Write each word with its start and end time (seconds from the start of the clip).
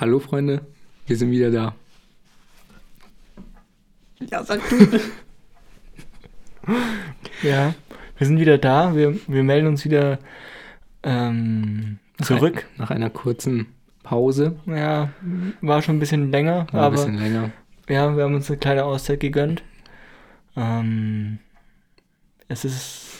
Hallo 0.00 0.18
Freunde, 0.18 0.62
wir 1.06 1.14
sind 1.14 1.30
wieder 1.30 1.50
da. 1.50 1.74
Ja, 4.30 4.42
sag 4.42 4.60
du. 4.70 4.98
Ja, 7.42 7.74
wir 8.16 8.26
sind 8.26 8.38
wieder 8.40 8.56
da. 8.56 8.96
Wir, 8.96 9.14
wir 9.26 9.42
melden 9.42 9.66
uns 9.66 9.84
wieder 9.84 10.18
ähm, 11.02 11.98
zurück. 12.22 12.66
Nach 12.78 12.90
einer 12.90 13.10
kurzen 13.10 13.66
Pause. 14.02 14.56
Ja, 14.64 15.10
war 15.60 15.82
schon 15.82 15.96
ein 15.96 16.00
bisschen 16.00 16.30
länger, 16.30 16.66
War 16.72 16.80
ein 16.80 16.86
aber 16.86 16.96
bisschen 16.96 17.18
länger. 17.18 17.50
ja, 17.90 18.16
wir 18.16 18.24
haben 18.24 18.34
uns 18.34 18.48
eine 18.50 18.58
kleine 18.58 18.84
Auszeit 18.84 19.20
gegönnt. 19.20 19.62
Ähm, 20.56 21.40
es 22.48 22.64
ist 22.64 23.18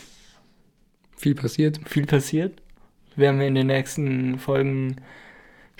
Viel 1.19 1.35
passiert. 1.35 1.79
viel 1.87 2.07
passiert. 2.07 2.63
Werden 3.17 3.39
wir 3.39 3.49
in 3.49 3.55
den 3.55 3.67
nächsten 3.67 4.39
Folgen 4.39 4.97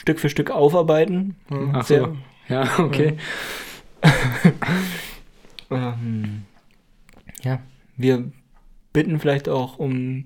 Stück 0.01 0.19
für 0.19 0.31
Stück 0.31 0.51
aufarbeiten. 0.51 1.37
Ach 1.75 1.85
Sehr- 1.85 2.05
so. 2.07 2.17
Ja, 2.49 2.69
okay. 2.79 3.17
Ähm, 5.73 6.43
ja, 7.43 7.61
wir 7.97 8.33
bitten 8.93 9.21
vielleicht 9.21 9.49
auch 9.49 9.79
um 9.79 10.25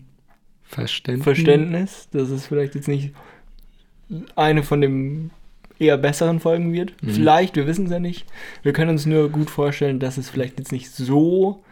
Verständnis. 0.62 1.24
Verständnis, 1.24 2.08
dass 2.12 2.30
es 2.30 2.46
vielleicht 2.46 2.74
jetzt 2.74 2.88
nicht 2.88 3.12
eine 4.36 4.62
von 4.62 4.80
den 4.80 5.30
eher 5.78 5.98
besseren 5.98 6.40
Folgen 6.40 6.72
wird. 6.72 6.94
Mhm. 7.02 7.10
Vielleicht, 7.10 7.56
wir 7.56 7.66
wissen 7.66 7.84
es 7.84 7.90
ja 7.92 7.98
nicht. 7.98 8.24
Wir 8.62 8.72
können 8.72 8.90
uns 8.92 9.04
nur 9.04 9.28
gut 9.28 9.50
vorstellen, 9.50 10.00
dass 10.00 10.16
es 10.16 10.30
vielleicht 10.30 10.58
jetzt 10.58 10.72
nicht 10.72 10.90
so 10.90 11.62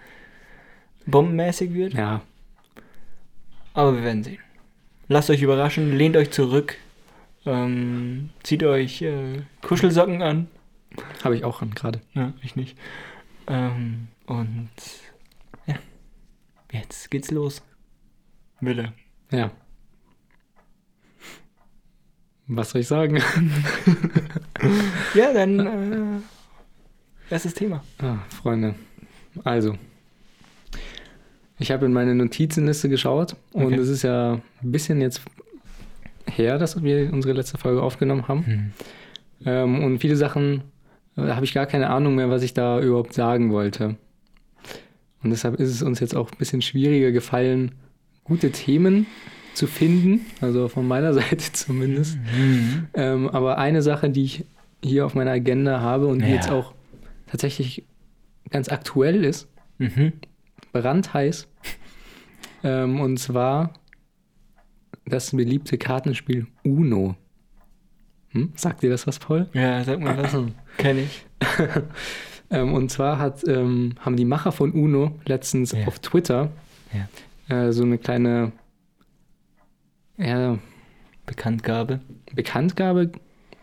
bombenmäßig 1.06 1.72
wird, 1.72 1.94
Ja, 1.94 2.20
aber 3.72 3.96
wir 3.96 4.04
werden 4.04 4.22
sehen. 4.22 4.38
Lasst 5.08 5.30
euch 5.30 5.40
überraschen, 5.40 5.96
lehnt 5.96 6.16
euch 6.18 6.30
zurück, 6.30 6.76
ähm, 7.46 8.30
zieht 8.42 8.62
euch 8.64 9.02
äh, 9.02 9.42
Kuschelsocken 9.62 10.22
an. 10.22 10.48
habe 11.24 11.36
ich 11.36 11.44
auch 11.44 11.62
an 11.62 11.70
gerade. 11.74 12.00
Ja, 12.14 12.32
ich 12.42 12.56
nicht. 12.56 12.76
Ähm, 13.46 14.08
und 14.26 14.70
ja, 15.66 15.74
jetzt 16.72 17.10
geht's 17.10 17.30
los. 17.30 17.62
Wille. 18.60 18.92
Ja. 19.30 19.50
Was 22.46 22.70
soll 22.70 22.80
ich 22.82 22.88
sagen? 22.88 23.20
Ja, 25.14 25.32
dann 25.32 25.58
äh, 25.58 26.20
erstes 27.30 27.54
Thema. 27.54 27.82
Ah, 27.98 28.18
Freunde. 28.28 28.76
Also, 29.42 29.76
ich 31.58 31.70
habe 31.72 31.86
in 31.86 31.92
meine 31.92 32.14
Notizenliste 32.14 32.88
geschaut 32.88 33.34
und 33.52 33.64
Okay. 33.66 33.74
es 33.76 33.88
ist 33.88 34.02
ja 34.02 34.34
ein 34.34 34.72
bisschen 34.72 35.00
jetzt 35.00 35.20
her, 36.36 36.58
dass 36.58 36.82
wir 36.82 37.12
unsere 37.12 37.34
letzte 37.34 37.58
Folge 37.58 37.82
aufgenommen 37.82 38.28
haben. 38.28 38.72
Ähm, 39.44 39.82
und 39.84 39.98
viele 39.98 40.16
Sachen 40.16 40.62
äh, 41.16 41.22
habe 41.22 41.44
ich 41.44 41.52
gar 41.54 41.66
keine 41.66 41.90
Ahnung 41.90 42.14
mehr, 42.14 42.30
was 42.30 42.42
ich 42.42 42.54
da 42.54 42.80
überhaupt 42.80 43.12
sagen 43.14 43.50
wollte. 43.52 43.96
Und 45.22 45.30
deshalb 45.30 45.56
ist 45.60 45.70
es 45.70 45.82
uns 45.82 46.00
jetzt 46.00 46.16
auch 46.16 46.30
ein 46.32 46.38
bisschen 46.38 46.62
schwieriger 46.62 47.12
gefallen, 47.12 47.72
gute 48.24 48.50
Themen 48.50 49.06
zu 49.54 49.66
finden, 49.66 50.20
also 50.40 50.68
von 50.68 50.86
meiner 50.88 51.12
Seite 51.20 51.52
zumindest. 51.52 52.16
Mhm. 52.16 52.86
Ähm, 52.94 53.28
aber 53.28 53.58
eine 53.58 53.82
Sache, 53.82 54.10
die 54.10 54.24
ich 54.24 54.44
hier 54.82 55.06
auf 55.06 55.14
meiner 55.14 55.30
Agenda 55.32 55.80
habe 55.80 56.06
und 56.06 56.20
die 56.22 56.28
Ja. 56.28 56.34
jetzt 56.34 56.50
auch 56.50 56.72
tatsächlich 57.26 57.84
ganz 58.50 58.68
aktuell 58.68 59.24
ist, 59.24 59.48
Mhm. 59.78 60.12
brandheiß, 60.72 61.48
ähm, 62.64 63.00
und 63.00 63.18
zwar 63.18 63.72
das 65.06 65.30
beliebte 65.32 65.78
Kartenspiel 65.78 66.46
Uno. 66.64 67.16
Hm? 68.30 68.52
Sagt 68.56 68.82
dir 68.82 68.90
das 68.90 69.06
was, 69.06 69.18
Paul? 69.18 69.48
Ja, 69.52 69.82
sag 69.84 70.00
mal 70.00 70.16
was. 70.16 70.36
Kenn 70.78 70.98
ich. 70.98 71.24
Ähm, 72.54 72.74
und 72.74 72.90
zwar 72.90 73.18
hat, 73.18 73.48
ähm, 73.48 73.94
haben 74.00 74.14
die 74.14 74.26
Macher 74.26 74.52
von 74.52 74.72
Uno 74.72 75.18
letztens 75.24 75.72
Ja. 75.72 75.86
auf 75.86 76.00
Twitter 76.00 76.50
äh, 77.48 77.72
so 77.72 77.82
eine 77.82 77.96
kleine 77.96 78.52
ja, 80.18 80.58
Bekanntgabe. 81.24 82.00
Bekanntgabe 82.34 83.10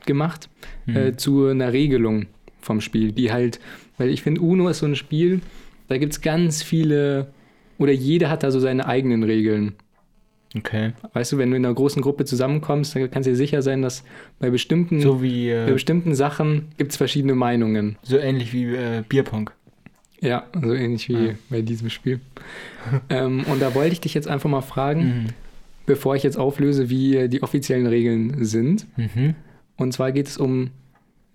gemacht 0.07 0.49
Mhm. 0.87 0.95
äh, 0.95 1.15
zu 1.15 1.45
einer 1.45 1.71
Regelung 1.71 2.25
vom 2.61 2.81
Spiel, 2.81 3.11
die 3.11 3.31
halt, 3.31 3.59
weil 3.99 4.09
ich 4.09 4.23
finde, 4.23 4.41
Uno 4.41 4.67
ist 4.69 4.79
so 4.79 4.87
ein 4.87 4.95
Spiel, 4.95 5.41
da 5.87 5.99
gibt 5.99 6.13
es 6.13 6.21
ganz 6.21 6.63
viele, 6.63 7.31
oder 7.77 7.91
jeder 7.91 8.31
hat 8.31 8.41
da 8.41 8.49
so 8.49 8.59
seine 8.59 8.87
eigenen 8.87 9.21
Regeln. 9.21 9.75
Okay. 10.57 10.93
Weißt 11.13 11.31
du, 11.31 11.37
wenn 11.37 11.51
du 11.51 11.57
in 11.57 11.65
einer 11.65 11.75
großen 11.75 12.01
Gruppe 12.01 12.25
zusammenkommst, 12.25 12.95
dann 12.95 13.11
kannst 13.11 13.27
du 13.27 13.31
dir 13.31 13.37
sicher 13.37 13.61
sein, 13.61 13.81
dass 13.83 14.03
bei 14.39 14.49
bestimmten, 14.49 14.99
So 14.99 15.21
wie, 15.21 15.49
bei 15.51 15.67
äh, 15.67 15.71
bestimmten 15.73 16.15
Sachen 16.15 16.69
gibt 16.77 16.91
es 16.91 16.97
verschiedene 16.97 17.35
Meinungen. 17.35 17.97
so 18.01 18.17
ähnlich 18.17 18.51
wie 18.51 18.75
äh, 18.75 19.03
Bierpong. 19.07 19.51
Ja, 20.21 20.45
so 20.59 20.73
ähnlich 20.73 21.07
wie 21.07 21.13
Ja. 21.27 21.33
bei 21.49 21.61
diesem 21.61 21.89
Spiel. 21.91 22.19
ähm, 23.09 23.43
und 23.45 23.61
da 23.61 23.75
wollte 23.75 23.93
ich 23.93 24.01
dich 24.01 24.13
jetzt 24.15 24.27
einfach 24.27 24.49
mal 24.49 24.61
fragen, 24.61 25.01
Mhm. 25.03 25.25
bevor 25.85 26.15
ich 26.15 26.23
jetzt 26.23 26.37
auflöse, 26.37 26.89
wie 26.89 27.15
äh, 27.15 27.27
die 27.29 27.43
offiziellen 27.43 27.85
Regeln 27.87 28.43
sind. 28.43 28.87
Mhm. 28.97 29.35
Und 29.77 29.93
zwar 29.93 30.11
geht 30.11 30.27
es 30.27 30.37
um 30.37 30.71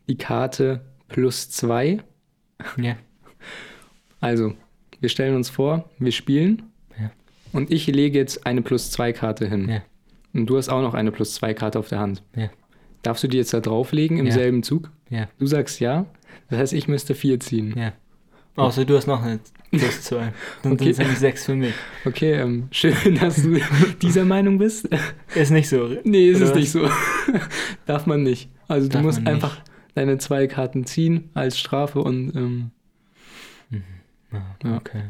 die 0.09 0.17
Karte 0.19 0.81
plus 1.09 1.51
zwei. 1.51 1.99
Ja. 2.77 2.97
Also, 4.21 4.55
wir 5.01 5.09
stellen 5.09 5.37
uns 5.37 5.49
vor, 5.51 5.89
wir 5.99 6.13
spielen. 6.13 6.63
Ja. 7.55 7.59
Und 7.61 7.71
ich 7.71 7.87
lege 7.87 8.19
jetzt 8.19 8.47
eine 8.47 8.61
plus 8.63 8.91
zwei 8.91 9.13
Karte 9.13 9.47
hin. 9.49 9.69
Ja. 9.69 9.83
Und 10.35 10.47
du 10.47 10.57
hast 10.57 10.69
auch 10.69 10.83
noch 10.83 10.95
eine 10.95 11.13
plus 11.13 11.35
zwei 11.35 11.55
Karte 11.55 11.79
auf 11.79 11.89
der 11.89 12.01
Hand. 12.01 12.23
Ja. 12.37 12.51
Darfst 13.03 13.23
du 13.25 13.29
die 13.29 13.37
jetzt 13.39 13.55
da 13.55 13.61
drauflegen 13.61 14.19
im 14.19 14.27
Ja. 14.27 14.33
selben 14.33 14.63
Zug? 14.63 14.91
Ja. 15.11 15.29
Du 15.39 15.47
sagst 15.47 15.81
ja. 15.81 16.07
Das 16.51 16.59
heißt, 16.59 16.73
ich 16.73 16.89
müsste 16.89 17.15
vier 17.15 17.39
ziehen. 17.41 17.75
Ja. 17.77 17.93
Außer 18.57 18.85
du 18.85 18.97
hast 18.97 19.07
noch 19.07 19.23
eine 19.23 19.41
plus 19.71 20.03
zwei. 20.03 20.33
Dann 20.63 20.73
Okay. 20.73 20.93
sind 20.93 21.11
es 21.13 21.21
sechs 21.21 21.45
für 21.45 21.55
mich. 21.55 21.75
Okay, 22.05 22.35
ähm, 22.35 22.69
schön, 22.71 22.95
dass 23.21 23.43
du 23.43 23.59
dieser 24.03 24.25
Meinung 24.25 24.59
bist. 24.59 24.89
Ist 25.35 25.51
nicht 25.51 25.69
so. 25.69 25.89
Nee, 26.05 26.29
ist 26.31 26.41
Oder 26.41 26.51
es 26.51 26.55
nicht 26.57 26.71
so. 26.71 26.89
Darf 27.87 28.07
man 28.07 28.23
nicht. 28.23 28.49
Also 28.69 28.87
du 28.89 28.93
Darf 28.95 29.03
musst 29.03 29.23
man 29.23 29.35
nicht. 29.35 29.45
einfach 29.45 29.61
deine 29.95 30.19
zwei 30.19 30.47
Karten 30.47 30.87
ziehen 30.87 31.31
als 31.35 31.59
Strafe 31.59 32.01
und 32.01 32.35
ähm, 32.37 32.71
Ja. 34.33 34.77
Okay. 34.77 35.03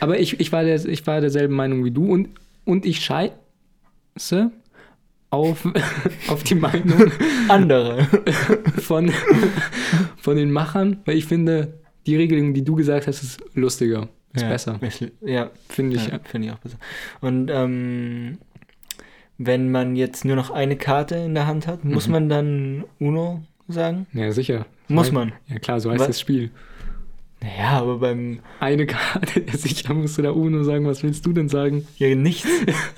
Aber 0.00 0.18
ich, 0.18 0.38
ich, 0.40 0.52
war 0.52 0.62
der, 0.64 0.84
ich 0.84 1.06
war 1.06 1.20
derselben 1.20 1.54
Meinung 1.54 1.84
wie 1.84 1.90
du 1.90 2.10
und, 2.12 2.28
und 2.64 2.84
ich 2.86 3.00
scheiße 3.04 4.50
auf, 5.30 5.68
auf 6.28 6.42
die 6.42 6.54
Meinung 6.54 7.12
Andere. 7.48 8.04
von, 8.80 9.12
von 10.16 10.36
den 10.36 10.50
Machern, 10.50 10.98
weil 11.04 11.16
ich 11.16 11.26
finde, 11.26 11.74
die 12.06 12.16
Regelung, 12.16 12.54
die 12.54 12.64
du 12.64 12.74
gesagt 12.74 13.06
hast, 13.06 13.22
ist 13.22 13.40
lustiger. 13.54 14.08
Ist 14.32 14.42
ja. 14.42 14.48
besser. 14.48 14.78
Ist- 14.82 15.04
Ja, 15.22 15.50
Finde 15.68 15.96
ich. 15.96 16.06
ja, 16.06 16.20
finde 16.24 16.48
ich 16.48 16.54
auch 16.54 16.58
besser. 16.58 16.76
Und 17.20 17.50
ähm, 17.52 18.38
wenn 19.38 19.70
man 19.70 19.96
jetzt 19.96 20.24
nur 20.24 20.36
noch 20.36 20.50
eine 20.50 20.76
Karte 20.76 21.16
in 21.16 21.34
der 21.34 21.46
Hand 21.46 21.66
hat, 21.66 21.84
muss 21.84 22.06
Mhm. 22.06 22.12
man 22.12 22.28
dann 22.28 22.84
Uno 22.98 23.42
sagen? 23.68 24.06
Ja, 24.12 24.30
sicher. 24.32 24.66
Muss 24.88 25.10
man. 25.12 25.32
Ja 25.48 25.58
klar, 25.58 25.80
so 25.80 25.90
heißt 25.90 26.00
Was? 26.00 26.06
das 26.08 26.20
Spiel. 26.20 26.50
Naja, 27.42 27.80
aber 27.80 27.98
beim 27.98 28.40
Eine 28.60 28.86
Karte, 28.86 29.44
sicher 29.56 29.94
musst 29.94 30.18
du 30.18 30.22
da 30.22 30.30
Uno 30.30 30.62
sagen. 30.62 30.86
Was 30.86 31.02
willst 31.02 31.24
du 31.24 31.32
denn 31.32 31.48
sagen? 31.48 31.86
ja 31.96 32.14
nichts. 32.14 32.48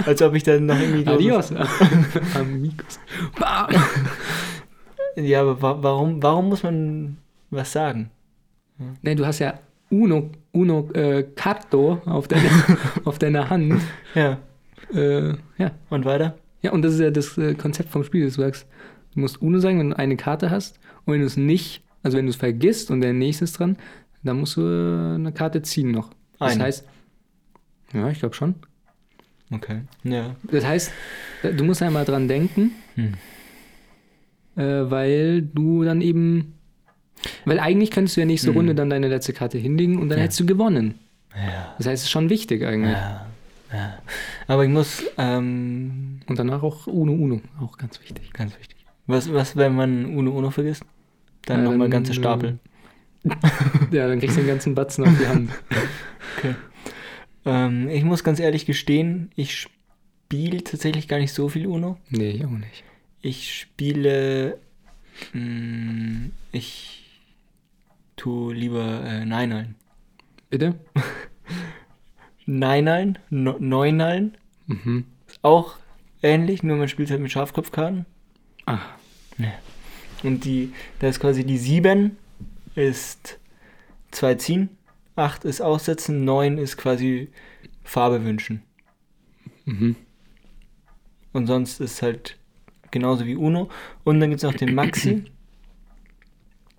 Als 0.05 0.21
ob 0.23 0.35
ich 0.35 0.43
dann 0.43 0.67
noch 0.67 0.79
irgendwie. 0.79 1.07
Adios. 1.07 1.53
Amigos. 2.35 3.01
Bam. 3.39 3.69
Ja, 5.15 5.43
aber 5.43 5.61
wa 5.61 5.77
warum, 5.83 6.23
warum 6.23 6.49
muss 6.49 6.63
man 6.63 7.19
was 7.51 7.71
sagen? 7.71 8.09
Nee, 9.03 9.15
du 9.15 9.27
hast 9.27 9.41
ja 9.41 9.59
Uno, 9.91 10.31
Uno 10.53 10.89
äh, 10.95 11.25
Carto 11.35 12.01
auf 12.07 12.29
deiner, 12.29 12.49
auf 13.05 13.19
deiner 13.19 13.51
Hand. 13.51 13.83
Ja. 14.15 14.39
Äh, 14.95 15.35
ja. 15.59 15.73
Und 15.91 16.07
weiter? 16.07 16.39
ja, 16.63 16.73
und 16.73 16.83
das 16.83 16.95
ist 16.95 17.01
ja 17.01 17.11
das 17.11 17.37
äh, 17.37 17.55
Konzept 17.55 17.91
vom 17.91 18.05
Spiel. 18.05 18.25
Du 18.25 18.31
sagst, 18.31 18.67
du 19.15 19.21
musst 19.21 19.43
Uno 19.43 19.59
sagen, 19.59 19.79
wenn 19.79 19.91
du 19.91 19.99
eine 19.99 20.17
Karte 20.17 20.51
hast. 20.51 20.79
Und 21.05 21.15
wenn 21.15 21.21
du 21.21 21.27
es 21.27 21.37
nicht, 21.37 21.83
also 22.03 22.17
wenn 22.17 22.27
du 22.27 22.31
es 22.31 22.37
vergisst 22.37 22.91
und 22.91 23.01
der 23.01 23.13
nächste 23.13 23.45
ist 23.45 23.59
dran, 23.59 23.77
dann 24.23 24.39
musst 24.41 24.57
du 24.57 24.61
äh, 24.63 25.15
eine 25.17 25.33
Karte 25.33 25.63
ziehen 25.63 25.91
noch. 25.91 26.11
Das 26.39 26.53
Eine. 26.53 26.65
heißt, 26.65 26.87
ja, 27.93 28.09
ich 28.09 28.19
glaube 28.21 28.35
schon. 28.35 28.55
Okay. 29.53 29.83
Ja. 30.05 30.35
Das 30.51 30.65
heißt, 30.65 30.93
du 31.43 31.65
musst 31.65 31.83
einmal 31.83 32.05
dran 32.05 32.27
denken, 32.29 32.73
Hm. 32.95 33.15
äh, 34.57 34.91
weil 34.91 35.43
du 35.43 35.85
dann 35.85 36.01
eben, 36.01 36.55
weil 37.45 37.61
eigentlich 37.61 37.91
könntest 37.91 38.17
du 38.17 38.21
ja 38.21 38.27
nächste 38.27 38.49
Hm. 38.49 38.57
Runde 38.57 38.75
dann 38.75 38.91
deine 38.91 39.09
letzte 39.09 39.33
Karte 39.33 39.59
hinlegen 39.59 39.99
und 39.99 40.09
dann 40.09 40.19
Ja. 40.19 40.25
hättest 40.25 40.41
du 40.41 40.47
gewonnen. 40.47 40.95
Ja. 41.35 41.75
Das 41.79 41.87
heißt, 41.87 42.01
es 42.01 42.03
ist 42.05 42.11
schon 42.11 42.31
wichtig 42.31 42.65
eigentlich. 42.65 42.93
Ja. 42.93 43.27
ja. 43.73 43.99
Aber 44.49 44.65
ich 44.65 44.71
muss, 44.71 45.03
ähm, 45.19 46.21
Und 46.27 46.39
danach 46.39 46.63
auch 46.63 46.87
Uno 46.87 47.13
Uno, 47.13 47.41
auch 47.61 47.77
ganz 47.79 48.01
wichtig. 48.01 48.33
ganz 48.33 48.59
wichtig. 48.59 48.77
Was, 49.07 49.33
was, 49.33 49.57
wenn 49.57 49.75
man 49.75 50.07
Uno 50.17 50.31
Uno 50.33 50.51
vergisst? 50.51 50.85
Dann 51.47 51.65
Ja, 51.65 51.71
nochmal 51.71 51.91
ganze 51.91 52.15
Stapel. 52.15 52.59
Ja, 53.93 54.09
dann 54.09 54.19
kriegst 54.21 54.37
du 54.37 54.41
den 54.41 54.49
ganzen 54.49 54.75
Batzen 54.75 55.05
auf 55.05 55.17
die 55.19 55.27
Hand. 55.27 55.51
Okay. 56.39 56.55
Ähm, 57.45 57.89
ich 57.89 58.05
muss 58.05 58.25
ganz 58.25 58.41
ehrlich 58.41 58.67
gestehen, 58.67 59.31
ich 59.37 59.57
spiele 59.57 60.65
tatsächlich 60.65 61.09
gar 61.09 61.19
nicht 61.19 61.33
so 61.33 61.49
viel 61.49 61.67
Uno. 61.67 61.99
Nee, 62.09 62.31
ich 62.31 62.45
auch 62.45 62.51
nicht. 62.51 62.85
Ich 63.21 63.55
spiele 63.55 64.59
Mm, 65.35 66.31
ich 66.53 67.21
tu 68.17 68.51
lieber 68.51 69.05
äh, 69.05 69.25
Neinhallen. 69.27 69.75
Bitte? 70.51 70.75
Neinhallen, 72.47 73.19
no, 73.31 73.57
Neunhallen, 73.59 74.37
Mhm. 74.67 75.05
auch 75.43 75.77
ähnlich, 76.23 76.63
nur 76.63 76.77
man 76.77 76.89
spielt 76.89 77.11
halt 77.11 77.21
mit 77.21 77.31
Schafkopfkarten. 77.31 78.07
Ach, 78.67 78.81
Und 80.23 80.45
die, 80.45 80.73
da 81.01 81.09
ist 81.09 81.21
quasi 81.21 81.45
die 81.45 81.59
7 81.59 82.17
ist 82.75 83.39
zwei 84.11 84.35
ziehen, 84.35 84.71
8 85.17 85.45
ist 85.45 85.61
aussetzen, 85.61 86.25
9 86.25 86.59
ist 86.59 86.77
quasi 86.77 87.31
Farbe 87.85 88.25
wünschen. 88.25 88.63
mhm. 89.65 89.97
Und 91.33 91.47
sonst 91.47 91.81
ist 91.81 92.03
halt 92.03 92.39
genauso 92.91 93.25
wie 93.25 93.37
Uno. 93.37 93.71
Und 94.05 94.21
dann 94.21 94.29
gibt 94.31 94.43
es 94.43 94.51
noch 94.51 94.55
den 94.57 94.75
Maxi. 94.75 95.25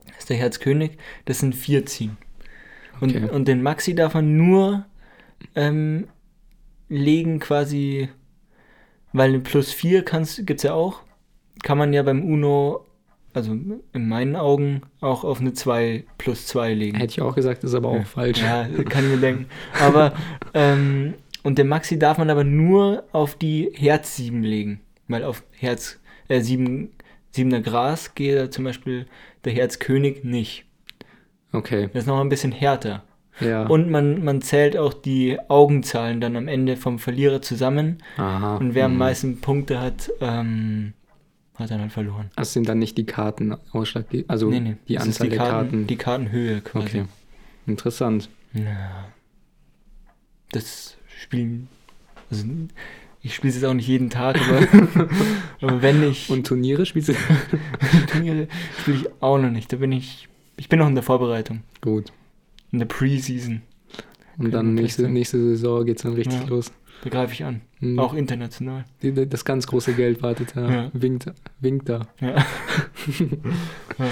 Das 0.06 0.20
ist 0.20 0.30
der 0.30 0.38
Herzkönig. 0.38 0.98
Das 1.26 1.40
sind 1.40 1.56
vier 1.56 1.86
ziehen. 1.88 2.18
Und, 3.02 3.16
Okay. 3.16 3.30
und 3.30 3.48
den 3.48 3.64
Maxi 3.64 3.96
darf 3.96 4.14
man 4.14 4.38
nur 4.38 4.86
ähm, 5.56 6.08
legen 6.88 7.40
quasi, 7.40 8.10
weil 9.12 9.30
eine 9.30 9.40
plus 9.40 9.72
4 9.72 10.04
gibt 10.04 10.60
es 10.60 10.64
ja 10.64 10.74
auch. 10.74 11.02
Kann 11.64 11.80
man 11.80 11.92
ja 11.94 12.04
beim 12.04 12.24
Uno, 12.24 12.86
also 13.34 13.52
in 13.52 14.08
meinen 14.08 14.36
Augen, 14.36 14.82
auch 15.02 15.24
auf 15.24 15.40
eine 15.40 15.54
2 15.54 16.04
plus 16.18 16.46
2 16.48 16.74
legen. 16.74 16.98
Hätte 16.98 17.14
ich 17.14 17.22
auch 17.22 17.36
gesagt, 17.36 17.64
ist 17.64 17.74
aber 17.74 17.90
auch 17.90 18.06
falsch. 18.06 18.42
Ja, 18.42 18.68
kann 18.90 19.06
ich 19.06 19.12
mir 19.12 19.18
denken. 19.18 19.48
Aber, 19.82 20.14
ähm, 20.54 21.16
und 21.42 21.58
den 21.58 21.68
Maxi 21.68 21.98
darf 21.98 22.18
man 22.18 22.30
aber 22.30 22.44
nur 22.44 23.04
auf 23.12 23.36
die 23.36 23.72
Herz 23.76 24.16
7 24.16 24.44
legen. 24.44 24.82
Weil 25.08 25.24
auf 25.24 25.44
Herz 25.52 26.00
äh, 26.30 26.42
7, 26.42 26.90
7er 27.36 27.62
Gras 27.62 28.16
geht 28.16 28.38
da 28.38 28.52
zum 28.52 28.64
Beispiel 28.64 29.08
der 29.44 29.54
Herzkönig 29.54 30.24
nicht. 30.24 30.66
Okay, 31.52 31.90
Das 31.94 32.04
ist 32.04 32.08
noch 32.08 32.20
ein 32.20 32.30
bisschen 32.30 32.52
härter. 32.52 33.04
ja. 33.40 33.66
Und 33.66 33.90
man, 33.90 34.24
man 34.24 34.42
zählt 34.42 34.78
auch 34.78 34.94
die 34.94 35.38
Augenzahlen 35.50 36.22
dann 36.22 36.36
am 36.36 36.48
Ende 36.48 36.78
vom 36.78 37.00
Verlierer 37.00 37.42
zusammen. 37.42 37.98
Aha. 38.18 38.58
Und 38.58 38.76
wer 38.76 38.86
am 38.86 38.94
mhm. 38.94 38.98
meisten 39.00 39.42
Punkte 39.42 39.80
hat, 39.82 40.12
ähm, 40.22 40.94
hat 41.56 41.72
dann 41.72 41.82
halt 41.82 41.92
verloren. 41.92 42.32
Das 42.36 42.54
sind 42.54 42.68
dann 42.68 42.80
nicht 42.80 42.98
die 42.98 43.06
Karten 43.06 43.56
ausschlaggebend, 43.72 44.30
also 44.30 44.50
die 44.52 44.76
das 44.96 45.04
ist 45.08 45.22
Anzahl 45.22 45.30
der 45.30 45.38
Karten. 45.38 45.88
Die 45.88 45.96
Kartenhöhe 45.98 46.62
quasi. 46.62 46.86
okay, 46.86 47.06
interessant. 47.68 48.30
Ja. 48.54 49.06
Das 50.52 50.98
Spielen. 51.22 51.68
Also, 52.30 52.46
ich 53.22 53.36
spiele 53.36 53.50
es 53.50 53.56
jetzt 53.56 53.66
auch 53.66 53.74
nicht 53.74 53.88
jeden 53.88 54.10
Tag, 54.10 54.38
aber, 54.42 54.68
aber 55.62 55.82
wenn 55.82 56.04
ich 56.04 56.30
Und 56.30 56.46
Turniere 56.46 56.86
spielst 56.86 57.10
du? 57.10 57.14
Turniere 58.08 58.48
spiele 58.82 58.98
ich 58.98 59.10
auch 59.22 59.38
noch 59.38 59.50
nicht. 59.50 59.72
Da 59.72 59.78
bin 59.78 59.92
ich. 59.92 60.28
Ich 60.58 60.70
bin 60.70 60.80
noch 60.80 60.88
in 60.88 60.96
der 60.96 61.04
Vorbereitung. 61.04 61.62
Gut. 61.82 62.12
In 62.72 62.80
der 62.80 62.86
Preseason. 62.86 63.62
Und 64.38 64.46
Können 64.46 64.52
dann 64.52 64.74
nächste, 64.74 65.08
nächste 65.08 65.38
Saison 65.38 65.86
geht's 65.86 66.02
dann 66.04 66.14
richtig 66.14 66.42
Ja. 66.42 66.48
los. 66.48 66.72
Da 67.04 67.10
greife 67.10 67.34
ich 67.34 67.44
an. 67.44 67.62
Mhm. 67.82 68.00
Auch 68.00 68.14
international. 68.14 68.86
Das 69.02 69.44
ganz 69.44 69.68
große 69.68 69.94
Geld 69.94 70.22
wartet 70.24 70.56
da. 70.56 70.70
Ja. 70.72 70.90
Winkt, 70.94 71.26
winkt 71.60 71.90
da. 71.90 72.08
Ja. 72.22 72.46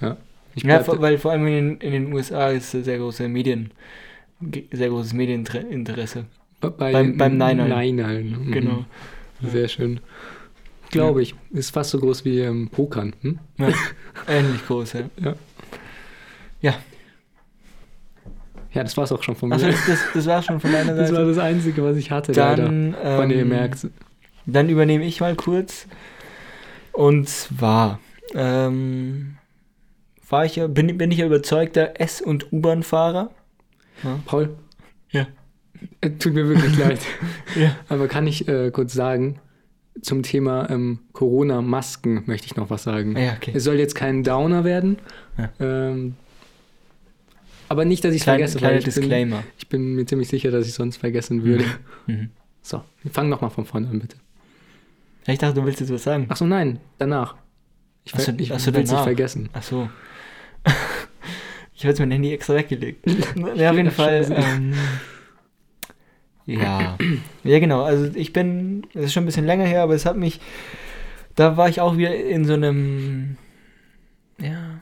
Ja, 0.00 0.16
bleib 0.62 0.84
vor, 0.84 1.00
weil 1.00 1.16
vor 1.18 1.30
allem 1.32 1.46
in 1.46 1.54
den, 1.54 1.76
in 1.78 1.92
den 1.92 2.12
USA 2.12 2.48
ist 2.50 2.72
sehr 2.72 2.98
große 2.98 3.28
Medien. 3.28 3.70
Sehr 4.72 4.88
großes 4.88 5.12
Medieninteresse. 5.12 6.24
bei, 6.60 6.68
beim- 6.92 7.16
beim 7.16 7.36
Neinhallen. 7.36 7.70
Neinhallen. 7.70 8.46
Mhm. 8.46 8.52
Genau. 8.52 8.84
Sehr 9.42 9.68
schön. 9.68 10.00
Glaube 10.90 11.22
ich. 11.22 11.34
Ist 11.52 11.70
fast 11.70 11.90
so 11.90 11.98
groß 12.00 12.24
wie 12.24 12.40
ähm, 12.40 12.68
Pokern. 12.68 13.14
Hm? 13.22 13.38
Ja. 13.58 13.68
Ähnlich 14.28 14.66
groß, 14.66 14.94
ja. 14.94 15.34
Ja, 16.60 16.74
das 18.74 18.96
war's 18.96 19.12
auch 19.12 19.22
schon 19.22 19.36
von 19.36 19.50
mir. 19.50 19.56
Achso, 19.56 19.66
das, 19.66 20.00
das, 20.14 20.26
war 20.26 20.42
schon 20.42 20.60
von 20.60 20.72
deiner 20.72 20.94
das 20.96 21.10
war 21.10 21.18
Seite. 21.18 21.28
das 21.28 21.38
Einzige, 21.38 21.84
was 21.84 21.96
ich 21.96 22.10
hatte, 22.10 22.32
leider. 22.32 22.64
Dann, 22.64 22.94
ihr 23.30 23.40
ähm, 23.40 23.48
merkt. 23.48 23.86
Dann 24.46 24.68
übernehme 24.68 25.04
ich 25.04 25.20
mal 25.20 25.34
kurz. 25.36 25.86
Und 26.92 27.28
zwar 27.28 28.00
ähm, 28.34 29.36
fahr 30.22 30.44
ich 30.44 30.56
ja, 30.56 30.66
bin, 30.66 30.96
bin 30.98 31.10
ich 31.10 31.18
ja 31.18 31.26
überzeugter 31.26 32.00
S- 32.00 32.20
und 32.20 32.52
U-Bahn-Fahrer. 32.52 33.30
Paul? 34.24 34.56
Ja. 35.10 35.26
Äh, 36.00 36.10
Tut 36.10 36.34
mir 36.34 36.48
wirklich 36.48 36.78
leid. 36.78 37.00
Ja. 37.54 37.76
Aber 37.88 38.08
kann 38.08 38.26
ich 38.26 38.48
äh, 38.48 38.70
kurz 38.70 38.94
sagen, 38.94 39.38
zum 40.00 40.22
Thema 40.22 40.70
ähm, 40.70 41.00
Corona-Masken 41.12 42.22
möchte 42.26 42.46
ich 42.46 42.56
noch 42.56 42.70
was 42.70 42.82
sagen. 42.82 43.16
Ja, 43.16 43.34
okay. 43.36 43.52
Es 43.54 43.64
soll 43.64 43.74
jetzt 43.74 43.94
kein 43.94 44.24
Downer 44.24 44.64
werden. 44.64 44.98
Ja. 45.36 45.50
Ähm, 45.60 46.14
aber 47.72 47.86
nicht, 47.86 48.04
dass 48.04 48.12
ich 48.12 48.20
es 48.20 48.24
vergesse, 48.24 48.58
kleiner 48.58 48.74
weil 48.74 48.78
ich 48.80 48.84
bin, 48.84 48.94
Disclaimer. 48.94 49.42
ich 49.56 49.68
bin 49.68 49.94
mir 49.94 50.04
ziemlich 50.04 50.28
sicher, 50.28 50.50
dass 50.50 50.66
ich 50.66 50.74
sonst 50.74 50.98
vergessen 50.98 51.42
würde. 51.42 51.64
Mhm. 52.06 52.30
So, 52.62 52.82
wir 53.02 53.12
fangen 53.12 53.30
nochmal 53.30 53.50
von 53.50 53.64
vorne 53.64 53.88
an, 53.88 54.00
bitte. 54.00 54.16
Ich 55.26 55.38
dachte, 55.38 55.54
du 55.54 55.64
willst 55.64 55.78
jetzt 55.78 55.92
was 55.92 56.02
sagen. 56.02 56.26
Ach 56.28 56.36
so, 56.36 56.44
nein, 56.44 56.80
danach. 56.98 57.36
Ich, 58.02 58.12
Ach 58.14 58.18
so, 58.18 58.32
ver 58.32 58.40
ich 58.40 58.50
will 58.50 58.56
es 58.56 58.90
nicht 58.90 59.02
vergessen. 59.02 59.48
Ach 59.52 59.62
so. 59.62 59.88
ich 61.74 61.82
habe 61.82 61.90
jetzt 61.90 62.00
mein 62.00 62.10
Handy 62.10 62.32
extra 62.32 62.56
weggelegt. 62.56 63.08
ja, 63.56 63.70
auf 63.70 63.76
jeden 63.76 63.92
Fall. 63.92 64.26
Ähm, 64.34 64.74
ja. 66.44 66.98
Ja, 67.44 67.58
genau. 67.60 67.82
Also 67.82 68.10
ich 68.14 68.32
bin, 68.32 68.82
das 68.94 69.04
ist 69.04 69.12
schon 69.12 69.22
ein 69.22 69.26
bisschen 69.26 69.46
länger 69.46 69.64
her, 69.64 69.82
aber 69.82 69.94
es 69.94 70.04
hat 70.04 70.16
mich, 70.16 70.40
da 71.36 71.56
war 71.56 71.68
ich 71.68 71.80
auch 71.80 71.96
wieder 71.96 72.14
in 72.14 72.44
so 72.44 72.54
einem, 72.54 73.36
ja, 74.38 74.80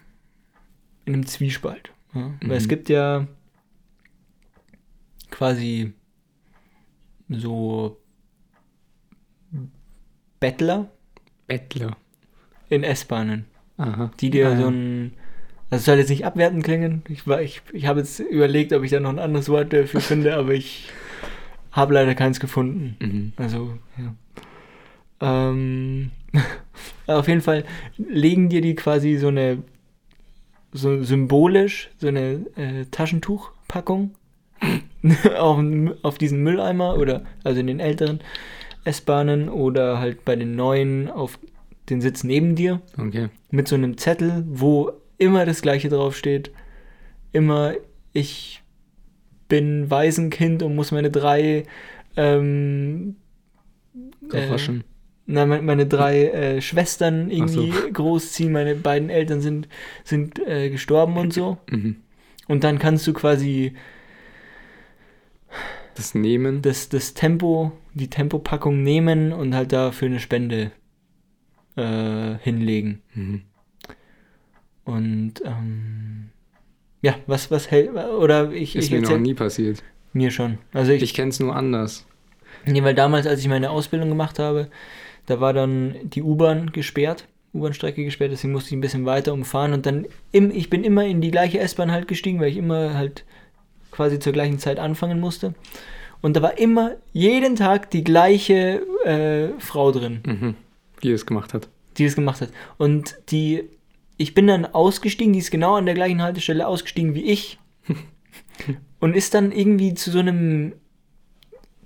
in 1.04 1.14
einem 1.14 1.26
Zwiespalt. 1.26 1.92
Ja? 2.14 2.32
Weil 2.42 2.56
es 2.56 2.64
Mhm. 2.64 2.68
gibt 2.68 2.88
ja 2.88 3.26
quasi 5.30 5.92
so 7.28 7.98
Bettler 10.40 10.90
Bettler. 11.46 11.96
in 12.68 12.82
S-Bahnen. 12.84 13.46
Die 14.20 14.30
dir 14.30 14.48
Ah, 14.50 14.56
so 14.56 14.62
ja. 14.62 14.68
ein. 14.68 15.12
Also 15.70 15.80
es 15.80 15.84
soll 15.86 15.98
jetzt 15.98 16.10
nicht 16.10 16.24
abwertend 16.26 16.64
klingen. 16.64 17.02
Ich, 17.08 17.26
war- 17.26 17.40
ich, 17.42 17.62
ich 17.72 17.86
habe 17.86 18.00
jetzt 18.00 18.20
überlegt, 18.20 18.72
ob 18.72 18.82
ich 18.82 18.90
da 18.90 19.00
noch 19.00 19.10
ein 19.10 19.18
anderes 19.18 19.48
Wort 19.48 19.72
dafür 19.72 20.00
finde, 20.00 20.34
aber 20.36 20.52
ich 20.52 20.88
habe 21.72 21.94
leider 21.94 22.14
keins 22.14 22.40
gefunden. 22.40 22.96
Mhm. 23.00 23.32
Also, 23.36 23.78
ja. 23.98 24.14
Ähm, 25.22 26.10
auf 27.06 27.28
jeden 27.28 27.40
Fall 27.40 27.64
legen 27.96 28.48
dir 28.48 28.60
die 28.60 28.74
quasi 28.74 29.16
so 29.16 29.28
eine, 29.28 29.62
so 30.72 31.02
symbolisch, 31.02 31.90
so 31.98 32.08
eine 32.08 32.46
äh, 32.56 32.84
Taschentuchpackung 32.90 34.14
auf, 35.38 35.58
auf 36.02 36.18
diesen 36.18 36.42
Mülleimer 36.42 36.96
oder 36.96 37.24
also 37.44 37.60
in 37.60 37.66
den 37.66 37.80
älteren 37.80 38.20
S-Bahnen 38.84 39.48
oder 39.48 39.98
halt 39.98 40.24
bei 40.24 40.36
den 40.36 40.56
neuen 40.56 41.10
auf 41.10 41.38
den 41.88 42.00
Sitz 42.00 42.24
neben 42.24 42.54
dir 42.54 42.80
Okay. 42.96 43.28
mit 43.50 43.68
so 43.68 43.74
einem 43.74 43.98
Zettel, 43.98 44.44
wo 44.48 44.92
immer 45.18 45.44
das 45.44 45.60
gleiche 45.62 45.88
draufsteht. 45.88 46.50
Immer, 47.32 47.74
ich 48.12 48.62
bin 49.48 49.90
Waisenkind 49.90 50.62
und 50.62 50.74
muss 50.74 50.92
meine 50.92 51.10
drei, 51.10 51.64
ähm, 52.16 53.16
Drauf 54.28 54.50
waschen. 54.50 54.84
Na, 55.30 55.46
meine, 55.46 55.86
drei 55.86 56.26
äh, 56.28 56.60
Schwestern 56.60 57.30
irgendwie 57.30 57.72
Ach 57.74 57.92
großziehen. 57.92 58.52
Meine 58.52 58.74
beiden 58.74 59.10
Eltern 59.10 59.40
sind, 59.40 59.68
sind 60.04 60.38
äh, 60.46 60.70
gestorben 60.70 61.16
und 61.16 61.32
so. 61.32 61.58
Mhm. 61.70 61.96
Und 62.48 62.64
dann 62.64 62.80
kannst 62.80 63.06
du 63.06 63.12
quasi 63.12 63.74
Das 65.94 66.14
Nehmen. 66.14 66.62
das, 66.62 66.88
das 66.88 67.14
Tempo, 67.14 67.72
die 67.94 68.10
Tempopackung 68.10 68.82
nehmen 68.82 69.32
und 69.32 69.54
halt 69.54 69.72
dafür 69.72 70.08
eine 70.08 70.18
Spende 70.20 70.72
äh, 71.76 72.34
hinlegen. 72.42 73.02
Mhm. 73.14 73.42
Und 74.84 75.34
ähm, 75.44 76.30
ja, 77.02 77.14
was, 77.26 77.50
was 77.50 77.70
hält, 77.70 77.90
oder 77.94 78.50
ich, 78.52 78.74
Ist 78.76 78.86
ich 78.86 78.90
mir 78.90 79.00
noch 79.00 79.10
erzähl, 79.10 79.20
nie 79.20 79.34
passiert. 79.34 79.82
mir 80.12 80.30
schon. 80.30 80.58
Also 80.72 80.92
ich, 80.92 81.02
Ich 81.02 81.14
kenne 81.14 81.28
es 81.30 81.38
nur 81.40 81.54
anders. 81.54 82.06
nee, 82.66 82.82
weil 82.82 82.94
damals, 82.94 83.26
als 83.26 83.40
ich 83.40 83.48
meine 83.48 83.70
Ausbildung 83.70 84.08
gemacht 84.08 84.38
habe, 84.38 84.70
da 85.26 85.40
war 85.40 85.52
dann 85.52 85.96
die 86.02 86.22
U-Bahn 86.22 86.72
gesperrt, 86.72 87.26
U-Bahn-Strecke 87.52 88.04
gesperrt, 88.04 88.32
deswegen 88.32 88.52
musste 88.52 88.70
ich 88.70 88.76
ein 88.76 88.80
bisschen 88.80 89.06
weiter 89.06 89.32
umfahren 89.32 89.72
und 89.72 89.86
dann, 89.86 90.06
im, 90.32 90.50
ich 90.50 90.70
bin 90.70 90.84
immer 90.84 91.04
in 91.04 91.20
die 91.20 91.30
gleiche 91.30 91.58
S-Bahn 91.58 91.90
halt 91.90 92.08
gestiegen, 92.08 92.40
weil 92.40 92.50
ich 92.50 92.56
immer 92.56 92.94
halt 92.94 93.24
quasi 93.90 94.18
zur 94.18 94.32
gleichen 94.32 94.58
Zeit 94.58 94.78
anfangen 94.78 95.20
musste. 95.20 95.54
Und 96.22 96.36
da 96.36 96.42
war 96.42 96.58
immer 96.58 96.96
jeden 97.12 97.56
Tag 97.56 97.90
die 97.90 98.04
gleiche 98.04 98.82
äh, 99.04 99.58
Frau 99.58 99.90
drin. 99.90 100.20
Mhm. 100.26 100.54
Die 101.02 101.10
es 101.10 101.26
gemacht 101.26 101.54
hat. 101.54 101.68
die 101.96 102.04
das 102.04 102.14
gemacht 102.14 102.40
hat. 102.40 102.50
Und 102.76 103.16
die, 103.30 103.64
ich 104.16 104.34
bin 104.34 104.46
dann 104.46 104.66
ausgestiegen, 104.66 105.32
die 105.32 105.38
ist 105.38 105.50
genau 105.50 105.76
an 105.76 105.86
der 105.86 105.94
gleichen 105.94 106.22
Haltestelle 106.22 106.66
ausgestiegen 106.66 107.14
wie 107.14 107.24
ich. 107.24 107.58
und 109.00 109.16
ist 109.16 109.34
dann 109.34 109.50
irgendwie 109.50 109.94
zu 109.94 110.10
so 110.10 110.18
einem, 110.18 110.74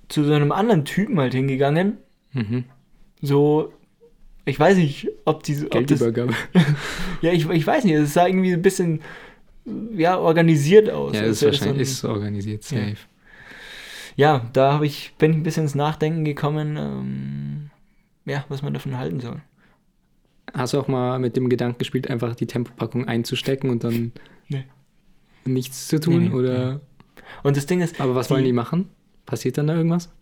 zu 0.09 0.23
so 0.23 0.33
einem 0.33 0.51
anderen 0.51 0.85
Typen 0.85 1.19
halt 1.19 1.33
hingegangen. 1.33 1.97
Mhm. 2.33 2.65
So, 3.25 3.73
Ich 4.45 4.59
weiß 4.59 4.77
nicht, 4.77 5.07
ob 5.25 5.43
diese. 5.43 5.65
Das, 5.65 5.71
Geldübergabe. 5.71 6.33
ja, 7.21 7.31
ich, 7.31 7.49
ich 7.49 7.65
weiß 7.67 7.83
nicht, 7.83 7.93
es 7.95 8.13
sah 8.13 8.27
irgendwie 8.27 8.53
ein 8.53 8.61
bisschen 8.61 9.01
ja, 9.95 10.17
organisiert 10.19 10.89
aus. 10.91 11.15
Ja, 11.15 11.21
Als 11.21 11.31
ist 11.31 11.41
das 11.41 11.59
wahrscheinlich 11.61 11.95
so 11.95 12.07
ein- 12.07 12.13
ist 12.13 12.17
organisiert, 12.17 12.71
Ja. 12.71 12.77
safe. 12.79 12.97
ja, 14.15 14.49
da 14.53 14.73
habe 14.73 14.85
ich, 14.85 15.13
bin 15.17 15.31
ich 15.31 15.37
ein 15.37 15.43
bisschen 15.43 15.63
ins 15.63 15.73
Nachdenken 15.75 16.23
gekommen, 16.23 16.77
ähm, 16.77 17.69
ja, 18.25 18.45
was 18.49 18.61
man 18.61 18.73
davon 18.73 18.97
halten 18.97 19.19
soll. 19.19 19.41
Hast 20.53 20.73
du 20.73 20.79
auch 20.79 20.87
mal 20.87 21.17
mit 21.19 21.35
dem 21.35 21.49
Gedanken 21.49 21.79
gespielt, 21.79 22.09
einfach 22.11 22.35
die 22.35 22.45
Tempopackung 22.45 23.07
einzustecken 23.07 23.69
und 23.71 23.83
dann 23.83 24.11
Nee. 24.47 24.65
nichts 25.45 25.87
zu 25.87 25.99
tun? 25.99 26.19
Nee, 26.25 26.29
nee, 26.29 26.35
oder? 26.35 26.81
Und 27.41 27.57
das 27.57 27.65
Ding 27.65 27.81
ist, 27.81 27.99
Aber 27.99 28.13
was 28.13 28.27
Die- 28.27 28.33
wollen 28.35 28.45
die 28.45 28.53
machen? 28.53 28.89
Passiert 29.25 29.57
dann 29.57 29.65
da 29.67 29.75
irgendwas? 29.75 30.13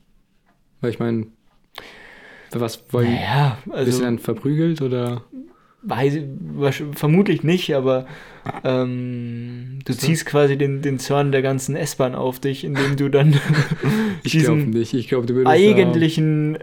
Weil 0.79 0.91
ich 0.91 0.99
meine, 0.99 1.27
was 2.61 2.83
wollen 2.91 3.13
naja, 3.13 3.57
Bist 3.65 3.67
du 3.67 3.77
also 3.77 4.01
dann 4.03 4.19
verprügelt 4.19 4.81
oder? 4.81 5.23
weiß, 5.85 6.19
vermutlich 6.93 7.43
nicht, 7.43 7.75
aber 7.75 8.05
ähm, 8.63 9.79
du 9.85 9.93
ziehst 9.93 10.25
quasi 10.25 10.57
den, 10.57 10.81
den 10.81 10.97
Zorn 10.99 11.31
der 11.31 11.41
ganzen 11.41 11.75
S-Bahn 11.75 12.15
auf 12.15 12.39
dich, 12.39 12.63
indem 12.63 12.95
du 12.95 13.09
dann 13.09 13.33
Ich 14.23 14.31
glaube 14.31 14.55
diesen 14.57 14.69
nicht. 14.69 14.93
Ich 14.93 15.07
glaube, 15.09 15.25
du 15.25 15.35
würdest. 15.35 15.51
eigentlichen, 15.53 16.57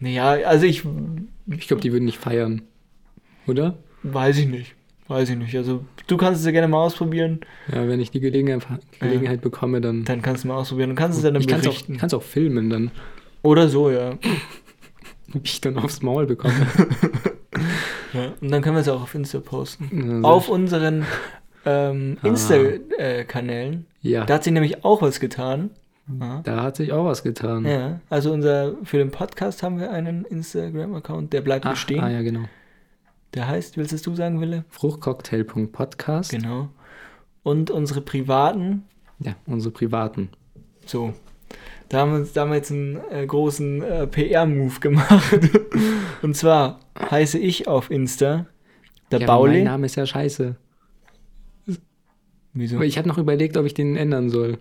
naja, 0.00 0.30
also 0.46 0.66
ich 0.66 0.82
ich 1.48 1.68
glaube, 1.68 1.80
die 1.80 1.92
würden 1.92 2.04
nicht 2.04 2.18
feiern. 2.18 2.62
Oder? 3.46 3.76
weiß 4.04 4.38
ich 4.38 4.48
nicht, 4.48 4.74
weiß 5.06 5.30
ich 5.30 5.36
nicht. 5.36 5.56
Also 5.56 5.84
du 6.08 6.16
kannst 6.16 6.40
es 6.40 6.46
ja 6.46 6.50
gerne 6.52 6.66
mal 6.66 6.82
ausprobieren, 6.84 7.40
Ja, 7.72 7.86
wenn 7.86 8.00
ich 8.00 8.10
die 8.10 8.18
Gelegenheit, 8.20 8.66
Gelegenheit 8.98 9.40
bekomme, 9.40 9.80
dann. 9.80 10.04
dann 10.04 10.22
kannst 10.22 10.42
du 10.42 10.48
mal 10.48 10.56
ausprobieren 10.56 10.90
und 10.90 10.96
kannst 10.96 11.18
es 11.18 11.24
dann 11.24 11.36
ich 11.36 11.46
kann 11.46 11.60
es 11.60 11.66
auch, 11.66 11.70
berichten. 11.70 11.96
kann's 11.98 12.14
auch 12.14 12.22
filmen, 12.24 12.70
dann, 12.70 12.90
Oder 13.42 13.68
so, 13.68 13.90
ja. 13.90 14.18
wie 15.28 15.40
ich 15.44 15.60
dann 15.60 15.78
aufs 15.78 16.02
Maul 16.02 16.26
bekomme. 16.26 16.54
ja. 18.12 18.32
Und 18.40 18.50
dann 18.50 18.62
können 18.62 18.76
wir 18.76 18.80
es 18.80 18.88
auch 18.88 19.02
auf 19.02 19.14
Insta 19.14 19.40
posten. 19.40 20.16
Also, 20.24 20.28
Auf 20.28 20.48
unseren 20.48 21.04
ähm, 21.64 22.18
Ah. 22.22 22.26
Insta-Kanälen. 22.26 23.86
ja, 24.00 24.24
Da 24.24 24.34
hat 24.34 24.44
sich 24.44 24.52
nämlich 24.52 24.84
auch 24.84 25.00
was 25.02 25.20
getan. 25.20 25.70
Ja. 26.20 26.40
da 26.42 26.62
hat 26.64 26.76
sich 26.76 26.92
auch 26.92 27.04
was 27.04 27.22
getan. 27.22 27.64
Ja, 27.64 28.00
also 28.10 28.32
unser, 28.32 28.74
für 28.82 28.98
den 28.98 29.12
Podcast 29.12 29.62
haben 29.62 29.78
wir 29.78 29.92
einen 29.92 30.24
Instagram-Account, 30.24 31.32
der 31.32 31.40
bleibt 31.42 31.64
Ach, 31.64 31.70
bestehen. 31.70 32.00
ah, 32.02 32.10
ja, 32.10 32.22
genau. 32.22 32.42
Der 33.34 33.46
heißt, 33.46 33.76
willst 33.76 33.92
es 33.92 34.02
du 34.02 34.14
sagen, 34.14 34.40
Wille? 34.40 34.64
Fruchtcocktail.podcast. 34.68 36.32
Genau. 36.32 36.68
Und 37.44 37.70
unsere 37.70 38.00
privaten, 38.00 38.82
Ja, 39.20 39.36
unsere 39.46 39.72
privaten. 39.72 40.28
so. 40.86 41.14
Da 41.92 41.98
haben 42.00 42.12
wir, 42.12 42.18
uns, 42.20 42.32
da 42.32 42.40
haben 42.40 42.50
wir 42.50 42.56
jetzt 42.56 42.70
einen 42.70 42.96
äh, 43.10 43.26
großen 43.26 43.82
äh, 43.82 44.06
PR-Move 44.06 44.80
gemacht. 44.80 45.38
Und 46.22 46.34
zwar 46.36 46.80
heiße 46.98 47.38
ich 47.38 47.68
auf 47.68 47.90
Insta 47.90 48.46
der 49.10 49.20
ja, 49.20 49.28
aber 49.28 49.42
Mein 49.42 49.50
Bauli. 49.52 49.62
Name 49.64 49.84
ist 49.86 49.96
ja 49.96 50.06
scheiße. 50.06 50.56
Wieso? 52.54 52.76
Aber 52.76 52.86
ich 52.86 52.96
habe 52.96 53.06
noch 53.08 53.18
überlegt, 53.18 53.58
ob 53.58 53.66
ich 53.66 53.74
den 53.74 53.96
ändern 53.96 54.30
soll. 54.30 54.56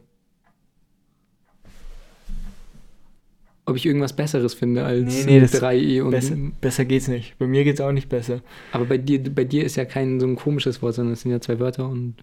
Ob 3.65 3.77
ich 3.77 3.85
irgendwas 3.85 4.13
Besseres 4.13 4.53
finde 4.53 4.83
als 4.83 5.25
Nee, 5.25 5.33
nee, 5.35 5.39
das- 5.39 5.53
3e 5.61 6.01
und. 6.01 6.11
Besser, 6.11 6.35
besser 6.59 6.83
geht's 6.85 7.07
nicht. 7.07 7.37
Bei 7.37 7.47
mir 7.47 7.63
geht's 7.63 7.79
auch 7.79 7.91
nicht 7.93 8.09
besser. 8.09 8.41
Aber 8.73 8.85
bei 8.85 8.97
dir, 8.97 9.23
bei 9.33 9.45
dir 9.45 9.63
ist 9.63 9.77
ja 9.77 9.85
kein 9.85 10.19
so 10.19 10.27
ein 10.27 10.35
komisches 10.35 10.81
Wort, 10.81 10.95
sondern 10.95 11.13
es 11.13 11.21
sind 11.21 11.31
ja 11.31 11.39
zwei 11.39 11.59
Wörter 11.59 11.87
und. 11.87 12.15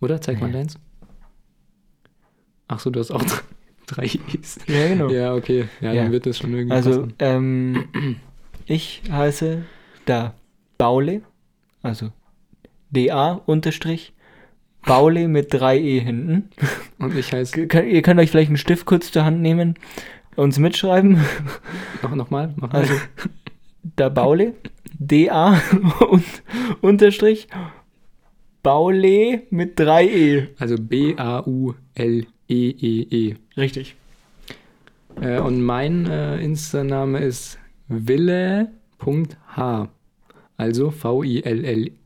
Oder? 0.00 0.20
Zeig 0.20 0.40
mal 0.40 0.46
Nee. 0.46 0.52
deins. 0.54 0.78
Ach 2.68 2.78
so, 2.80 2.88
du 2.90 3.00
hast 3.00 3.10
auch 3.10 3.22
drei 3.88 4.04
I's. 4.04 4.58
Ja, 4.66 4.88
genau. 4.88 5.08
Ja, 5.10 5.34
okay. 5.34 5.64
Ja, 5.80 5.92
Ja. 5.92 6.02
dann 6.04 6.12
wird 6.12 6.26
das 6.26 6.38
schon 6.38 6.52
irgendwie 6.54 6.74
Also, 6.74 7.08
ähm, 7.18 8.16
ich 8.66 9.02
heiße 9.10 9.62
da 10.04 10.34
Baule, 10.78 11.22
also 11.82 12.10
DA 12.90 13.32
unterstrich 13.46 14.12
Baule 14.86 15.28
mit 15.28 15.52
3E 15.52 16.00
hinten. 16.00 16.50
Und 16.98 17.16
ich 17.16 17.32
heiße. 17.32 17.60
Ihr 17.60 18.02
könnt 18.02 18.20
euch 18.20 18.30
vielleicht 18.30 18.48
einen 18.48 18.56
Stift 18.56 18.86
kurz 18.86 19.10
zur 19.10 19.24
Hand 19.24 19.40
nehmen, 19.42 19.74
uns 20.36 20.58
mitschreiben. 20.58 21.22
Noch, 22.02 22.14
noch 22.14 22.30
mal? 22.30 22.54
Also 22.70 22.94
da 23.96 24.08
Baule, 24.08 24.54
DA 24.98 25.60
und 26.10 26.24
unterstrich 26.80 27.48
Baule 28.62 29.42
mit 29.50 29.78
3E. 29.78 30.48
Also 30.58 30.76
B-A-U-L-E-E-E. 32.48 33.36
Richtig. 33.56 33.94
Äh, 35.20 35.38
und 35.40 35.62
mein 35.62 36.06
äh, 36.06 36.40
Insta-Name 36.40 37.18
ist 37.20 37.58
wille.h. 37.88 38.68
Also 40.56 40.90
V-I-L-L-E-E-E.h. 40.90 41.98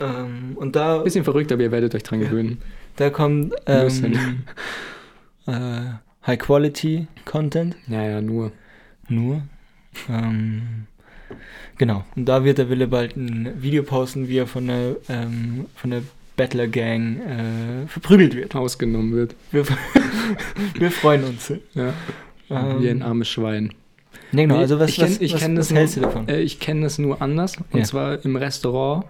Ähm, 0.00 0.56
und 0.56 0.74
da, 0.74 0.98
Bisschen 0.98 1.24
verrückt, 1.24 1.52
aber 1.52 1.62
ihr 1.62 1.70
werdet 1.70 1.94
euch 1.94 2.02
dran 2.02 2.20
gewöhnen. 2.20 2.58
da 2.96 3.10
kommt 3.10 3.54
ähm, 3.66 4.42
äh, 5.46 5.82
High 6.26 6.38
Quality 6.38 7.06
Content. 7.24 7.76
Ja, 7.86 8.02
ja, 8.02 8.20
nur. 8.20 8.52
Nur. 9.08 9.42
Ähm, 10.08 10.86
genau. 11.78 12.04
Und 12.16 12.26
da 12.26 12.44
wird 12.44 12.58
der 12.58 12.68
Wille 12.68 12.88
bald 12.88 13.16
ein 13.16 13.62
Video 13.62 13.82
posten, 13.82 14.28
wie 14.28 14.38
er 14.38 14.46
von 14.46 14.66
der, 14.66 14.96
ähm, 15.08 15.66
von 15.76 15.90
der 15.90 16.02
Battler 16.36 16.68
Gang 16.68 17.18
äh, 17.20 17.86
verprügelt 17.88 18.34
wird. 18.34 18.54
Ausgenommen 18.54 19.12
wird. 19.12 19.34
Wir, 19.50 19.64
wir 20.74 20.90
freuen 20.90 21.24
uns. 21.24 21.52
Ja. 21.74 21.92
Ähm, 22.50 22.82
Wie 22.82 22.88
ein 22.88 23.02
armes 23.02 23.28
Schwein. 23.28 23.72
Nee, 24.32 24.42
genau. 24.42 24.56
Also 24.58 24.78
was, 24.80 24.90
ich 24.90 24.98
kenn- 24.98 25.02
was, 25.10 25.20
ich 25.20 25.34
was, 25.34 25.40
kenn 25.40 25.56
was 25.58 25.68
das 25.68 25.76
hältst 25.76 25.96
du 25.96 26.00
nur- 26.00 26.10
davon? 26.10 26.28
Äh, 26.28 26.40
ich 26.40 26.58
kenne 26.60 26.86
es 26.86 26.98
nur 26.98 27.20
anders. 27.20 27.56
Und 27.70 27.80
Ja. 27.80 27.84
zwar 27.84 28.24
im 28.24 28.36
Restaurant. 28.36 29.04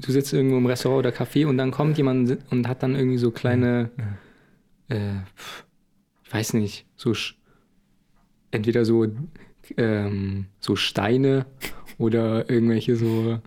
Du 0.00 0.10
sitzt 0.10 0.32
irgendwo 0.32 0.56
im 0.58 0.66
Restaurant 0.66 1.06
oder 1.06 1.10
Café 1.16 1.46
und 1.46 1.58
dann 1.58 1.70
kommt 1.70 1.96
jemand 1.96 2.38
und 2.50 2.66
hat 2.66 2.82
dann 2.82 2.96
irgendwie 2.96 3.18
so 3.18 3.30
kleine, 3.30 3.90
äh, 4.88 4.96
pf, 5.36 5.64
ich 6.24 6.34
weiß 6.34 6.54
nicht, 6.54 6.86
so 6.96 7.10
sch- 7.10 7.34
entweder 8.50 8.84
so, 8.84 9.06
ähm, 9.76 10.46
so 10.58 10.74
Steine 10.74 11.46
oder 11.98 12.50
irgendwelche 12.50 12.96
so 12.96 13.38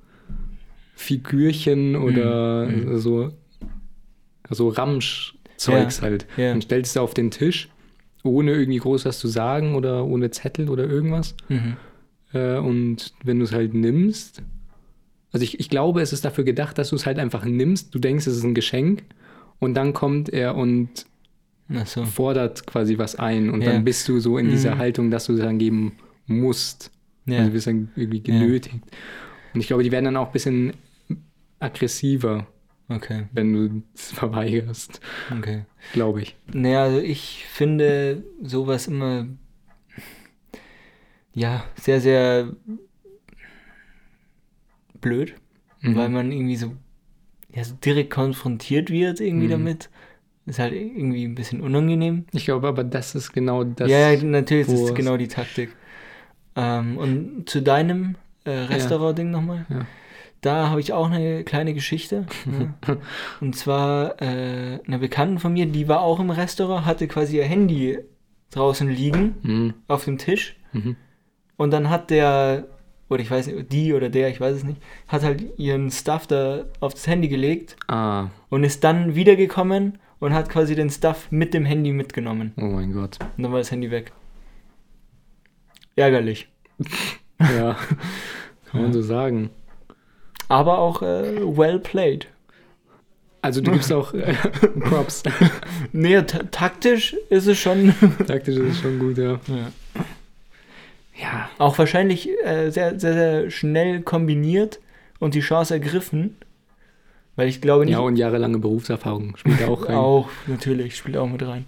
Figürchen 0.95 1.95
oder 1.95 2.65
Mhm. 2.67 2.97
so, 2.97 3.31
so 4.49 4.69
Ramsch-Zeugs 4.69 6.01
halt. 6.01 6.25
Ja. 6.37 6.49
Dann 6.51 6.61
stellst 6.61 6.95
du 6.95 7.01
auf 7.01 7.13
den 7.13 7.31
Tisch, 7.31 7.69
ohne 8.23 8.53
irgendwie 8.53 8.79
groß 8.79 9.05
was 9.05 9.19
zu 9.19 9.27
sagen 9.27 9.75
oder 9.75 10.05
ohne 10.05 10.31
Zettel 10.31 10.69
oder 10.69 10.85
irgendwas. 10.87 11.35
Mhm. 11.49 11.75
Äh, 12.33 12.57
und 12.57 13.13
wenn 13.23 13.39
du 13.39 13.45
es 13.45 13.51
halt 13.51 13.73
nimmst, 13.73 14.41
also 15.31 15.43
ich, 15.43 15.59
ich 15.59 15.69
glaube, 15.69 16.01
es 16.01 16.13
ist 16.13 16.23
dafür 16.25 16.43
gedacht, 16.45 16.77
dass 16.77 16.89
du 16.89 16.95
es 16.95 17.05
halt 17.05 17.19
einfach 17.19 17.43
nimmst, 17.45 17.93
du 17.93 17.99
denkst, 17.99 18.25
es 18.27 18.37
ist 18.37 18.43
ein 18.43 18.55
Geschenk 18.55 19.03
und 19.59 19.73
dann 19.75 19.93
kommt 19.93 20.29
er 20.29 20.55
und 20.55 21.05
so. 21.85 22.05
fordert 22.05 22.65
quasi 22.67 22.97
was 22.97 23.15
ein 23.15 23.49
und 23.49 23.61
Ja. 23.61 23.73
dann 23.73 23.83
bist 23.83 24.07
du 24.07 24.19
so 24.19 24.37
in 24.37 24.49
dieser 24.49 24.75
Mhm. 24.75 24.79
Haltung, 24.79 25.11
dass 25.11 25.25
du 25.25 25.33
es 25.33 25.39
dann 25.39 25.57
geben 25.59 25.93
musst. 26.27 26.91
Ja. 27.25 27.37
Also 27.39 27.49
du 27.49 27.53
bist 27.53 27.67
dann 27.67 27.89
irgendwie 27.95 28.21
Ja. 28.25 28.39
genötigt. 28.39 28.79
Und 29.53 29.61
ich 29.61 29.67
glaube, 29.67 29.83
die 29.83 29.91
werden 29.91 30.05
dann 30.05 30.17
auch 30.17 30.27
ein 30.27 30.31
bisschen 30.33 30.73
aggressiver, 31.59 32.47
Okay, 32.87 33.25
wenn 33.33 33.51
du 33.53 33.81
es 33.95 34.11
verweigerst, 34.13 34.99
okay. 35.37 35.65
glaube 35.93 36.21
ich. 36.21 36.35
Naja, 36.53 36.83
also 36.83 36.99
ich 36.99 37.45
finde 37.49 38.23
sowas 38.43 38.87
immer 38.87 39.27
ja 41.33 41.65
sehr, 41.79 41.99
sehr 42.01 42.49
blöd, 45.01 45.35
Mhm. 45.81 45.95
weil 45.95 46.09
man 46.09 46.31
irgendwie 46.31 46.55
so, 46.55 46.73
ja, 47.53 47.63
so 47.63 47.75
direkt 47.75 48.11
konfrontiert 48.11 48.89
wird 48.89 49.19
irgendwie 49.19 49.47
Mhm. 49.47 49.51
damit. 49.51 49.89
Ist 50.47 50.59
halt 50.59 50.73
irgendwie 50.73 51.25
ein 51.25 51.33
bisschen 51.33 51.61
unangenehm. 51.61 52.25
Ich 52.31 52.45
glaube 52.45 52.67
aber, 52.67 52.83
das 52.83 53.15
ist 53.15 53.33
genau 53.33 53.63
das. 53.63 53.89
ja, 53.89 54.11
ja, 54.11 54.23
natürlich, 54.23 54.67
ist 54.67 54.79
es- 54.89 54.93
genau 54.93 55.17
die 55.17 55.27
Taktik. 55.27 55.75
Ähm, 56.55 56.97
und 56.97 57.49
zu 57.49 57.61
deinem 57.63 58.15
äh, 58.45 58.51
Restaurant-Ding 58.51 59.31
nochmal. 59.31 59.65
Ja. 59.69 59.87
Da 60.45 60.69
habe 60.69 60.79
ich 60.79 60.93
auch 60.93 61.09
eine 61.09 61.43
kleine 61.43 61.73
Geschichte. 61.73 62.27
ja. 62.45 62.97
Und 63.41 63.55
zwar 63.55 64.21
äh, 64.21 64.79
eine 64.85 64.99
Bekannten 64.99 65.39
von 65.39 65.53
mir, 65.53 65.65
die 65.65 65.87
war 65.87 66.01
auch 66.01 66.19
im 66.19 66.29
Restaurant, 66.29 66.85
hatte 66.85 67.07
quasi 67.07 67.37
ihr 67.37 67.45
Handy 67.45 67.97
draußen 68.51 68.87
liegen 68.87 69.35
Mhm. 69.41 69.73
auf 69.87 70.05
dem 70.05 70.17
Tisch. 70.19 70.55
Mhm. 70.73 70.95
Und 71.57 71.71
dann 71.71 71.89
hat 71.89 72.11
der, 72.11 72.67
oder 73.09 73.21
ich 73.21 73.31
weiß 73.31 73.47
nicht, 73.47 73.71
die 73.71 73.93
oder 73.93 74.09
der, 74.09 74.29
ich 74.29 74.39
weiß 74.39 74.55
es 74.57 74.63
nicht, 74.63 74.79
hat 75.07 75.23
halt 75.23 75.43
ihren 75.57 75.89
Stuff 75.89 76.27
da 76.27 76.65
auf 76.79 76.93
das 76.93 77.07
Handy 77.07 77.27
gelegt 77.27 77.75
Ah, 77.87 78.27
und 78.49 78.63
ist 78.63 78.83
dann 78.83 79.15
wiedergekommen 79.15 79.97
und 80.19 80.33
hat 80.33 80.49
quasi 80.49 80.75
den 80.75 80.89
Stuff 80.91 81.27
mit 81.31 81.53
dem 81.55 81.65
Handy 81.65 81.91
mitgenommen. 81.91 82.53
oh 82.57 82.65
mein 82.65 82.93
Gott. 82.93 83.17
Und 83.35 83.43
dann 83.43 83.51
war 83.51 83.59
das 83.59 83.71
Handy 83.71 83.89
weg. 83.89 84.11
Ärgerlich. 85.95 86.47
Ja, 87.39 87.75
kann 88.71 88.81
man 88.83 88.93
so 88.93 89.01
sagen. 89.01 89.49
Aber 90.47 90.77
auch 90.79 91.01
äh, 91.01 91.41
well 91.41 91.79
played. 91.79 92.27
Also 93.41 93.61
du 93.61 93.71
gibst 93.71 93.91
auch 93.93 94.13
äh, 94.13 94.33
Props. 94.81 95.21
Nee, 95.91 96.21
ta 96.23 96.39
taktisch 96.51 97.15
ist 97.29 97.45
es 97.47 97.59
schon. 97.59 97.93
Taktisch 98.27 98.55
ist 98.57 98.71
es 98.75 98.79
schon 98.79 98.97
gut, 98.99 99.17
ja. 99.17 99.39
Ja. 99.47 99.71
Ja, 101.17 101.49
Auch 101.59 101.77
wahrscheinlich 101.77 102.27
äh, 102.43 102.71
sehr, 102.71 102.99
sehr, 102.99 103.13
sehr 103.13 103.49
schnell 103.51 104.01
kombiniert 104.01 104.79
und 105.19 105.33
die 105.33 105.39
Chance 105.39 105.73
ergriffen. 105.75 106.35
Weil 107.37 107.47
ich 107.47 107.61
glaube 107.61 107.85
nicht. 107.85 107.93
ja 107.93 107.99
und 107.99 108.17
jahrelange 108.17 108.59
Berufserfahrung 108.59 109.35
spielt 109.37 109.63
auch 109.63 109.87
rein. 109.87 109.95
auch, 109.95 110.29
natürlich, 110.47 110.97
spielt 110.97 111.15
auch 111.17 111.27
mit 111.29 111.41
rein. 111.45 111.65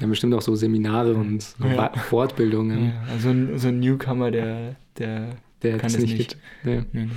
Ja, 0.00 0.06
bestimmt 0.06 0.34
auch 0.34 0.42
so 0.42 0.54
Seminare 0.56 1.14
und 1.14 1.44
Ja. 1.62 1.92
Fortbildungen, 2.08 2.86
Ja, 2.86 3.12
also 3.12 3.28
ein, 3.28 3.58
so 3.58 3.68
ein 3.68 3.78
Newcomer, 3.80 4.30
der, 4.30 4.74
der 4.98 5.36
der 5.62 5.72
Kann 5.72 5.80
das 5.82 5.94
es 5.94 6.00
nicht 6.00 6.16
nicht. 6.18 6.36
Nee, 6.64 6.82
nee. 6.92 7.08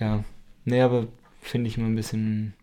Ja. 0.00 0.24
Nee, 0.64 0.80
aber 0.80 1.06
finde 1.40 1.68
ich 1.68 1.76
immer 1.78 1.86
ein 1.86 1.94
bisschen 1.96 2.54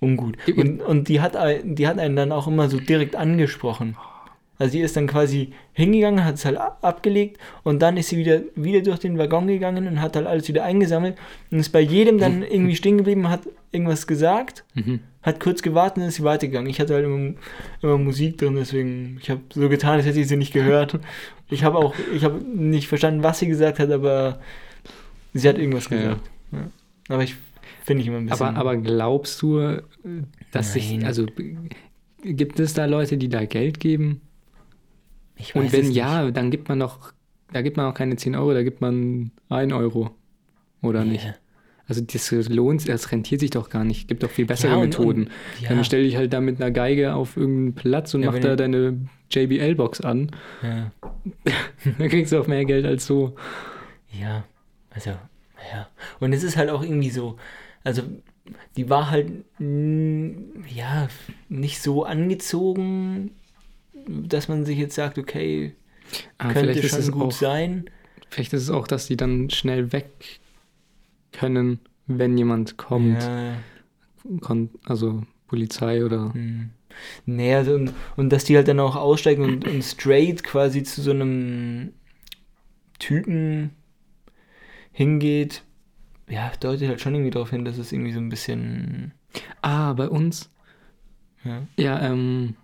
ungut. 0.00 0.36
Und, 0.56 0.80
und 0.82 1.08
die, 1.08 1.20
hat, 1.20 1.36
die 1.64 1.86
hat 1.86 1.98
einen 1.98 2.16
dann 2.16 2.32
auch 2.32 2.48
immer 2.48 2.68
so 2.68 2.78
direkt 2.80 3.14
angesprochen. 3.16 3.96
Also 4.58 4.72
die 4.72 4.80
ist 4.80 4.96
dann 4.96 5.06
quasi 5.08 5.52
hingegangen, 5.72 6.24
hat 6.24 6.34
es 6.36 6.44
halt 6.44 6.56
abgelegt 6.58 7.38
und 7.64 7.80
dann 7.82 7.96
ist 7.96 8.10
sie 8.10 8.16
wieder, 8.16 8.42
wieder 8.54 8.80
durch 8.82 9.00
den 9.00 9.18
Waggon 9.18 9.48
gegangen 9.48 9.88
und 9.88 10.00
hat 10.00 10.14
halt 10.14 10.26
alles 10.26 10.46
wieder 10.46 10.62
eingesammelt 10.62 11.16
und 11.50 11.58
ist 11.58 11.70
bei 11.70 11.80
jedem 11.80 12.18
dann 12.18 12.42
irgendwie 12.42 12.76
stehen 12.76 12.98
geblieben, 12.98 13.28
hat 13.28 13.40
irgendwas 13.72 14.06
gesagt, 14.06 14.64
Mhm. 14.74 15.00
hat 15.22 15.40
kurz 15.40 15.62
gewartet 15.62 15.98
und 16.02 16.08
ist 16.08 16.16
sie 16.16 16.22
weitergegangen. 16.24 16.70
Ich 16.70 16.78
hatte 16.80 16.94
halt 16.94 17.04
immer, 17.06 17.32
immer 17.80 17.98
Musik 17.98 18.38
drin, 18.38 18.54
deswegen, 18.54 19.18
ich 19.20 19.30
habe 19.30 19.40
so 19.52 19.68
getan, 19.68 19.94
als 19.94 20.06
hätte 20.06 20.20
ich 20.20 20.28
sie 20.28 20.36
nicht 20.36 20.52
gehört. 20.52 20.98
Ich 21.50 21.64
habe 21.64 21.78
auch, 21.78 21.94
ich 22.14 22.22
habe 22.22 22.40
nicht 22.54 22.86
verstanden, 22.86 23.22
was 23.24 23.40
sie 23.40 23.48
gesagt 23.48 23.80
hat, 23.80 23.90
aber 23.90 24.38
sie 25.32 25.48
hat 25.48 25.58
irgendwas 25.58 25.88
Ja. 25.90 25.96
gesagt. 25.96 26.30
Ja. 26.52 26.70
Aber 27.08 27.22
ich 27.24 27.36
finde 27.84 28.02
ich 28.02 28.08
immer 28.08 28.18
ein 28.18 28.26
bisschen. 28.26 28.46
Aber, 28.46 28.58
aber 28.58 28.76
glaubst 28.76 29.40
du, 29.42 29.80
dass 30.50 30.72
sich, 30.72 31.04
also 31.04 31.26
gibt 32.24 32.60
es 32.60 32.74
da 32.74 32.84
Leute, 32.86 33.16
die 33.16 33.28
da 33.28 33.44
Geld 33.44 33.80
geben? 33.80 34.20
ich 35.36 35.54
Und 35.54 35.64
weiß 35.64 35.72
wenn 35.72 35.86
es 35.86 35.94
ja, 35.94 36.30
dann 36.30 36.50
gibt 36.50 36.68
man 36.68 36.78
doch, 36.78 37.12
da 37.52 37.62
gibt 37.62 37.76
man 37.76 37.86
auch 37.86 37.94
keine 37.94 38.16
10 38.16 38.36
Euro, 38.36 38.52
da 38.54 38.62
gibt 38.62 38.80
man 38.80 39.32
1 39.48 39.72
Euro. 39.72 40.10
Oder 40.82 41.04
nicht. 41.04 41.24
nicht? 41.24 41.38
Also 41.88 42.00
das 42.00 42.30
lohnt, 42.48 42.88
das 42.88 43.10
rentiert 43.12 43.40
sich 43.40 43.50
doch 43.50 43.68
gar 43.68 43.84
nicht. 43.84 44.06
Gibt 44.08 44.22
doch 44.22 44.30
viel 44.30 44.46
bessere 44.46 44.70
Ja, 44.72 44.76
und- 44.76 44.84
Methoden. 44.84 45.24
und- 45.24 45.30
ja. 45.60 45.68
Dann 45.70 45.84
stell 45.84 46.04
dich 46.04 46.16
halt 46.16 46.32
da 46.32 46.40
mit 46.40 46.60
einer 46.60 46.70
Geige 46.70 47.14
auf 47.14 47.36
irgendeinen 47.36 47.74
Platz 47.74 48.14
und 48.14 48.22
Ja, 48.22 48.28
mach 48.28 48.34
wenn 48.36 48.42
da 48.42 48.56
deine 48.56 49.00
JBL-Box 49.30 50.00
an. 50.02 50.30
Ja. 50.62 50.92
Dann 51.98 52.08
kriegst 52.08 52.32
du 52.32 52.40
auch 52.40 52.46
mehr 52.46 52.64
Geld 52.64 52.86
als 52.86 53.06
so. 53.06 53.34
Ja, 54.18 54.44
also, 54.94 55.10
ja. 55.10 55.88
Und 56.20 56.32
es 56.32 56.42
ist 56.42 56.56
halt 56.56 56.70
auch 56.70 56.82
irgendwie 56.82 57.10
so, 57.10 57.36
also, 57.84 58.02
die 58.76 58.90
war 58.90 59.10
halt, 59.10 59.30
ja, 59.58 61.08
nicht 61.48 61.80
so 61.82 62.04
angezogen, 62.04 63.32
dass 64.06 64.48
man 64.48 64.64
sich 64.64 64.78
jetzt 64.78 64.94
sagt, 64.94 65.18
okay, 65.18 65.74
Ah, 66.38 66.52
könnte 66.52 66.82
schon 66.82 66.98
es 66.98 67.12
gut 67.12 67.22
auch, 67.22 67.32
sein. 67.32 67.84
vielleicht 68.30 68.52
ist 68.52 68.62
es 68.62 68.70
auch, 68.70 68.86
dass 68.86 69.06
die 69.06 69.16
dann 69.16 69.48
schnell 69.50 69.92
weg 69.92 70.40
können, 71.32 71.80
wenn 72.06 72.36
jemand 72.36 72.76
kommt. 72.76 73.22
Ja, 73.22 73.54
also 74.84 75.22
Polizei 75.46 76.04
oder. 76.04 76.32
hm. 76.34 76.70
Nee, 77.24 77.54
also, 77.54 77.74
und, 77.74 77.94
und 78.16 78.30
dass 78.30 78.44
die 78.44 78.56
halt 78.56 78.68
dann 78.68 78.80
auch 78.80 78.96
aussteigen 78.96 79.44
und, 79.44 79.66
und 79.66 79.82
straight 79.82 80.42
quasi 80.42 80.82
zu 80.82 81.00
so 81.00 81.10
einem 81.12 81.92
Typen 82.98 83.70
hingeht, 84.92 85.62
ja, 86.28 86.50
deutet 86.60 86.88
halt 86.88 87.00
schon 87.00 87.14
irgendwie 87.14 87.30
darauf 87.30 87.50
hin, 87.50 87.64
dass 87.64 87.78
es 87.78 87.92
irgendwie 87.92 88.12
so 88.12 88.20
ein 88.20 88.28
bisschen, 88.28 89.12
Ah, 89.62 89.92
bei 89.94 90.08
uns. 90.08 90.50
ja, 91.44 91.62
Ja, 91.76 92.00
ähm, 92.00 92.54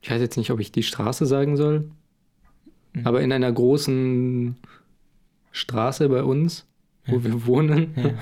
ich 0.00 0.10
weiß 0.10 0.20
jetzt 0.20 0.36
nicht, 0.36 0.50
ob 0.50 0.60
ich 0.60 0.72
die 0.72 0.82
Straße 0.82 1.26
sagen 1.26 1.56
soll, 1.56 1.90
Mhm. 2.94 3.06
aber 3.06 3.20
in 3.22 3.32
einer 3.32 3.50
großen 3.52 4.56
Straße 5.52 6.08
bei 6.08 6.22
uns, 6.22 6.66
wo 7.06 7.22
wir 7.24 7.46
wohnen, 7.46 7.92
Ja. 7.96 8.10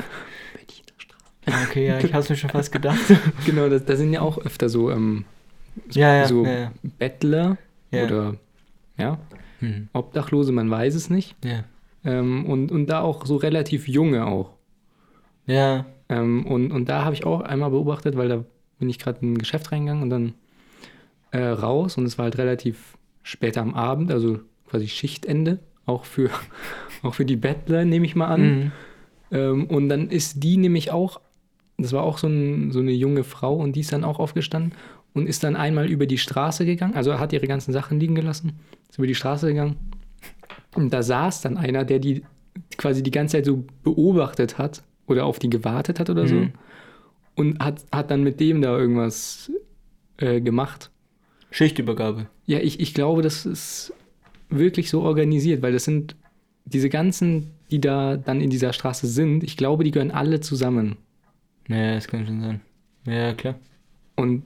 Straße. 0.98 1.68
Okay, 1.70 1.86
ja, 1.88 1.98
ich 1.98 2.12
hab's 2.14 2.28
mir 2.28 2.36
schon 2.36 2.50
fast 2.50 2.70
gedacht. 2.72 2.98
genau, 3.46 3.68
da, 3.68 3.96
sind 3.96 4.12
ja 4.12 4.20
auch 4.20 4.38
öfter 4.38 4.68
so, 4.68 4.90
ähm, 4.90 5.24
ja, 5.90 6.16
ja, 6.16 6.26
so 6.26 6.44
ja, 6.44 6.58
ja. 6.58 6.72
Bettler 6.98 7.56
Ja. 7.90 8.04
oder 8.04 8.36
ja, 8.98 9.18
Hm. 9.60 9.88
Obdachlose, 9.92 10.52
man 10.52 10.70
weiß 10.70 10.94
es 10.94 11.10
nicht. 11.10 11.34
Ja. 11.44 11.64
Ähm, 12.04 12.46
und, 12.46 12.72
und 12.72 12.86
da 12.86 13.00
auch 13.00 13.26
so 13.26 13.36
relativ 13.36 13.88
junge 13.88 14.26
auch. 14.26 14.52
Ja. 15.46 15.86
Ähm, 16.08 16.46
und, 16.46 16.72
und 16.72 16.88
da 16.88 17.04
habe 17.04 17.14
ich 17.14 17.24
auch 17.24 17.40
einmal 17.40 17.70
beobachtet, 17.70 18.16
weil 18.16 18.28
da 18.28 18.44
bin 18.78 18.88
ich 18.88 18.98
gerade 18.98 19.20
in 19.20 19.34
ein 19.34 19.38
Geschäft 19.38 19.70
reingegangen 19.72 20.02
und 20.02 20.10
dann 20.10 20.34
äh, 21.30 21.44
raus 21.44 21.96
und 21.96 22.04
es 22.04 22.18
war 22.18 22.24
halt 22.24 22.38
relativ 22.38 22.96
spät 23.22 23.58
am 23.58 23.74
Abend, 23.74 24.10
also 24.10 24.40
quasi 24.68 24.88
Schichtende, 24.88 25.58
auch 25.86 26.04
für, 26.04 26.30
auch 27.02 27.14
für 27.14 27.24
die 27.24 27.36
Bettler, 27.36 27.84
nehme 27.84 28.06
ich 28.06 28.16
mal 28.16 28.28
an. 28.28 28.42
Mhm. 28.42 28.72
Ähm, 29.32 29.66
und 29.66 29.88
dann 29.88 30.08
ist 30.08 30.42
die 30.42 30.56
nämlich 30.56 30.90
auch, 30.90 31.20
das 31.78 31.92
war 31.92 32.02
auch 32.02 32.18
so, 32.18 32.26
ein, 32.26 32.72
so 32.72 32.80
eine 32.80 32.92
junge 32.92 33.24
Frau 33.24 33.54
und 33.56 33.76
die 33.76 33.80
ist 33.80 33.92
dann 33.92 34.04
auch 34.04 34.18
aufgestanden 34.18 34.72
und 35.12 35.26
ist 35.28 35.44
dann 35.44 35.56
einmal 35.56 35.88
über 35.88 36.06
die 36.06 36.18
Straße 36.18 36.64
gegangen, 36.64 36.94
also 36.94 37.18
hat 37.18 37.32
ihre 37.32 37.46
ganzen 37.46 37.72
Sachen 37.72 38.00
liegen 38.00 38.14
gelassen, 38.14 38.58
ist 38.88 38.98
über 38.98 39.06
die 39.06 39.14
Straße 39.14 39.48
gegangen. 39.48 39.76
Und 40.74 40.92
da 40.92 41.02
saß 41.02 41.40
dann 41.42 41.56
einer, 41.56 41.84
der 41.84 41.98
die 41.98 42.22
quasi 42.76 43.02
die 43.02 43.10
ganze 43.10 43.36
Zeit 43.38 43.44
so 43.46 43.64
beobachtet 43.82 44.58
hat 44.58 44.82
oder 45.06 45.24
auf 45.24 45.38
die 45.38 45.50
gewartet 45.50 45.98
hat 46.00 46.10
oder 46.10 46.26
so 46.28 46.36
Mhm. 46.36 46.52
und 47.36 47.58
hat, 47.64 47.84
hat 47.92 48.10
dann 48.10 48.22
mit 48.22 48.38
dem 48.40 48.60
da 48.62 48.76
irgendwas 48.78 49.50
äh, 50.18 50.40
gemacht. 50.40 50.90
Schichtübergabe. 51.50 52.26
Ja, 52.46 52.58
ich, 52.60 52.78
ich 52.80 52.94
glaube, 52.94 53.22
das 53.22 53.46
ist 53.46 53.92
wirklich 54.48 54.90
so 54.90 55.02
organisiert, 55.02 55.62
weil 55.62 55.72
das 55.72 55.84
sind 55.84 56.14
diese 56.64 56.88
ganzen, 56.88 57.50
die 57.70 57.80
da 57.80 58.16
dann 58.16 58.40
in 58.40 58.50
dieser 58.50 58.72
Straße 58.72 59.06
sind, 59.06 59.42
ich 59.42 59.56
glaube, 59.56 59.82
die 59.84 59.90
gehören 59.90 60.10
alle 60.12 60.40
zusammen. 60.40 60.96
Ja, 61.68 61.94
das 61.94 62.06
kann 62.06 62.26
schon 62.26 62.40
sein. 62.40 62.60
Ja, 63.06 63.32
klar. 63.34 63.54
Und 64.16 64.42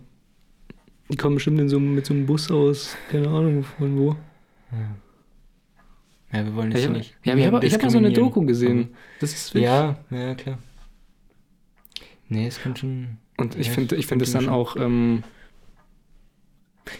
die 1.10 1.16
kommen 1.16 1.34
bestimmt 1.34 1.60
in 1.60 1.68
so, 1.68 1.78
mit 1.80 2.06
so 2.06 2.14
einem 2.14 2.24
Bus 2.26 2.50
aus, 2.50 2.96
keine 3.10 3.28
Ahnung 3.28 3.62
von 3.64 3.98
wo. 3.98 4.10
Ja, 4.72 4.96
wir 6.42 6.54
wollen 6.54 6.72
Ja, 6.72 6.78
jetzt 6.78 6.82
ich 6.82 6.88
habe 6.88 6.98
nicht. 6.98 7.14
ja, 7.24 7.36
ich 7.36 7.46
hab, 7.46 7.62
ich 7.62 7.74
hab 7.74 7.82
mal 7.82 7.90
so 7.90 7.98
eine. 7.98 8.12
Doku 8.12 8.44
gesehen. 8.46 8.88
Das 9.20 9.32
ist 9.32 9.54
wirklich, 9.54 9.70
Ja, 9.70 9.96
ja, 10.10 10.34
klar. 10.34 10.58
Nee, 12.28 12.46
es 12.46 12.58
kann 12.60 12.74
schon. 12.74 13.18
Und 13.36 13.56
ich 13.56 13.66
Ja, 13.68 13.72
finde 13.74 13.96
ich 13.96 14.06
find 14.06 14.22
das 14.22 14.30
find 14.30 14.36
dann 14.36 14.44
schon. 14.46 14.54
auch, 14.54 14.76
ähm, 14.76 15.22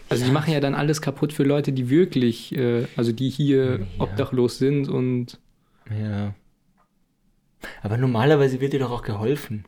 also 0.09 0.23
die 0.23 0.29
Ja. 0.29 0.33
machen 0.33 0.53
ja 0.53 0.59
dann 0.59 0.75
alles 0.75 1.01
kaputt 1.01 1.33
für 1.33 1.43
Leute, 1.43 1.71
die 1.71 1.89
wirklich, 1.89 2.55
äh, 2.55 2.85
also 2.95 3.11
die 3.11 3.29
hier 3.29 3.79
Ja. 3.79 4.03
obdachlos 4.03 4.57
sind 4.57 4.87
und 4.87 5.39
Ja. 5.89 6.33
Aber 7.81 7.97
normalerweise 7.97 8.61
wird 8.61 8.73
dir 8.73 8.79
doch 8.79 8.91
auch 8.91 9.01
geholfen. 9.03 9.65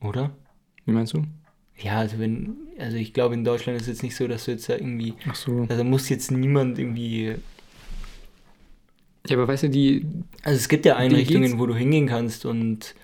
Oder? 0.00 0.30
wie 0.84 0.92
meinst 0.92 1.12
du? 1.14 1.24
Ja, 1.78 1.98
also 1.98 2.18
wenn, 2.18 2.56
also 2.78 2.96
ich 2.96 3.14
glaube 3.14 3.34
in 3.34 3.44
Deutschland 3.44 3.76
ist 3.76 3.82
es 3.82 3.88
jetzt 3.88 4.02
nicht 4.02 4.16
so, 4.16 4.26
dass 4.26 4.44
du 4.44 4.50
jetzt 4.50 4.68
irgendwie, 4.68 5.14
Ach 5.28 5.34
so. 5.34 5.66
also 5.68 5.84
muss 5.84 6.08
jetzt 6.08 6.30
niemand 6.30 6.78
irgendwie, 6.78 7.36
Ja, 9.28 9.36
aber 9.36 9.48
weißt 9.48 9.64
du, 9.64 9.70
die, 9.70 10.06
also 10.42 10.56
es 10.56 10.68
gibt 10.68 10.84
ja 10.84 10.96
Einrichtungen, 10.96 11.58
wo 11.58 11.66
du 11.66 11.74
hingehen 11.74 12.08
kannst 12.08 12.44
und, 12.44 12.94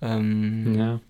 ähm, 0.00 0.74
ja, 0.76 1.00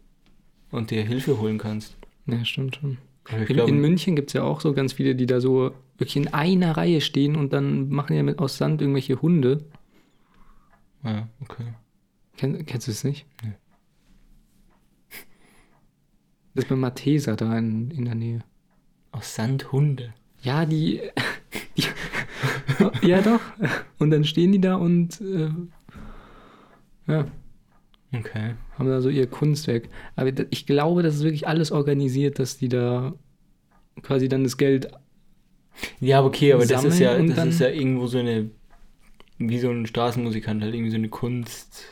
und 0.71 0.91
dir 0.91 1.03
Hilfe 1.03 1.39
holen 1.39 1.59
kannst. 1.59 1.97
ja 2.27 2.45
stimmt 2.45 2.77
schon. 2.77 2.99
In, 3.31 3.45
glaube, 3.45 3.71
in 3.71 3.81
München 3.81 4.17
gibt 4.17 4.31
es 4.31 4.35
ja 4.35 4.43
auch 4.43 4.63
so 4.63 4.73
ganz 4.73 4.95
viele, 4.95 5.15
die 5.15 5.27
da 5.27 5.41
so 5.41 5.73
wirklich 5.99 6.17
in 6.17 6.29
einer 6.29 6.77
Reihe 6.77 7.01
stehen 7.01 7.37
und 7.37 7.53
dann 7.53 7.91
machen 7.91 8.17
ja 8.17 8.23
mit 8.23 8.39
aus 8.39 8.57
Sand 8.57 8.81
irgendwelche 8.81 9.21
Hunde. 9.21 9.65
ja, 11.05 11.29
okay. 11.41 11.75
Kenn, 12.39 12.65
kennst 12.65 12.87
du 12.87 12.93
es 12.93 13.05
nicht? 13.05 13.27
Nee. 13.43 13.53
Das 16.55 16.65
ist 16.65 16.71
bei 16.71 16.77
Matheser 16.77 17.37
da 17.37 17.57
in, 17.57 17.91
in 17.91 18.07
der 18.07 18.15
Nähe. 18.15 18.41
Aus 19.13 19.35
Sand 19.35 19.71
Hunde. 19.71 20.15
Ja, 20.43 20.65
die, 20.67 21.01
die 21.77 21.85
ja 23.03 23.21
doch. 23.21 23.41
Und 23.99 24.11
dann 24.11 24.25
stehen 24.25 24.53
die 24.53 24.61
da 24.61 24.77
und 24.77 25.21
äh, 25.21 25.51
ja, 27.07 27.27
Okay. 28.15 28.55
haben 28.79 28.89
da 28.89 29.01
so 29.01 29.09
ihr 29.11 29.27
Kunstwerk. 29.27 29.89
Aber 30.17 30.33
ich 30.51 30.67
glaube, 30.67 31.03
das 31.03 31.17
ist 31.17 31.25
wirklich 31.25 31.47
alles 31.47 31.71
organisiert, 31.73 32.39
dass 32.39 32.57
die 32.57 32.69
da 32.69 33.15
quasi 34.03 34.29
dann 34.29 34.45
das 34.45 34.57
Geld. 34.57 34.91
Ja, 36.01 36.25
okay, 36.25 36.53
aber 36.55 36.67
das 36.67 36.85
ist 36.85 36.99
ja, 36.99 37.19
das 37.19 37.47
ist 37.47 37.61
ja 37.61 37.69
irgendwo 37.69 38.07
so 38.07 38.19
eine, 38.19 38.51
wie 39.39 39.59
so 39.59 39.71
ein 39.71 39.87
Straßenmusikant, 39.87 40.63
halt 40.63 40.75
irgendwie 40.75 40.91
so 40.91 40.97
eine 40.97 41.09
Kunst. 41.09 41.85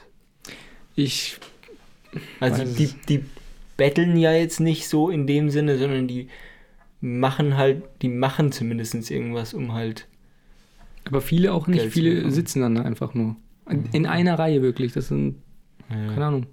Ich. 0.94 1.38
Also 2.40 2.64
die, 2.64 2.88
die 3.08 3.24
betteln 3.76 4.16
ja 4.16 4.32
jetzt 4.32 4.58
nicht 4.58 4.88
so 4.88 5.10
in 5.10 5.26
dem 5.26 5.50
Sinne, 5.50 5.76
sondern 5.76 6.08
die 6.08 6.28
machen 7.02 7.58
halt, 7.58 7.82
die 8.00 8.08
machen 8.08 8.52
zumindest 8.52 9.10
irgendwas, 9.10 9.52
um 9.52 9.74
halt. 9.74 10.08
Aber 11.06 11.20
viele 11.20 11.52
auch 11.52 11.66
nicht. 11.66 11.80
Geld 11.80 11.92
viele 11.92 12.30
sitzen 12.30 12.60
dann 12.60 12.74
da 12.74 12.82
einfach 12.82 13.14
nur. 13.14 13.36
In, 13.70 13.86
in 13.92 14.06
einer 14.06 14.38
Reihe 14.38 14.62
wirklich. 14.62 14.92
Das 14.92 15.08
sind, 15.08 15.36
keine 15.88 16.16
Ja, 16.20 16.28
Ahnung, 16.28 16.46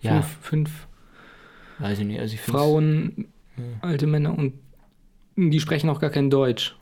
ja, 0.00 0.22
fünf, 0.22 0.38
fünf 0.40 0.86
Weiß 1.78 1.98
ich 1.98 2.06
nicht. 2.06 2.20
Also 2.20 2.34
ich 2.34 2.40
Frauen, 2.40 3.26
Ja. 3.56 3.62
alte 3.82 4.06
Männer 4.06 4.36
und 4.36 4.54
die 5.36 5.60
sprechen 5.60 5.90
auch 5.90 6.00
gar 6.00 6.10
kein 6.10 6.30
Deutsch. 6.30 6.76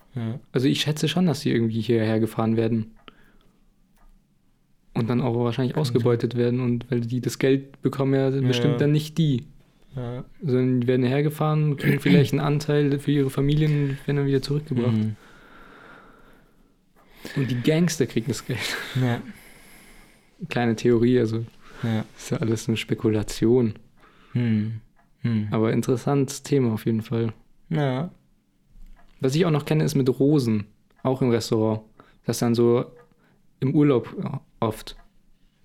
Also 0.53 0.69
ich 0.69 0.81
schätze 0.83 1.09
schon, 1.09 1.27
dass 1.27 1.41
sie 1.41 1.51
irgendwie 1.51 1.81
hierher 1.81 2.21
gefahren 2.21 2.57
werden. 2.57 2.93
Und 4.97 5.11
dann 5.11 5.21
auch 5.21 5.35
wahrscheinlich 5.37 5.77
ausgebeutet 5.77 6.37
werden. 6.37 6.61
Und 6.61 6.89
weil 6.91 7.01
die 7.01 7.21
das 7.21 7.41
Geld 7.41 7.83
bekommen 7.83 8.15
ja 8.15 8.31
bestimmt 8.31 8.81
dann 8.81 8.93
nicht 8.93 9.19
die. 9.19 9.43
Sondern 10.43 10.81
die 10.81 10.87
werden 10.87 11.05
hergefahren, 11.05 11.77
kriegen 11.77 11.99
vielleicht 12.01 12.33
einen 12.33 12.41
Anteil 12.41 12.99
für 13.01 13.11
ihre 13.11 13.31
Familien 13.31 13.91
und 13.91 14.07
werden 14.07 14.17
dann 14.19 14.27
wieder 14.27 14.43
zurückgebracht. 14.43 14.93
Mhm. 14.97 15.17
Und 17.37 17.51
die 17.51 17.61
Gangster 17.61 18.07
kriegen 18.07 18.29
das 18.29 18.45
Geld. 18.47 18.59
Ja. 19.01 19.21
Kleine 20.49 20.77
Theorie, 20.77 21.19
also 21.19 21.45
Ja. 21.83 22.05
ist 22.17 22.31
ja 22.31 22.39
alles 22.39 22.69
eine 22.69 22.77
Spekulation. 22.77 23.75
Hm. 24.33 24.81
Hm. 25.23 25.49
Aber 25.51 25.73
interessantes 25.73 26.43
Thema 26.43 26.73
auf 26.73 26.85
jeden 26.87 27.03
Fall. 27.03 27.33
Ja. 27.71 28.11
Was 29.21 29.35
ich 29.35 29.47
auch 29.47 29.51
noch 29.51 29.65
kenne, 29.65 29.85
ist 29.85 29.95
mit 29.95 30.09
Rosen. 30.21 30.67
Auch 31.03 31.23
im 31.23 31.31
Restaurant. 31.31 31.81
Das 32.27 32.39
dann 32.39 32.55
so 32.55 32.85
im 33.61 33.75
Urlaub 33.75 34.15
oft. 34.61 34.97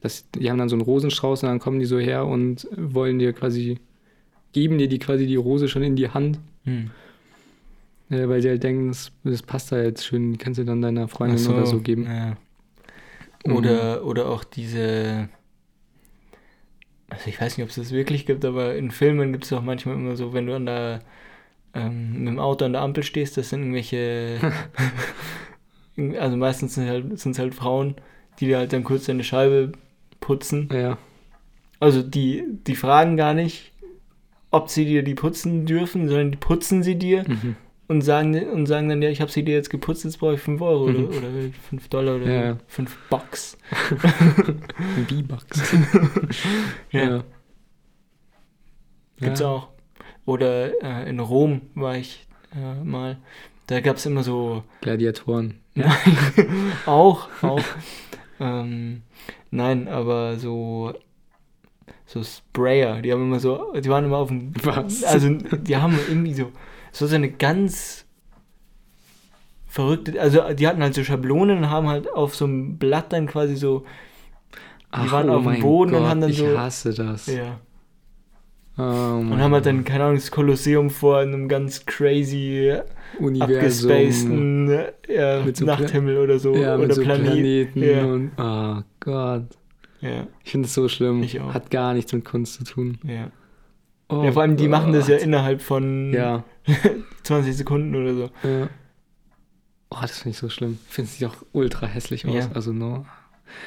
Das, 0.02 0.30
die 0.32 0.50
haben 0.50 0.58
dann 0.58 0.70
so 0.70 0.76
einen 0.76 0.82
Rosenstrauß 0.84 1.44
und 1.44 1.50
dann 1.50 1.60
kommen 1.60 1.80
die 1.80 1.86
so 1.86 2.00
her 2.00 2.26
und 2.26 2.68
wollen 2.78 3.20
dir 3.20 3.34
quasi, 3.34 3.80
geben 4.54 4.78
dir 4.78 4.88
die 4.88 5.00
quasi 5.00 5.28
die 5.28 5.36
Rose 5.36 5.68
schon 5.68 5.84
in 5.84 5.96
die 5.98 6.10
Hand, 6.10 6.40
Hm. 6.64 6.92
Äh, 8.10 8.28
weil 8.28 8.42
sie 8.42 8.50
halt 8.50 8.64
denken, 8.64 8.90
das, 8.90 9.12
das 9.24 9.42
passt 9.42 9.72
da 9.72 9.82
jetzt 9.82 10.06
schön, 10.06 10.32
die 10.32 10.38
kannst 10.38 10.60
du 10.60 10.66
dann 10.66 10.82
deiner 10.82 11.08
Freundin 11.08 11.40
Ach 11.46 11.54
oder 11.54 11.66
so 11.66 11.80
geben. 11.80 12.06
Ja. 12.06 12.38
Mhm. 13.46 13.56
Oder, 13.56 14.06
oder 14.06 14.30
auch 14.30 14.44
diese. 14.44 15.30
Also 17.10 17.28
ich 17.28 17.42
weiß 17.42 17.58
nicht, 17.58 17.64
ob 17.64 17.70
es 17.70 17.76
das 17.76 17.92
wirklich 17.92 18.26
gibt, 18.26 18.46
aber 18.46 18.76
in 18.76 18.92
Filmen 18.92 19.32
gibt 19.32 19.46
es 19.46 19.54
auch 19.54 19.64
manchmal 19.64 19.96
immer 19.96 20.16
so, 20.16 20.34
wenn 20.34 20.46
du 20.46 20.56
an 20.56 20.66
der 20.66 21.00
ähm, 21.74 22.24
mit 22.24 22.28
dem 22.28 22.40
Auto 22.40 22.66
an 22.66 22.74
der 22.74 22.82
Ampel 22.82 23.04
stehst, 23.04 23.38
das 23.38 23.50
sind 23.50 23.62
irgendwelche. 23.62 24.40
also 26.20 26.38
meistens 26.38 26.76
sind 26.76 26.88
halt, 26.88 27.20
sind's 27.20 27.40
halt 27.40 27.56
Frauen, 27.56 27.96
die 28.40 28.46
dir 28.46 28.58
halt 28.58 28.74
dann 28.74 28.84
kurz 28.84 29.06
deine 29.06 29.24
Scheibe 29.24 29.72
putzen. 30.20 30.70
Ja, 30.72 30.98
Also 31.80 32.02
die, 32.02 32.44
die 32.68 32.76
fragen 32.76 33.18
gar 33.18 33.34
nicht, 33.34 33.72
ob 34.52 34.70
sie 34.70 34.86
dir 34.86 35.04
die 35.04 35.16
putzen 35.16 35.66
dürfen, 35.66 36.08
sondern 36.08 36.32
die 36.32 36.38
putzen 36.38 36.84
sie 36.84 36.96
dir 36.96 37.24
mhm. 37.28 37.56
Und 37.90 38.02
sagen, 38.02 38.34
und 38.52 38.68
sagen 38.68 38.88
dann, 38.88 39.02
ja, 39.02 39.10
ich 39.10 39.20
habe 39.20 39.32
sie 39.32 39.44
dir 39.44 39.56
jetzt 39.56 39.70
geputzt, 39.70 40.06
jetzt 40.06 40.20
brauche 40.20 40.36
ich 40.36 40.40
5 40.40 40.62
Euro 40.62 40.88
Mhm. 40.88 41.08
oder, 41.08 41.18
oder 41.18 41.28
5 41.70 41.88
Dollar 41.90 42.16
oder 42.16 42.26
Ja, 42.32 42.44
ja. 42.46 42.58
5 42.68 42.98
Bucks. 43.10 43.58
B-Bucks. 45.10 45.76
Ja. 46.92 47.24
Gibt's 49.18 49.40
Ja. 49.42 49.48
auch. 49.48 49.68
Oder 50.26 50.82
äh, 50.84 51.10
in 51.10 51.20
Rom 51.20 51.62
war 51.76 51.98
ich 51.98 52.28
äh, 52.56 52.84
mal. 52.84 53.18
Da 53.68 53.82
gab 53.82 53.98
es 53.98 54.06
immer 54.06 54.24
so. 54.24 54.64
Gladiatoren. 54.82 55.60
Nein, 55.76 55.92
auch, 56.86 57.28
auch. 57.42 57.62
ähm, 58.40 59.02
nein, 59.52 59.88
aber 59.88 60.38
so. 60.38 60.94
So 62.06 62.24
Sprayer, 62.24 63.02
die 63.04 63.14
haben 63.14 63.22
immer 63.22 63.40
so, 63.40 63.72
die 63.80 63.88
waren 63.90 64.04
immer 64.06 64.18
auf 64.18 64.30
dem. 64.30 64.52
Was? 64.64 65.04
Also, 65.04 65.30
die 65.30 65.78
haben 65.78 65.98
irgendwie 66.10 66.34
so. 66.34 66.52
So 66.92 67.08
so 67.08 67.16
eine 67.16 67.30
ganz 67.32 68.06
verrückte. 69.68 70.20
Also, 70.20 70.42
die 70.54 70.68
hatten 70.68 70.82
halt 70.82 70.94
so 70.96 71.04
Schablonen 71.04 71.60
und 71.60 71.70
haben 71.70 71.88
halt 71.88 72.12
auf 72.14 72.36
so 72.36 72.46
einem 72.46 72.78
Blatt 72.78 73.14
dann 73.14 73.28
quasi 73.28 73.56
so. 73.56 73.86
Ach, 74.92 75.12
waren 75.12 75.30
oh 75.30 75.38
auf 75.38 75.44
dem 75.46 75.62
Boden 75.62 75.94
und 75.94 76.00
Gott, 76.02 76.10
haben 76.10 76.22
dann 76.22 76.30
ich 76.32 76.38
so- 76.40 76.58
hasse 76.58 76.94
das. 76.94 77.28
Ja. 77.28 77.60
Oh 78.78 78.82
Und 78.82 79.38
haben 79.40 79.54
halt 79.54 79.66
dann, 79.66 79.84
keine 79.84 80.06
Ahnung, 80.06 80.16
das 80.16 80.32
Kolosseum 80.32 80.90
vor 80.90 81.18
einem 81.20 81.48
ganz 81.50 81.86
crazy 81.86 82.74
Universum. 83.20 83.56
abgespaceden 83.58 84.70
äh, 85.10 85.44
Mit 85.44 85.58
so 85.58 85.66
Nachthimmel 85.66 86.18
oder 86.18 86.40
so. 86.40 86.56
ja, 86.56 86.78
mit 86.78 86.86
oder 86.86 86.96
so 86.96 87.02
Planet. 87.04 87.26
Planeten 87.26 87.84
Ja. 87.84 88.06
und 88.06 88.32
oh 88.38 88.82
Gott. 89.02 89.44
Ja, 90.00 90.28
Ich 90.46 90.52
finde 90.52 90.68
es 90.68 90.74
so 90.74 90.88
schlimm. 90.88 91.22
Ich 91.24 91.42
auch. 91.42 91.54
Hat 91.54 91.70
gar 91.72 91.94
nichts 91.94 92.14
mit 92.14 92.24
Kunst 92.24 92.54
zu 92.54 92.64
tun. 92.64 92.98
ja. 93.04 93.30
Oh 94.10 94.24
ja, 94.24 94.32
vor 94.32 94.42
allem, 94.42 94.58
die 94.58 94.68
machen 94.68 94.92
das 94.92 95.08
ja 95.08 95.16
Gott. 95.18 95.24
innerhalb 95.26 95.62
von 95.62 96.12
Ja, 96.14 96.44
20 97.24 97.56
Sekunden 97.56 97.96
oder 97.96 98.14
so. 98.16 98.30
ja. 98.48 98.70
Oh, 99.92 99.98
das 100.02 100.20
finde 100.20 100.32
ich 100.32 100.38
so 100.38 100.50
schlimm. 100.50 100.78
Ich 100.88 100.94
finde 100.96 101.10
es 101.18 101.24
auch 101.24 101.36
ultra 101.52 101.88
hässlich 101.88 102.26
aus. 102.28 102.34
Ja. 102.36 102.50
Also 102.54 102.72
no, 102.74 103.06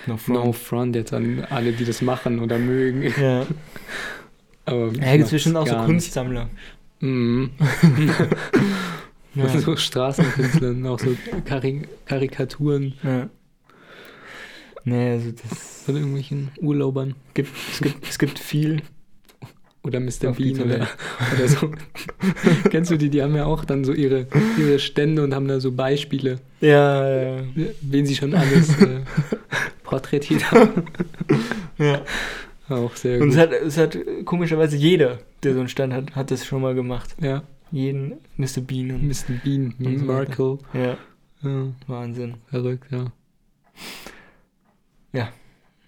No 0.06 0.16
front. 0.16 0.44
no 0.44 0.52
front 0.52 0.94
jetzt 0.96 1.12
an 1.12 1.44
alle, 1.50 1.72
die 1.72 1.84
das 1.84 2.00
machen 2.02 2.38
oder 2.38 2.58
mögen. 2.58 3.02
Ja, 3.20 3.44
Aber 4.64 4.86
ja 4.92 5.12
gibt 5.16 5.24
es 5.24 5.30
bestimmt 5.30 5.56
auch 5.56 5.66
so 5.66 5.76
Kunstsammler. 5.76 6.48
Mhm. 7.00 7.50
Ja. 9.34 9.48
So 9.60 9.76
Straßenkünstlern, 9.76 10.86
auch 10.86 10.98
so 10.98 11.16
Karik 11.46 11.88
Karikaturen 12.04 12.92
ja. 13.02 13.30
Nee, 14.84 15.12
also 15.12 15.30
das 15.30 15.84
von 15.86 15.96
irgendwelchen 15.96 16.50
Urlaubern. 16.60 17.14
gibt, 17.32 17.48
es 17.72 17.80
gibt, 17.80 18.06
es 18.06 18.18
gibt 18.18 18.38
viel. 18.38 18.82
Oder 19.84 19.98
Mr. 19.98 20.30
Auf 20.30 20.36
Bean 20.36 20.60
oder, 20.60 20.86
oder 21.34 21.48
so. 21.48 21.70
Kennst 22.70 22.90
du 22.92 22.96
die? 22.96 23.10
Die 23.10 23.20
haben 23.22 23.34
ja 23.34 23.46
auch 23.46 23.64
dann 23.64 23.84
so 23.84 23.92
ihre, 23.92 24.26
ihre 24.58 24.78
Stände 24.78 25.24
und 25.24 25.34
haben 25.34 25.48
da 25.48 25.58
so 25.58 25.72
Beispiele, 25.72 26.38
Ja, 26.60 27.34
ja, 27.36 27.42
wen 27.80 28.06
sie 28.06 28.14
schon 28.14 28.34
alles 28.34 28.80
äh, 28.80 29.00
porträtiert 29.82 30.52
haben. 30.52 30.84
ja. 31.78 32.00
Auch 32.68 32.94
sehr 32.94 33.20
Und 33.20 33.30
gut. 33.30 33.36
es 33.36 33.38
hat, 33.38 33.52
es 33.52 33.76
hat 33.76 33.98
komischerweise 34.24 34.76
jeder, 34.76 35.18
der 35.42 35.52
so 35.54 35.58
einen 35.60 35.68
Stand 35.68 35.92
hat, 35.92 36.14
hat 36.14 36.30
das 36.30 36.46
schon 36.46 36.62
mal 36.62 36.74
gemacht. 36.74 37.16
ja, 37.20 37.42
Jeden 37.72 38.14
Mr. 38.36 38.60
Bean 38.64 38.92
und 38.92 39.06
Mr. 39.08 39.32
Bean, 39.44 39.74
Und 39.80 39.98
so 39.98 40.04
Merkel. 40.04 40.58
ja, 40.72 40.96
Ja, 41.42 41.66
Wahnsinn. 41.88 42.34
verrückt, 42.48 42.86
ja. 42.90 43.12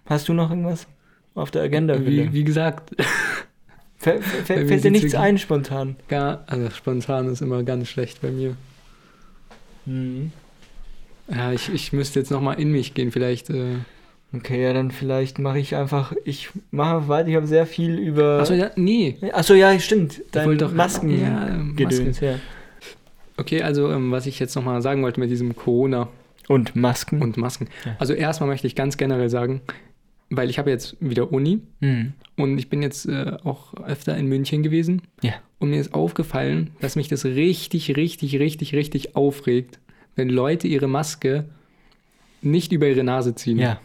Hast 0.07 0.29
du 0.29 0.35
noch 0.35 0.51
irgendwas 0.51 0.87
auf 1.35 1.51
der 1.51 1.63
Agenda? 1.63 1.99
Wie, 2.05 2.31
wie 2.35 2.45
gesagt, 2.45 2.95
Fällt, 4.05 4.85
dir 4.85 4.91
nichts 4.91 5.13
wirklich- 5.13 5.17
ein 5.17 5.39
spontan? 5.39 5.97
gar, 6.09 6.45
also 6.47 6.71
spontan 6.71 7.29
ist 7.29 7.43
immer 7.43 7.63
ganz 7.63 7.89
schlecht 7.89 8.21
bei 8.23 8.31
mir. 8.31 8.57
Mhm. 9.87 10.33
Ja, 11.29 11.53
ich, 11.53 11.73
ich 11.73 11.93
müsste 11.93 12.19
jetzt 12.21 12.31
nochmal 12.31 12.61
in 12.61 12.71
mich 12.71 12.95
gehen, 12.95 13.11
vielleicht. 13.13 13.51
Äh, 13.51 13.77
Okay, 14.37 14.65
ja, 14.65 14.73
dann 14.73 14.91
vielleicht 14.91 15.39
mache 15.39 15.61
ich 15.61 15.77
einfach, 15.77 16.13
ich 16.25 16.49
mache 16.73 17.07
weiter, 17.07 17.29
ich 17.29 17.37
habe 17.37 17.47
sehr 17.47 17.67
viel 17.67 17.97
über... 18.01 18.41
achso, 18.41 18.53
ja, 18.55 18.73
nee. 18.75 19.17
Achso, 19.33 19.55
ja, 19.55 19.79
stimmt, 19.79 20.23
dein 20.33 20.59
doch- 20.59 20.73
Masken 20.73 21.21
ja, 21.21 21.51
ähm, 21.51 21.77
Gedöns, 21.77 22.19
ja. 22.19 22.41
Okay, 23.37 23.63
also 23.63 23.93
ähm, 23.93 24.11
was 24.11 24.27
ich 24.27 24.41
jetzt 24.41 24.57
nochmal 24.57 24.83
sagen 24.83 25.05
wollte 25.05 25.21
mit 25.21 25.31
diesem 25.31 25.55
Corona 25.55 26.09
Und 26.49 26.75
Masken. 26.75 27.23
und 27.23 27.37
Masken. 27.37 27.69
Ja. 27.85 27.95
Also 28.01 28.13
erstmal 28.13 28.49
möchte 28.49 28.67
ich 28.67 28.75
ganz 28.75 28.97
generell 28.97 29.31
sagen, 29.31 29.61
weil 30.37 30.51
ich 30.51 30.59
habe 30.59 30.71
jetzt 30.71 30.97
wieder 31.01 31.33
Uni 31.33 31.61
Mhm. 31.81 32.13
und 32.37 32.59
ich 32.59 32.69
bin 32.69 32.83
jetzt 32.83 33.07
äh, 33.07 33.37
auch 33.45 33.75
öfter 33.75 34.17
in 34.17 34.27
München 34.27 34.63
gewesen. 34.63 35.03
Ja. 35.23 35.35
Und 35.59 35.71
mir 35.71 35.81
ist 35.81 35.95
aufgefallen, 35.95 36.71
dass 36.81 36.97
mich 36.97 37.09
das 37.09 37.25
richtig, 37.25 37.97
richtig, 37.97 38.39
richtig, 38.39 38.75
richtig 38.75 39.17
aufregt, 39.17 39.79
wenn 40.17 40.29
Leute 40.29 40.69
ihre 40.69 40.89
Maske 40.89 41.47
nicht 42.43 42.73
über 42.73 42.87
ihre 42.89 43.05
Nase 43.05 43.35
ziehen. 43.35 43.59
Ja. 43.59 43.81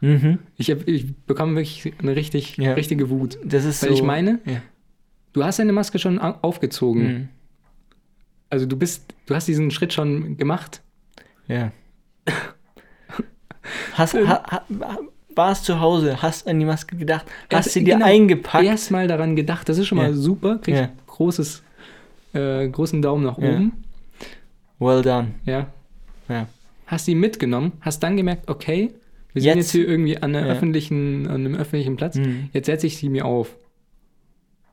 Mhm. 0.00 0.38
Ich, 0.56 0.70
hab, 0.70 0.88
ich 0.88 1.14
bekomme 1.26 1.56
wirklich 1.56 1.92
eine 1.98 2.16
richtig, 2.16 2.56
Ja. 2.56 2.72
richtige 2.72 3.10
Wut. 3.10 3.38
Das 3.44 3.64
ist 3.64 3.82
Weil 3.82 3.90
so... 3.90 3.94
ich 3.96 4.02
meine, 4.02 4.40
Ja. 4.46 4.62
du 5.34 5.44
hast 5.44 5.58
deine 5.58 5.72
Maske 5.72 5.98
schon 5.98 6.18
au- 6.18 6.38
aufgezogen. 6.42 7.02
Mhm. 7.02 7.28
Also 8.48 8.66
du 8.66 8.76
bist, 8.76 9.14
du 9.26 9.34
hast 9.34 9.46
diesen 9.46 9.70
Schritt 9.70 9.92
schon 9.92 10.36
gemacht. 10.36 10.82
Ja. 11.48 11.70
Hast, 13.94 14.14
ha, 14.14 14.42
ha, 14.50 14.62
warst 15.34 15.64
zu 15.64 15.80
Hause, 15.80 16.20
hast 16.22 16.46
an 16.48 16.58
die 16.58 16.64
Maske 16.66 16.96
gedacht, 16.96 17.26
hast 17.52 17.66
Erst- 17.66 17.70
sie 17.72 17.84
dir 17.84 17.94
genau, 17.94 18.06
eingepackt. 18.06 18.64
Erstmal 18.64 19.06
daran 19.06 19.36
gedacht, 19.36 19.68
das 19.68 19.78
ist 19.78 19.86
schon 19.86 19.98
mal 19.98 20.08
Ja. 20.10 20.12
super, 20.14 20.58
kriegst 20.58 20.80
Ja. 20.82 20.88
großes, 21.06 21.62
äh, 22.34 22.68
großen 22.68 23.00
Daumen 23.02 23.24
nach 23.24 23.38
Ja. 23.38 23.50
oben. 23.50 23.84
Well 24.78 25.02
done. 25.02 25.28
Ja. 25.44 25.66
Ja. 26.28 26.46
Hast 26.86 27.06
die 27.06 27.14
mitgenommen, 27.14 27.72
hast 27.80 28.02
dann 28.02 28.16
gemerkt, 28.16 28.48
okay, 28.48 28.90
wir 29.32 29.42
sind 29.42 29.48
Jetzt- 29.50 29.56
jetzt 29.58 29.70
hier 29.72 29.86
irgendwie 29.88 30.16
an, 30.16 30.34
einer 30.34 30.46
Ja. 30.46 30.52
öffentlichen, 30.52 31.26
an 31.28 31.34
einem 31.46 31.54
öffentlichen 31.54 31.96
Platz, 31.96 32.16
Mhm. 32.16 32.48
jetzt 32.52 32.66
setze 32.66 32.86
ich 32.86 32.96
sie 32.96 33.08
mir 33.08 33.24
auf. 33.24 33.54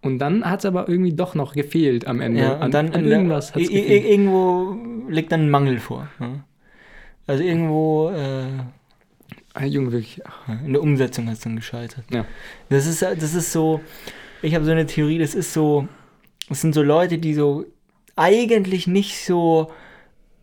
Und 0.02 0.20
dann 0.20 0.46
hat 0.46 0.60
es 0.60 0.66
aber 0.66 0.88
irgendwie 0.88 1.14
doch 1.14 1.36
noch 1.36 1.54
gefehlt 1.54 2.08
am 2.08 2.22
Ende. 2.22 2.42
Ja, 2.42 2.56
an, 2.58 2.66
und 2.66 2.74
dann 2.74 2.88
an 2.88 2.94
in 2.94 3.04
der- 3.10 3.18
irgendwas 3.18 3.54
hat 3.54 3.62
es 3.62 3.70
irgendwo 3.70 4.78
liegt 5.10 5.32
dann 5.32 5.42
ein 5.42 5.50
Mangel 5.50 5.80
vor. 5.80 6.08
Ja. 6.20 6.44
Also 7.26 7.44
irgendwo 7.44 8.10
äh, 8.10 8.46
Junge, 9.66 9.92
wirklich. 9.92 10.22
in 10.66 10.74
der 10.74 10.82
Umsetzung 10.82 11.28
hat 11.28 11.34
es 11.36 11.40
dann 11.42 11.56
gescheitert. 11.56 12.04
Ja. 12.12 12.26
Das 12.70 12.86
ist, 12.86 13.02
das 13.02 13.34
ist 13.34 13.52
so, 13.52 13.82
ich 14.42 14.54
habe 14.56 14.66
so 14.66 14.72
eine 14.72 14.86
Theorie, 14.86 15.18
das 15.20 15.34
ist 15.36 15.54
so, 15.54 15.88
das 16.50 16.62
sind 16.62 16.74
so 16.74 16.82
Leute, 16.84 17.18
die 17.18 17.34
so 17.34 17.66
eigentlich 18.16 18.88
nicht 18.88 19.24
so 19.26 19.72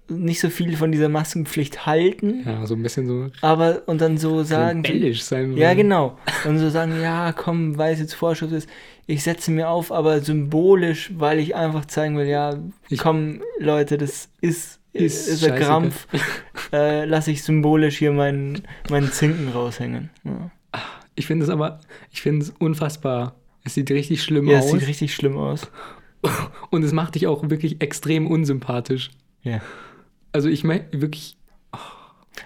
nicht 0.07 0.39
so 0.39 0.51
viel 0.51 0.77
von 0.77 0.93
dieser 0.93 1.09
Maskenpflicht 1.09 1.87
halten, 1.87 2.43
Ja, 2.45 2.67
so 2.67 2.75
ein 2.75 2.83
bisschen 2.83 3.07
so 3.07 3.31
aber 3.41 3.85
und 3.87 4.03
dann 4.03 4.19
so 4.19 4.43
sagen, 4.43 4.85
rebellisch 4.85 5.23
sein 5.23 5.57
ja 5.57 5.69
wollen. 5.69 5.77
genau, 5.79 6.19
und 6.47 6.59
so 6.59 6.69
sagen, 6.69 7.01
ja 7.01 7.33
komm, 7.33 7.79
weil 7.79 7.95
es 7.95 8.01
jetzt 8.01 8.13
Vorschrift 8.13 8.53
ist, 8.53 8.69
ich 9.07 9.23
setze 9.23 9.51
mir 9.51 9.71
auf, 9.71 9.91
aber 9.91 10.21
symbolisch, 10.21 11.11
weil 11.17 11.39
ich 11.39 11.55
einfach 11.55 11.87
zeigen 11.87 12.19
will, 12.19 12.27
ja, 12.27 12.55
Ich- 12.91 12.99
komm 13.01 13.41
Leute, 13.59 13.97
das 13.97 14.29
ist, 14.43 14.79
ist, 14.95 15.29
ist 15.29 15.45
ein. 15.45 15.61
Krampf, 15.61 16.07
äh, 16.73 17.05
lasse 17.05 17.31
ich 17.31 17.43
symbolisch 17.43 17.99
hier 17.99 18.13
meinen, 18.13 18.63
meinen 18.91 19.11
Zinken 19.13 19.49
raushängen. 19.49 20.11
Ja, 20.25 20.51
Ich 21.15 21.27
finde 21.27 21.45
es 21.45 21.51
aber, 21.51 21.81
ich 22.11 22.23
finde 22.23 22.45
es 22.47 22.51
unfassbar. 22.59 23.35
Es 23.65 23.75
sieht 23.75 23.91
richtig 23.91 24.23
schlimm 24.23 24.49
ja 24.49 24.59
es 24.59 24.67
aus. 24.67 24.73
sieht 24.73 24.87
richtig 24.87 25.15
schlimm 25.15 25.37
aus. 25.37 25.71
und 26.71 26.83
es 26.83 26.93
macht 26.93 27.15
dich 27.15 27.27
auch 27.27 27.49
wirklich 27.51 27.81
extrem 27.83 28.27
unsympathisch. 28.27 29.11
Ja. 29.43 29.61
Also 30.33 30.49
ich 30.49 30.65
meine 30.65 30.87
wirklich, 30.93 31.37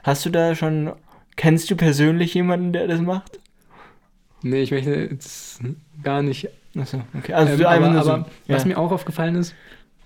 Hast 0.03 0.25
du 0.27 0.31
da 0.31 0.55
schon, 0.55 0.93
kennst 1.37 1.71
du 1.71 1.77
persönlich 1.77 2.35
jemanden, 2.35 2.73
der 2.73 2.87
das 2.87 3.01
macht? 3.01 3.41
nee, 4.43 4.63
ich 4.63 4.71
möchte 4.71 4.95
jetzt 4.95 5.61
gar 6.03 6.23
nicht. 6.23 6.49
Achso, 6.79 7.03
okay. 7.17 7.33
Also 7.33 7.55
Ähm, 7.55 7.67
aber 7.67 8.03
so, 8.05 8.11
aber 8.13 8.27
was 8.47 8.63
ja. 8.63 8.69
mir 8.69 8.79
auch 8.79 8.93
aufgefallen 8.93 9.35
ist, 9.35 9.55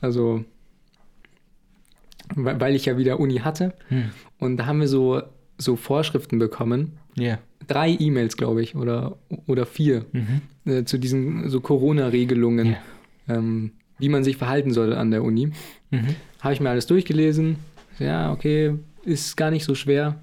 also 0.01 0.45
weil 2.37 2.75
ich 2.75 2.85
ja 2.87 2.97
wieder 2.99 3.21
Uni 3.21 3.37
hatte 3.39 3.73
Hm. 3.89 4.11
und 4.39 4.57
da 4.57 4.67
haben 4.67 4.81
wir 4.81 4.89
so, 4.89 5.23
so 5.59 5.77
Vorschriften 5.77 6.39
bekommen. 6.39 6.93
Ja. 7.15 7.39
Drei 7.69 7.91
E-Mails, 7.99 8.37
glaube 8.37 8.63
ich, 8.63 8.75
oder, 8.75 9.17
oder 9.47 9.67
vier 9.67 10.05
Mhm. 10.13 10.41
äh, 10.65 10.85
zu 10.85 10.99
diesen 10.99 11.49
so 11.49 11.61
Corona-Regelungen, 11.61 12.77
Ja. 13.29 13.37
ähm, 13.37 13.73
wie 13.99 14.09
man 14.09 14.25
sich 14.25 14.37
verhalten 14.37 14.73
soll 14.73 14.93
an 14.95 15.11
der 15.11 15.23
Uni. 15.23 15.53
Mhm. 15.91 16.15
Habe 16.41 16.55
ich 16.55 16.61
mir 16.61 16.71
alles 16.71 16.87
durchgelesen. 16.87 17.57
Ja, 17.99 18.33
okay, 18.33 18.75
ist 19.05 19.37
gar 19.37 19.51
nicht 19.51 19.65
so 19.65 19.75
schwer. 19.75 20.19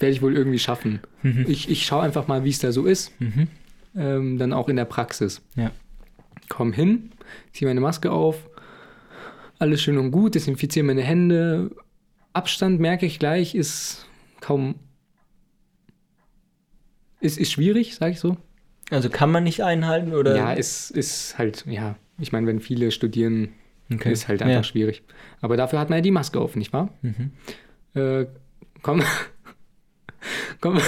Werde 0.00 0.12
ich 0.12 0.20
wohl 0.22 0.36
irgendwie 0.36 0.58
schaffen. 0.58 0.98
Mhm. 1.22 1.46
Ich, 1.48 1.70
ich 1.70 1.86
schaue 1.86 2.02
einfach 2.02 2.26
mal, 2.28 2.44
wie 2.44 2.50
es 2.50 2.58
da 2.58 2.72
so 2.72 2.84
ist. 2.84 3.12
Mhm. 3.20 3.46
Ähm, 3.96 4.38
dann 4.38 4.52
auch 4.52 4.68
in 4.68 4.76
der 4.76 4.84
Praxis. 4.84 5.40
Ja. 5.56 5.70
Komm 6.48 6.72
hin, 6.72 7.10
ziehe 7.52 7.68
meine 7.68 7.80
Maske 7.80 8.10
auf. 8.10 8.48
Alles 9.58 9.82
schön 9.82 9.98
und 9.98 10.10
gut, 10.10 10.34
desinfiziere 10.34 10.84
meine 10.84 11.02
Hände. 11.02 11.70
Abstand 12.32 12.80
merke 12.80 13.06
ich 13.06 13.18
gleich, 13.18 13.54
ist 13.54 14.06
kaum. 14.40 14.74
Ist, 17.20 17.38
ist 17.38 17.52
schwierig, 17.52 17.94
sage 17.94 18.12
ich 18.12 18.20
so. 18.20 18.36
Also 18.90 19.08
kann 19.08 19.30
man 19.30 19.44
nicht 19.44 19.62
einhalten 19.62 20.12
oder? 20.12 20.36
Ja, 20.36 20.52
ist, 20.52 20.90
ist 20.90 21.38
halt, 21.38 21.64
ja. 21.66 21.96
Ich 22.18 22.32
meine, 22.32 22.46
wenn 22.46 22.60
viele 22.60 22.90
studieren, 22.90 23.48
okay. 23.92 24.12
ist 24.12 24.28
halt 24.28 24.42
einfach 24.42 24.54
ja. 24.56 24.62
schwierig. 24.62 25.02
Aber 25.40 25.56
dafür 25.56 25.78
hat 25.78 25.90
man 25.90 25.98
ja 25.98 26.02
die 26.02 26.10
Maske 26.10 26.40
auf, 26.40 26.56
nicht 26.56 26.72
wahr? 26.72 26.90
Mhm. 27.02 27.30
Äh, 27.94 28.26
komm, 28.82 29.02
komm, 30.60 30.78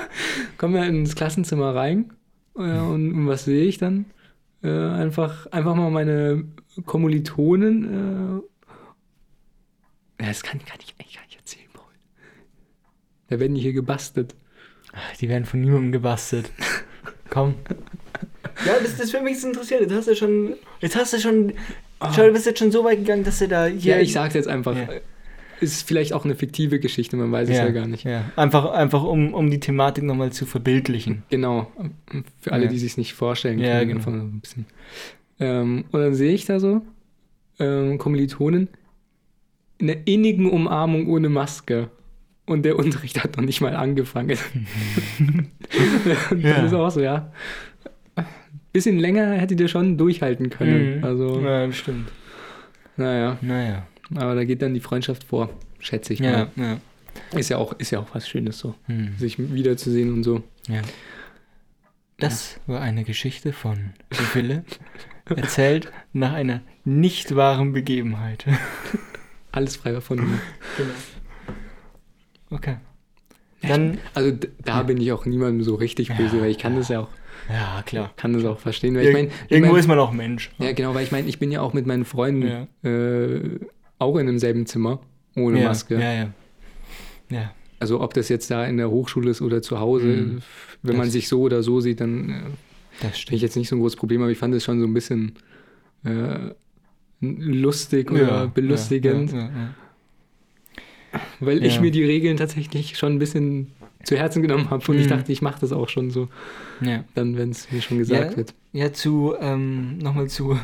kommen 0.58 0.74
wir 0.74 0.86
ins 0.86 1.16
Klassenzimmer 1.16 1.74
rein 1.74 2.12
äh, 2.56 2.60
und, 2.60 3.12
und 3.12 3.26
was 3.26 3.44
sehe 3.44 3.64
ich 3.64 3.78
dann? 3.78 4.06
Äh, 4.62 4.68
einfach, 4.68 5.46
einfach 5.46 5.74
mal 5.74 5.90
meine 5.90 6.44
Kommilitonen. 6.86 8.42
Äh, 10.18 10.22
ja, 10.22 10.28
das 10.28 10.42
kann, 10.42 10.58
kann 10.64 10.78
ich 10.82 10.94
eigentlich 10.98 11.16
gar 11.16 11.24
nicht 11.24 11.36
erzählen, 11.38 11.68
Paul. 11.72 11.84
Da 13.28 13.40
werden 13.40 13.54
die 13.54 13.60
hier 13.62 13.72
gebastelt. 13.72 14.34
Ach, 14.92 15.16
Die 15.16 15.28
werden 15.28 15.44
von 15.44 15.60
niemandem 15.60 15.92
gebastelt. 15.92 16.50
Komm. 17.30 17.54
Ja, 18.66 18.74
das, 18.82 18.96
das 18.98 19.12
würde 19.12 19.24
mich 19.24 19.34
jetzt 19.34 19.44
interessieren. 19.44 19.82
Jetzt 19.82 19.94
hast 19.94 20.08
du 20.08 20.16
schon. 20.16 20.54
Jetzt 20.80 20.96
hast 20.96 21.12
du 21.14 21.18
schon. 21.18 21.52
Schau, 22.14 22.26
du 22.26 22.32
bist 22.32 22.46
jetzt 22.46 22.58
schon 22.58 22.72
so 22.72 22.82
weit 22.84 22.98
gegangen, 22.98 23.24
dass 23.24 23.38
du 23.38 23.48
da 23.48 23.66
hier. 23.66 23.96
Ja, 23.96 24.00
ich 24.02 24.12
sag's 24.12 24.34
jetzt 24.34 24.48
einfach. 24.48 24.76
Ja. 24.76 24.88
Ist 25.60 25.86
vielleicht 25.86 26.12
auch 26.14 26.24
eine 26.24 26.34
fiktive 26.34 26.80
Geschichte, 26.80 27.16
man 27.16 27.30
weiß 27.30 27.48
es 27.50 27.56
ja, 27.56 27.68
gar 27.70 27.86
nicht. 27.86 28.04
Ja. 28.04 28.24
Einfach, 28.36 28.70
einfach 28.72 29.02
um, 29.02 29.34
um 29.34 29.50
die 29.50 29.60
Thematik 29.60 30.04
nochmal 30.04 30.32
zu 30.32 30.46
verbildlichen. 30.46 31.22
Genau, 31.28 31.70
für 32.40 32.52
alle, 32.52 32.64
Ja. 32.64 32.70
die 32.70 32.78
sich 32.78 32.96
nicht 32.96 33.12
vorstellen 33.14 33.58
können. 33.58 33.68
Ja, 33.68 33.84
genau. 33.84 34.08
ein 34.08 34.40
bisschen. 34.40 34.66
Ähm, 35.38 35.84
und 35.92 36.00
dann 36.00 36.14
sehe 36.14 36.32
ich 36.32 36.46
da 36.46 36.60
so 36.60 36.82
ähm, 37.58 37.98
Kommilitonen 37.98 38.68
in 39.78 39.90
einer 39.90 40.00
innigen 40.06 40.48
Umarmung 40.50 41.08
ohne 41.08 41.28
Maske. 41.28 41.90
Und 42.46 42.64
der 42.64 42.76
Unterricht 42.78 43.22
hat 43.22 43.36
noch 43.36 43.44
nicht 43.44 43.60
mal 43.60 43.76
angefangen. 43.76 44.36
und. 45.18 45.46
Das 46.42 46.64
ist 46.64 46.72
auch 46.74 46.90
so, 46.90 47.00
ja. 47.00 47.32
Bisschen 48.72 48.98
länger 48.98 49.32
hättet 49.34 49.60
ihr 49.60 49.68
schon 49.68 49.96
durchhalten 49.98 50.48
können. 50.50 50.98
Mhm. 50.98 51.04
Also, 51.04 51.40
Ja, 51.40 51.70
stimmt. 51.72 52.10
naja. 52.96 53.36
Naja. 53.40 53.86
Aber 54.16 54.34
da 54.34 54.44
geht 54.44 54.62
dann 54.62 54.74
die 54.74 54.80
Freundschaft 54.80 55.24
vor, 55.24 55.50
schätze 55.78 56.12
ich 56.12 56.20
Ja, 56.20 56.50
mal. 56.56 56.80
ja. 57.32 57.38
Ist 57.38 57.48
ja 57.48 57.56
auch, 57.58 57.72
ist 57.78 57.90
ja 57.90 57.98
auch 58.00 58.08
was 58.14 58.28
Schönes 58.28 58.58
so, 58.58 58.74
Hm. 58.86 59.16
sich 59.18 59.36
wiederzusehen 59.38 60.12
und 60.12 60.22
so. 60.24 60.42
ja. 60.68 60.82
Das 62.18 62.60
war 62.66 62.82
eine 62.82 63.04
Geschichte 63.04 63.52
von 63.54 63.94
Sibylle, 64.10 64.62
erzählt 65.24 65.90
nach 66.12 66.34
einer 66.34 66.60
nicht 66.84 67.34
wahren 67.34 67.72
Begebenheit. 67.72 68.44
Alles 69.52 69.76
frei 69.76 69.92
davon. 69.92 70.18
Genau. 70.18 70.90
Okay. 72.50 72.76
Dann, 73.62 73.96
Also 74.14 74.36
da 74.62 74.82
bin 74.82 74.98
ich 75.00 75.12
auch 75.12 75.24
niemandem 75.24 75.62
so 75.64 75.74
richtig 75.76 76.14
böse, 76.14 76.36
Ja, 76.36 76.42
weil 76.42 76.50
ich 76.50 76.58
kann 76.58 76.76
das 76.76 76.88
ja 76.88 77.00
auch, 77.00 77.08
ja, 77.48 77.82
klar. 77.86 78.12
kann 78.16 78.32
das 78.34 78.44
auch 78.44 78.58
verstehen. 78.58 78.94
Weil 78.96 79.06
ich 79.06 79.12
mein, 79.14 79.26
ich 79.46 79.50
Irgendwo 79.52 79.72
mein, 79.72 79.80
ist 79.80 79.86
man 79.86 79.98
auch 79.98 80.12
Mensch. 80.12 80.50
ja 80.58 80.72
genau, 80.72 80.94
weil 80.94 81.04
ich 81.04 81.12
meine, 81.12 81.26
ich 81.28 81.38
bin 81.38 81.50
ja 81.50 81.62
auch 81.62 81.72
mit 81.72 81.86
meinen 81.86 82.04
Freunden 82.04 82.46
Ja. 82.82 82.88
äh, 82.90 83.60
auch 84.00 84.16
in 84.16 84.26
demselben 84.26 84.66
Zimmer 84.66 85.00
ohne 85.36 85.60
ja, 85.60 85.68
Maske. 85.68 85.94
Ja, 85.94 86.12
ja. 86.12 86.30
Ja, 87.30 87.54
Also 87.78 88.00
ob 88.00 88.12
das 88.14 88.28
jetzt 88.28 88.50
da 88.50 88.66
in 88.66 88.76
der 88.76 88.90
Hochschule 88.90 89.30
ist 89.30 89.40
oder 89.40 89.62
zu 89.62 89.78
Hause, 89.78 90.06
Mhm. 90.06 90.42
wenn 90.82 90.96
man 90.96 91.06
Das- 91.06 91.12
sich 91.12 91.28
so 91.28 91.40
oder 91.42 91.62
so 91.62 91.80
sieht, 91.80 92.00
dann 92.00 92.30
äh, 92.30 92.32
finde 93.10 93.36
ich 93.36 93.42
jetzt 93.42 93.56
nicht 93.56 93.68
so 93.68 93.76
ein 93.76 93.80
großes 93.80 93.96
Problem, 93.96 94.20
aber 94.22 94.30
ich 94.32 94.38
fand 94.38 94.52
es 94.54 94.64
schon 94.64 94.80
so 94.80 94.86
ein 94.86 94.94
bisschen 94.94 95.32
äh, 96.04 96.50
lustig 97.20 98.10
oder 98.10 98.22
Ja, 98.22 98.46
belustigend, 98.46 99.34
weil 101.40 101.64
ich 101.64 101.80
mir 101.80 101.90
die 101.90 102.04
Regeln 102.04 102.36
tatsächlich 102.36 102.96
schon 102.96 103.12
ein 103.14 103.18
bisschen 103.18 103.72
zu 104.04 104.16
Herzen 104.16 104.42
genommen 104.42 104.70
habe 104.70 104.82
und 104.90 104.98
ich 104.98 105.04
Mhm. 105.06 105.10
dachte, 105.10 105.30
ich 105.32 105.42
mache 105.42 105.60
das 105.60 105.72
auch 105.72 105.88
schon 105.88 106.10
so, 106.10 106.28
dann 107.14 107.36
wenn 107.36 107.50
es 107.50 107.70
mir 107.70 107.82
schon 107.82 107.98
gesagt 107.98 108.36
wird. 108.36 108.54
Ja, 108.72 108.92
zu, 108.92 109.34
ähm, 109.40 109.98
nochmal 109.98 110.28
zu, 110.28 110.56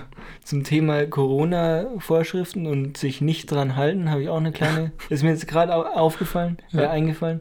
zum 0.45 0.63
Thema 0.63 1.05
Corona-Vorschriften 1.07 2.67
und 2.69 2.97
sich 2.97 3.21
nicht 3.21 3.51
dran 3.51 3.75
halten, 3.75 4.11
habe 4.11 4.23
ich 4.23 4.29
auch 4.29 4.37
eine 4.37 4.53
kleine, 4.53 4.93
ist 5.09 5.25
mir 5.25 5.31
jetzt 5.31 5.49
gerade 5.49 5.75
au 5.75 5.83
aufgefallen, 5.83 6.59
äh, 6.73 6.83
Ja. 6.83 6.91
eingefallen. 6.91 7.41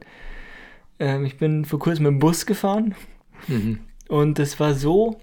Ähm, 0.99 1.23
ich 1.25 1.38
bin 1.38 1.65
vor 1.65 1.78
kurzem 1.78 2.04
mit 2.04 2.12
dem 2.13 2.19
Bus 2.19 2.45
gefahren 2.47 2.95
Mhm. 3.47 3.80
und 4.08 4.39
das 4.39 4.60
war 4.60 4.73
so, 4.73 5.19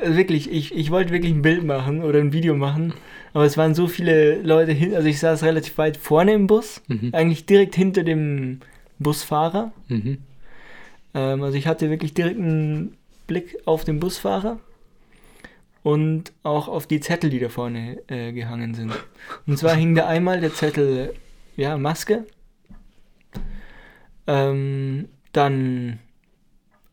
also 0.00 0.16
wirklich, 0.16 0.50
ich, 0.52 0.72
ich 0.72 0.90
wollte 0.92 1.12
wirklich 1.12 1.32
ein 1.32 1.42
Bild 1.42 1.64
machen 1.64 2.02
oder 2.04 2.20
ein 2.20 2.32
Video 2.32 2.54
machen, 2.54 2.92
aber 3.32 3.44
es 3.44 3.56
waren 3.56 3.74
so 3.74 3.88
viele 3.88 4.40
Leute 4.42 4.70
hin, 4.70 4.94
also 4.94 5.08
ich 5.08 5.18
saß 5.18 5.42
relativ 5.42 5.78
weit 5.78 5.96
vorne 5.96 6.32
im 6.32 6.46
Bus, 6.46 6.80
Mhm. 6.86 7.10
eigentlich 7.12 7.44
direkt 7.46 7.74
hinter 7.74 8.04
dem 8.04 8.60
Busfahrer. 9.00 9.72
Mhm. 9.88 10.18
Ähm, 11.14 11.42
also 11.42 11.56
ich 11.58 11.66
hatte 11.66 11.90
wirklich 11.90 12.14
direkt 12.14 12.38
einen 12.38 12.97
Blick 13.28 13.56
auf 13.64 13.84
den 13.84 14.00
Busfahrer 14.00 14.58
und 15.84 16.32
auch 16.42 16.66
auf 16.66 16.88
die 16.88 16.98
Zettel, 16.98 17.30
die 17.30 17.38
da 17.38 17.48
vorne 17.48 18.02
äh, 18.08 18.32
gehangen 18.32 18.74
sind. 18.74 18.92
Und 19.46 19.56
zwar 19.56 19.76
hing 19.76 19.94
da 19.94 20.06
einmal 20.08 20.40
der 20.40 20.52
Zettel, 20.52 21.14
ja, 21.56 21.78
Maske. 21.78 22.26
Ähm, 24.26 25.08
dann, 25.32 26.00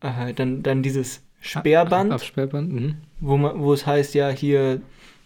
äh, 0.00 0.32
dann, 0.32 0.62
dann 0.62 0.82
dieses 0.82 1.22
Sperrband, 1.40 2.12
Auf 2.12 2.22
Sperrband, 2.24 2.72
mhm. 2.72 2.96
wo, 3.20 3.36
man, 3.36 3.58
wo 3.60 3.72
es 3.72 3.86
heißt, 3.86 4.14
ja, 4.14 4.30
hier, 4.30 4.80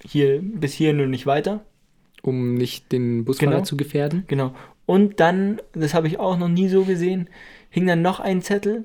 hier 0.04 0.40
bis 0.42 0.72
hierhin 0.72 1.00
und 1.00 1.10
nicht 1.10 1.26
weiter. 1.26 1.60
um 2.22 2.54
nicht 2.54 2.92
den 2.92 3.24
Busfahrer 3.24 3.52
Genau. 3.52 3.64
zu 3.64 3.76
gefährden. 3.76 4.24
Genau. 4.26 4.54
Und 4.86 5.20
dann, 5.20 5.60
das 5.72 5.94
habe 5.94 6.06
ich 6.08 6.18
auch 6.18 6.36
noch 6.36 6.48
nie 6.48 6.68
so 6.68 6.84
gesehen, 6.84 7.28
hing 7.70 7.86
dann 7.86 8.02
noch 8.02 8.20
ein 8.20 8.42
Zettel. 8.42 8.84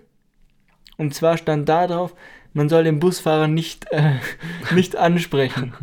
Und 0.98 1.14
zwar 1.14 1.38
stand 1.38 1.68
da 1.70 1.88
drauf, 1.88 2.14
man 2.54 2.70
soll 2.70 2.86
den 2.86 3.00
Busfahrer 3.00 3.48
nicht, 3.48 3.92
äh, 3.92 4.14
nicht 4.74 4.96
ansprechen 4.96 5.74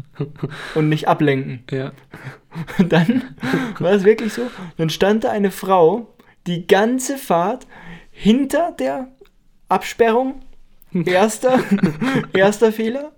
und 0.75 0.89
nicht 0.89 1.07
ablenken. 1.07 1.65
Ja. 1.71 1.93
Und 2.79 2.93
dann 2.93 3.37
war 3.79 3.93
es 3.93 4.05
wirklich 4.05 4.33
so, 4.33 4.51
dann 4.79 4.91
stand 4.91 5.25
da 5.25 5.31
eine 5.31 5.51
Frau 5.51 6.15
die 6.47 6.67
ganze 6.67 7.19
Fahrt 7.19 7.67
hinter 8.11 8.73
der 8.73 9.09
Absperrung. 9.69 10.43
Erster, 11.07 11.59
erster 12.35 12.71
Fehler. 12.71 13.13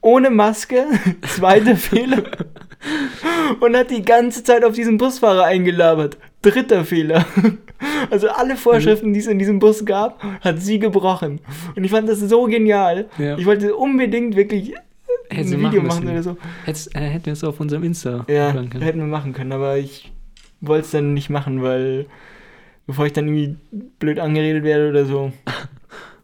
Ohne 0.00 0.30
Maske. 0.30 0.86
Zweiter 1.22 1.74
Fehler. 1.74 2.22
Und 3.58 3.76
hat 3.76 3.90
die 3.90 4.02
ganze 4.02 4.44
Zeit 4.44 4.64
auf 4.64 4.74
diesen 4.74 4.96
Busfahrer 4.96 5.44
eingelabert. 5.44 6.18
Dritter 6.40 6.84
Fehler. 6.84 7.26
Also 8.10 8.28
alle 8.28 8.56
Vorschriften, 8.56 9.12
die 9.12 9.20
es 9.20 9.26
in 9.26 9.38
diesem 9.38 9.58
Bus 9.58 9.84
gab, 9.84 10.22
hat 10.40 10.60
sie 10.60 10.78
gebrochen. 10.78 11.40
Und 11.76 11.84
ich 11.84 11.90
fand 11.90 12.08
das 12.08 12.20
so 12.20 12.44
genial. 12.44 13.08
Ja. 13.18 13.36
Ich 13.38 13.46
wollte 13.46 13.74
unbedingt 13.76 14.36
wirklich 14.36 14.74
Hättest 15.28 15.54
ein 15.54 15.60
Video 15.60 15.82
machen 15.82 16.04
machen 16.04 16.08
oder 16.08 16.22
so. 16.22 16.36
Hättest, 16.64 16.94
äh, 16.94 17.00
hätten 17.00 17.26
wir 17.26 17.32
es 17.34 17.44
auf 17.44 17.60
unserem 17.60 17.84
Insta 17.84 18.24
Ja, 18.28 18.52
machen 18.52 18.70
können. 18.70 18.84
hätten 18.84 18.98
wir 18.98 19.06
machen 19.06 19.32
können, 19.32 19.52
aber 19.52 19.76
ich 19.78 20.10
wollte 20.60 20.84
es 20.86 20.90
dann 20.90 21.14
nicht 21.14 21.30
machen, 21.30 21.62
weil 21.62 22.06
bevor 22.86 23.06
ich 23.06 23.12
dann 23.12 23.28
irgendwie 23.28 23.56
blöd 23.98 24.18
angeredet 24.18 24.64
werde 24.64 24.88
oder 24.90 25.04
so. 25.04 25.32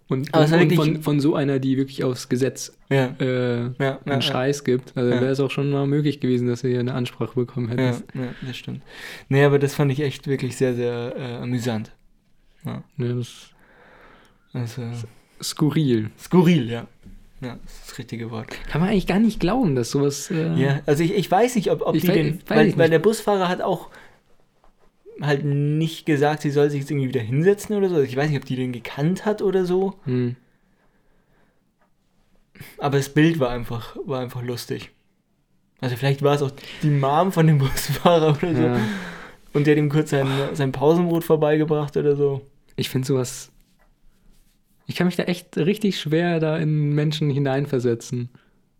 Und, 0.09 0.33
und, 0.37 0.53
und 0.53 0.75
von, 0.75 1.03
von 1.03 1.21
so 1.21 1.35
einer, 1.35 1.59
die 1.59 1.77
wirklich 1.77 2.05
aufs 2.05 2.29
Gesetz 2.29 2.77
Ja, 2.91 3.15
äh, 3.19 3.63
ja, 3.63 3.71
ja. 3.81 4.01
einen 4.05 4.23
Scheiß 4.23 4.63
gibt. 4.63 4.97
Also 4.97 5.11
wäre 5.11 5.29
es 5.31 5.41
auch 5.41 5.51
schon 5.51 5.71
mal 5.71 5.87
möglich 5.87 6.21
gewesen, 6.21 6.47
dass 6.47 6.63
du 6.63 6.69
hier 6.69 6.79
eine 6.81 6.95
Ansprache 6.95 7.35
bekommen 7.35 7.69
hättest. 7.69 8.05
ja, 8.15 8.29
das 8.47 8.57
stimmt. 8.57 8.83
Nee, 9.29 9.43
aber 9.43 9.59
das 9.59 9.75
fand 9.75 9.91
ich 9.91 10.01
echt 10.01 10.29
wirklich 10.29 10.57
sehr, 10.57 10.75
sehr 10.75 11.15
äh, 11.17 11.35
amüsant. 11.43 11.91
Ja. 12.65 12.85
das 12.99 13.51
Also, 14.53 14.83
skurril. 15.43 16.11
skurril, 16.19 16.71
ja. 16.71 16.87
Ja, 17.43 17.59
das 17.65 17.73
ist 17.75 17.91
das 17.91 17.99
richtige 17.99 18.31
Wort. 18.31 18.49
Kann 18.71 18.81
man 18.81 18.91
eigentlich 18.91 19.07
gar 19.07 19.19
nicht 19.19 19.41
glauben, 19.41 19.75
dass 19.75 19.91
sowas. 19.91 20.31
Äh, 20.31 20.55
Ja, 20.55 20.81
also 20.87 21.03
ich, 21.03 21.15
ich 21.15 21.31
weiß 21.31 21.57
nicht, 21.57 21.71
ob, 21.71 21.83
ob 21.83 21.95
Ich 21.95 22.03
die 22.03 22.09
den. 22.09 22.39
Weil, 22.47 22.69
ich 22.69 22.79
weil 22.79 22.89
der 22.89 22.99
Busfahrer 22.99 23.49
hat 23.49 23.61
auch 23.61 23.91
halt 25.21 25.45
nicht 25.45 26.07
gesagt, 26.07 26.43
sie 26.43 26.51
soll 26.51 26.71
sich 26.71 26.81
jetzt 26.81 26.91
irgendwie 26.91 27.09
wieder 27.09 27.21
hinsetzen 27.21 27.77
oder 27.77 27.89
so. 27.89 27.97
Also 27.97 28.07
Ich 28.07 28.17
weiß 28.17 28.29
nicht, 28.29 28.39
ob 28.39 28.45
die 28.45 28.57
den 28.57 28.73
gekannt 28.73 29.25
hat 29.25 29.43
oder 29.43 29.65
so. 29.65 29.99
Hm. 30.05 30.37
Aber 32.79 32.97
das 32.97 33.09
Bild 33.11 33.39
war 33.39 33.51
einfach, 33.51 33.97
war 34.05 34.21
einfach 34.21 34.43
lustig. 34.43 34.91
Also 35.81 35.97
vielleicht 35.97 36.23
war 36.23 36.35
es 36.35 36.43
auch 36.43 36.53
die 36.83 36.91
Mom 36.91 37.33
von 37.33 37.47
dem 37.47 37.59
Busfahrer 37.59 38.37
oder 38.37 38.55
so. 38.55 38.63
Ja. 38.63 38.81
Und 39.53 39.67
der 39.67 39.75
hat 39.75 39.79
ihm 39.79 39.89
kurz 39.89 40.11
sein, 40.11 40.27
sein 40.53 40.73
Pausenbrot 40.73 41.25
vorbeigebracht 41.25 41.97
oder 41.97 42.17
so. 42.17 42.43
Ich 42.77 42.91
finde 42.91 43.07
sowas. 43.07 43.51
Ich 44.87 44.97
kann 44.97 45.07
mich 45.07 45.17
da 45.17 45.25
echt 45.25 45.57
richtig 45.57 45.99
schwer 45.99 46.41
da 46.41 46.57
in 46.59 46.95
Menschen 46.95 47.31
hineinversetzen, 47.31 48.29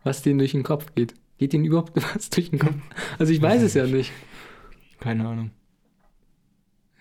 was 0.05 0.23
denen 0.23 0.39
durch 0.39 0.53
den 0.53 0.63
Kopf 0.63 0.95
geht. 0.95 1.15
Geht 1.39 1.53
denen 1.53 1.65
überhaupt 1.65 1.93
was 2.15 2.31
durch 2.31 2.51
den 2.51 2.59
Kopf? 2.59 2.77
Also 3.19 3.33
ich 3.33 3.41
weiß 3.43 3.63
es 3.63 3.75
ja 3.75 3.87
nicht. 3.87 4.13
Keine 5.01 5.27
Ahnung. 5.27 5.51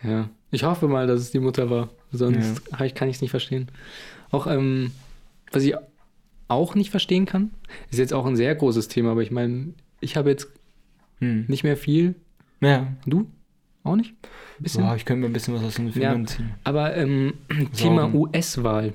Ja. 0.06 0.30
Ich 0.52 0.64
hoffe 0.64 0.88
mal, 0.88 1.08
dass 1.08 1.22
es 1.22 1.32
die 1.32 1.40
Mutter 1.40 1.70
war. 1.70 1.90
Sonst 2.12 2.62
ich- 2.82 2.96
kann 2.96 3.10
ich 3.10 3.16
es 3.18 3.22
nicht 3.22 3.32
verstehen. 3.32 3.68
Auch, 4.32 4.48
ähm, 4.48 4.92
was 5.52 5.64
ich 5.64 5.76
auch 6.48 6.76
nicht 6.76 6.92
verstehen 6.92 7.26
kann, 7.26 7.52
ist 7.92 7.98
jetzt 7.98 8.14
auch 8.14 8.26
ein 8.26 8.36
sehr 8.36 8.54
großes 8.56 8.88
Thema, 8.88 9.12
aber 9.12 9.22
ich 9.22 9.32
meine, 9.32 9.74
ich 10.00 10.16
habe 10.16 10.30
jetzt 10.30 10.48
Hm. 11.20 11.46
nicht 11.48 11.64
mehr 11.64 11.76
viel. 11.78 12.16
Ja. 12.62 12.88
Du? 13.06 13.28
Auch 13.84 13.96
nicht? 13.96 14.12
Ein 14.60 14.64
bisschen? 14.64 14.84
Boah, 14.84 14.96
ich 14.96 15.06
könnte 15.06 15.22
mir 15.22 15.28
ein 15.28 15.34
bisschen 15.34 15.54
was 15.56 15.64
aus 15.64 15.76
den 15.76 15.88
Ja. 15.88 15.92
Fingern 15.94 16.28
ziehen. 16.28 16.52
Aber 16.64 16.96
ähm, 16.96 17.34
Thema. 17.76 18.14
US-Wahl. 18.14 18.94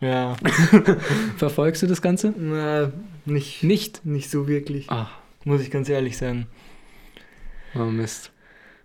Ja. 0.00 0.34
Verfolgst 1.36 1.82
du 1.82 1.86
das 1.86 2.02
Ganze? 2.02 2.34
Na, 2.36 2.90
nicht, 3.24 3.62
Nicht. 3.62 4.04
nicht 4.04 4.30
so 4.30 4.48
wirklich. 4.48 4.90
Ah, 4.90 5.08
Muss 5.44 5.60
ich 5.62 5.70
ganz 5.70 5.88
ehrlich 5.88 6.16
sagen. 6.16 6.46
oh 7.76 7.84
Mist. 7.84 8.31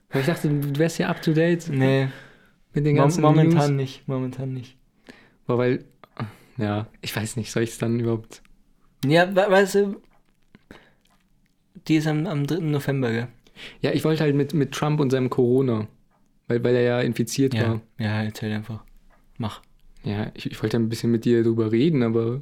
Aber 0.10 0.20
ich 0.20 0.26
dachte, 0.26 0.50
du 0.50 0.80
wärst 0.80 0.98
ja 1.00 1.10
up 1.10 1.22
to 1.22 1.34
date 1.34 1.68
Nee, 1.70 2.08
mit 2.74 2.86
den 2.86 2.96
ganzen 2.96 3.22
momentan 3.22 3.76
News. 3.76 3.82
nicht. 3.82 4.08
Momentan 4.08 4.54
nicht. 4.54 4.78
Boah, 5.46 5.58
weil, 5.58 5.86
ja, 6.58 6.88
ich 7.02 7.16
weiß 7.16 7.36
nicht, 7.36 7.52
soll 7.52 7.64
ich 7.64 7.72
es 7.72 7.78
dann 7.78 8.00
überhaupt. 8.00 8.42
Ja, 9.06 9.30
we 9.36 9.36
weißt 9.50 9.76
du, 9.76 10.02
die 11.88 11.96
ist 11.98 12.08
am, 12.08 12.26
am 12.26 12.46
3. 12.48 12.60
November, 12.60 13.12
gell? 13.12 13.28
Ja, 13.82 13.92
ich 13.92 14.04
wollte 14.04 14.24
halt 14.24 14.36
mit, 14.36 14.54
mit 14.54 14.72
Trump 14.72 15.00
und 15.00 15.10
seinem 15.10 15.30
Corona, 15.30 15.88
weil, 16.48 16.64
weil 16.64 16.76
er 16.76 16.82
ja 16.82 17.00
infiziert 17.02 17.54
Ja. 17.54 17.68
war. 17.70 17.82
Ja, 17.98 18.24
erzähl 18.24 18.52
einfach. 18.54 18.84
Mach. 19.38 19.62
Ja, 20.04 20.32
ich, 20.36 20.50
ich 20.52 20.62
wollte 20.62 20.78
ein 20.78 20.90
bisschen 20.90 21.12
mit 21.12 21.26
dir 21.26 21.44
drüber 21.44 21.72
reden, 21.72 22.04
aber 22.04 22.42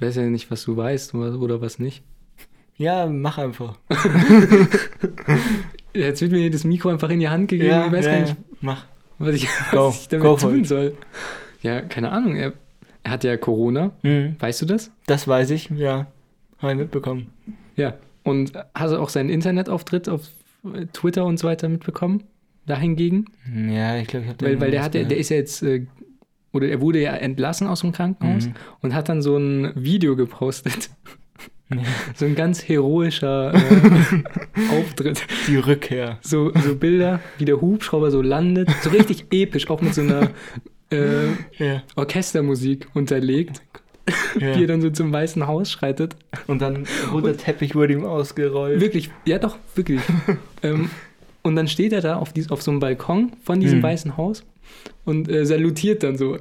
weiß 0.00 0.16
ja 0.16 0.22
nicht, 0.22 0.50
was 0.50 0.64
du 0.64 0.76
weißt 0.76 1.14
oder, 1.14 1.38
oder 1.38 1.60
was 1.60 1.78
nicht. 1.78 2.02
Ja, 2.76 3.06
mach 3.06 3.38
einfach. 3.38 3.78
Jetzt 5.94 6.20
wird 6.22 6.32
mir 6.32 6.50
das 6.50 6.64
Mikro 6.64 6.88
einfach 6.90 7.10
in 7.10 7.20
die 7.20 7.28
Hand 7.28 7.48
gegeben. 7.48 7.84
ich 7.86 7.92
weiß 7.92 8.04
gar 8.06 8.20
nicht, 8.20 8.36
mach. 8.60 8.84
was 9.18 9.34
ich, 9.36 9.48
was 9.72 10.00
ich 10.02 10.08
damit 10.08 10.40
tun 10.40 10.64
soll. 10.64 10.96
Ja, 11.62 11.80
keine 11.80 12.10
Ahnung. 12.10 12.36
Er, 12.36 12.52
er 13.04 13.10
hat 13.12 13.24
ja 13.24 13.36
Corona. 13.36 13.92
Mhm. 14.02 14.36
Weißt 14.38 14.60
du 14.62 14.66
das? 14.66 14.90
Das 15.06 15.26
weiß 15.28 15.50
ich, 15.50 15.70
ja. 15.70 16.06
Habe 16.58 16.72
ich 16.72 16.78
mitbekommen. 16.78 17.28
Ja. 17.76 17.94
Und 18.22 18.52
hast 18.74 18.92
du 18.92 18.98
auch 18.98 19.08
seinen 19.08 19.30
Internetauftritt 19.30 20.08
auf 20.08 20.22
Twitter 20.92 21.24
und 21.26 21.38
so 21.38 21.46
weiter 21.46 21.68
mitbekommen? 21.68 22.24
Dahingegen? 22.66 23.26
Ja, 23.54 23.96
ich 23.98 24.06
glaube, 24.08 24.24
ich 24.24 24.30
habe 24.32 24.46
Weil, 24.46 24.60
weil 24.60 24.70
der 24.70 24.82
hat, 24.82 24.94
der, 24.94 25.04
der 25.04 25.18
ist 25.18 25.28
ja 25.28 25.36
jetzt, 25.36 25.62
äh, 25.62 25.86
oder 26.52 26.68
er 26.68 26.80
wurde 26.80 27.00
ja 27.02 27.12
entlassen 27.12 27.66
aus 27.66 27.80
dem 27.80 27.92
Krankenhaus 27.92 28.46
Mhm. 28.46 28.54
und 28.80 28.94
hat 28.94 29.08
dann 29.10 29.20
so 29.20 29.36
ein 29.36 29.72
Video 29.74 30.16
gepostet. 30.16 30.88
Ja. 31.70 31.78
So 32.14 32.26
ein 32.26 32.34
ganz 32.34 32.68
heroischer 32.68 33.54
äh, 33.54 33.58
Auftritt. 34.78 35.26
Die 35.48 35.56
Rückkehr. 35.56 36.18
So, 36.20 36.52
so 36.54 36.76
Bilder, 36.76 37.20
wie 37.38 37.44
der 37.44 37.60
Hubschrauber 37.60 38.10
so 38.10 38.22
landet. 38.22 38.68
So 38.82 38.90
richtig 38.90 39.26
episch, 39.30 39.68
auch 39.70 39.80
mit 39.80 39.94
so 39.94 40.02
einer 40.02 40.30
äh, 40.90 41.28
Ja. 41.58 41.82
Orchestermusik 41.96 42.86
unterlegt, 42.94 43.62
wie 44.36 44.44
er 44.44 44.58
ja. 44.60 44.66
dann 44.66 44.82
so 44.82 44.90
zum 44.90 45.12
Weißen 45.12 45.46
Haus 45.46 45.70
schreitet. 45.70 46.16
Und 46.46 46.60
dann 46.60 46.86
roter 47.12 47.36
Teppich 47.36 47.74
wurde 47.74 47.94
ihm 47.94 48.04
ausgerollt. 48.04 48.80
Wirklich, 48.80 49.10
ja 49.24 49.38
doch, 49.38 49.56
wirklich. 49.74 50.00
ähm, 50.62 50.90
und 51.42 51.56
dann 51.56 51.66
steht 51.68 51.92
er 51.92 52.00
da 52.02 52.16
auf, 52.16 52.32
dies, 52.32 52.50
auf 52.50 52.62
so 52.62 52.70
einem 52.70 52.80
Balkon 52.80 53.32
von 53.42 53.60
diesem 53.60 53.78
Hm. 53.78 53.82
Weißen 53.82 54.16
Haus 54.16 54.44
und 55.04 55.28
äh, 55.30 55.44
salutiert 55.44 56.02
dann 56.02 56.16
so. 56.16 56.38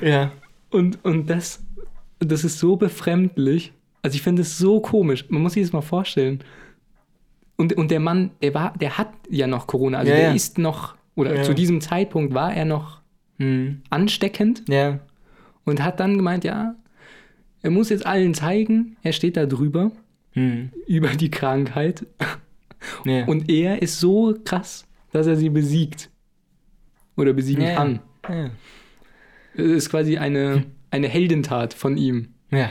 Ja. 0.00 0.32
Und, 0.72 1.04
und 1.04 1.28
das, 1.30 1.62
das 2.18 2.44
ist 2.44 2.58
so 2.58 2.76
befremdlich. 2.76 3.72
Also 4.02 4.16
ich 4.16 4.22
finde 4.22 4.42
es 4.42 4.58
so 4.58 4.80
komisch. 4.80 5.26
Man 5.28 5.42
muss 5.42 5.52
sich 5.52 5.62
das 5.62 5.72
mal 5.72 5.80
vorstellen. 5.82 6.42
Und, 7.56 7.74
und 7.74 7.90
der 7.90 8.00
Mann, 8.00 8.30
der 8.42 8.54
war, 8.54 8.72
der 8.78 8.98
hat 8.98 9.12
ja 9.30 9.46
noch 9.46 9.66
Corona. 9.66 9.98
Also 9.98 10.10
Ja, 10.10 10.16
der 10.16 10.28
ja. 10.28 10.34
ist 10.34 10.58
noch, 10.58 10.96
oder 11.14 11.36
Ja. 11.36 11.42
zu 11.42 11.54
diesem 11.54 11.80
Zeitpunkt 11.80 12.34
war 12.34 12.52
er 12.54 12.64
noch 12.64 13.00
Mhm. 13.38 13.82
ansteckend 13.90 14.62
Ja. 14.68 15.00
und 15.64 15.82
hat 15.82 16.00
dann 16.00 16.16
gemeint, 16.16 16.44
ja, 16.44 16.74
er 17.62 17.70
muss 17.70 17.88
jetzt 17.88 18.04
allen 18.06 18.34
zeigen, 18.34 18.96
er 19.02 19.12
steht 19.12 19.36
da 19.36 19.46
drüber, 19.46 19.90
Mhm. 20.34 20.70
über 20.86 21.08
die 21.08 21.30
Krankheit. 21.30 22.06
Ja. 23.04 23.24
Und 23.26 23.48
er 23.50 23.80
ist 23.82 24.00
so 24.00 24.34
krass, 24.44 24.86
dass 25.12 25.26
er 25.26 25.36
sie 25.36 25.50
besiegt. 25.50 26.10
Oder 27.16 27.32
besiegen 27.32 27.62
Ja. 27.64 27.74
kann. 27.76 28.00
ja. 28.28 28.50
Ist 29.54 29.90
quasi 29.90 30.18
eine, 30.18 30.64
eine 30.90 31.08
Heldentat 31.08 31.74
von 31.74 31.96
ihm. 31.96 32.28
Ja. 32.50 32.70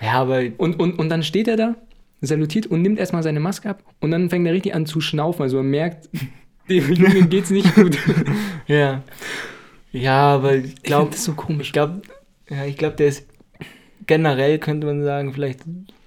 Ja, 0.00 0.12
aber 0.12 0.42
Und, 0.58 0.78
und, 0.78 0.98
und 0.98 1.08
dann 1.08 1.22
steht 1.22 1.48
er 1.48 1.56
da, 1.56 1.76
salutiert 2.20 2.66
und 2.66 2.82
nimmt 2.82 2.98
erstmal 2.98 3.22
seine 3.22 3.40
Maske 3.40 3.70
ab 3.70 3.82
und 4.00 4.10
dann 4.10 4.30
fängt 4.30 4.46
er 4.46 4.52
richtig 4.52 4.74
an 4.74 4.86
zu 4.86 5.00
schnaufen. 5.00 5.42
Also 5.42 5.58
man 5.58 5.70
merkt, 5.70 6.08
dem 6.68 6.92
Jungen 6.92 7.28
geht's 7.28 7.50
nicht 7.50 7.74
gut. 7.74 7.98
ja. 8.66 9.02
Ja, 9.92 10.34
aber 10.34 10.56
ich 10.56 10.82
glaube, 10.82 11.12
das 11.12 11.24
so 11.24 11.34
komisch. 11.34 11.68
ich 11.68 11.72
glaube, 11.72 12.02
ja, 12.50 12.64
ich 12.64 12.76
glaube, 12.76 12.96
der 12.96 13.08
ist 13.08 13.26
generell 14.06 14.58
könnte 14.58 14.86
man 14.86 15.02
sagen, 15.02 15.32
vielleicht 15.32 15.60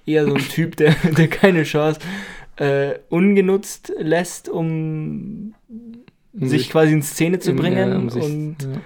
eher 0.06 0.26
so 0.26 0.34
ein 0.34 0.42
Typ, 0.42 0.76
der, 0.78 0.96
der 1.18 1.28
keine 1.28 1.64
Chance 1.64 2.00
äh, 2.58 2.96
ungenutzt 3.10 3.94
lässt, 3.98 4.50
um 4.50 5.54
Um 6.34 6.48
sich 6.48 6.70
quasi 6.70 6.94
in 6.94 7.02
Szene 7.02 7.40
zu 7.40 7.54
bringen 7.54 7.90
ja, 7.90 7.98
um 7.98 8.10
sich- 8.10 8.24
und 8.24 8.58
ja. 8.62 8.82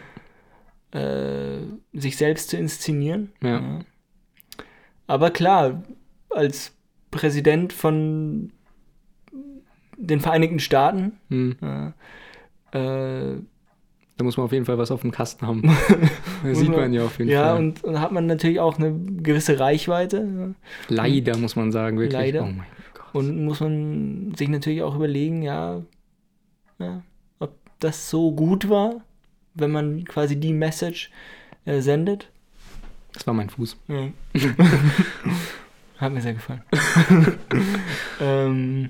Äh, 0.93 1.57
sich 1.93 2.17
selbst 2.17 2.49
zu 2.49 2.57
inszenieren. 2.57 3.31
Ja. 3.41 3.79
Aber 5.07 5.31
klar, 5.31 5.83
als 6.29 6.73
Präsident 7.11 7.73
von 7.73 8.51
den 9.97 10.19
Vereinigten 10.19 10.59
Staaten, 10.59 11.13
Hm. 11.29 11.55
ja, 11.61 11.93
äh, 12.71 13.37
Da 14.17 14.23
muss 14.23 14.37
man 14.37 14.45
auf 14.45 14.51
jeden 14.51 14.65
Fall 14.65 14.77
was 14.77 14.91
auf 14.91 15.01
dem 15.01 15.11
Kasten 15.11 15.45
haben. 15.47 15.63
Das 16.43 16.59
sieht 16.59 16.69
man- 16.69 16.93
ja 16.93 17.05
auf 17.05 17.17
jeden 17.19 17.31
ja, 17.31 17.49
Fall. 17.53 17.57
und, 17.59 17.83
und 17.83 17.99
hat 18.01 18.11
man 18.11 18.25
natürlich 18.27 18.59
auch 18.59 18.77
eine 18.77 18.93
gewisse 18.93 19.59
Reichweite 19.59 20.55
Leider 20.89 21.37
muss 21.37 21.55
man 21.55 21.71
sagen, 21.71 21.97
wirklich. 21.97 22.13
Leider. 22.13 22.41
Oh 22.43 22.45
mein 22.47 22.57
Gott. 22.93 23.05
ja, 23.13 23.19
und 23.19 23.45
muss 23.45 23.59
man 23.61 24.33
sich 24.35 24.49
natürlich 24.49 24.81
auch 24.83 24.95
überlegen, 24.95 25.41
ja, 25.41 25.81
ja 26.79 27.01
ob 27.39 27.55
das 27.79 28.09
so 28.09 28.31
gut 28.33 28.69
war, 28.69 29.03
wenn 29.55 29.71
man 29.71 30.03
quasi 30.05 30.35
die 30.39 30.53
Message 30.53 31.11
äh, 31.65 31.79
sendet. 31.81 32.29
das 33.13 33.25
war 33.27 33.33
mein 33.33 33.49
Fuß. 33.49 33.77
Ja. 33.87 34.09
Hat 35.97 36.11
mir 36.11 36.21
sehr 36.21 36.33
gefallen. 36.33 36.63
ähm, 38.19 38.89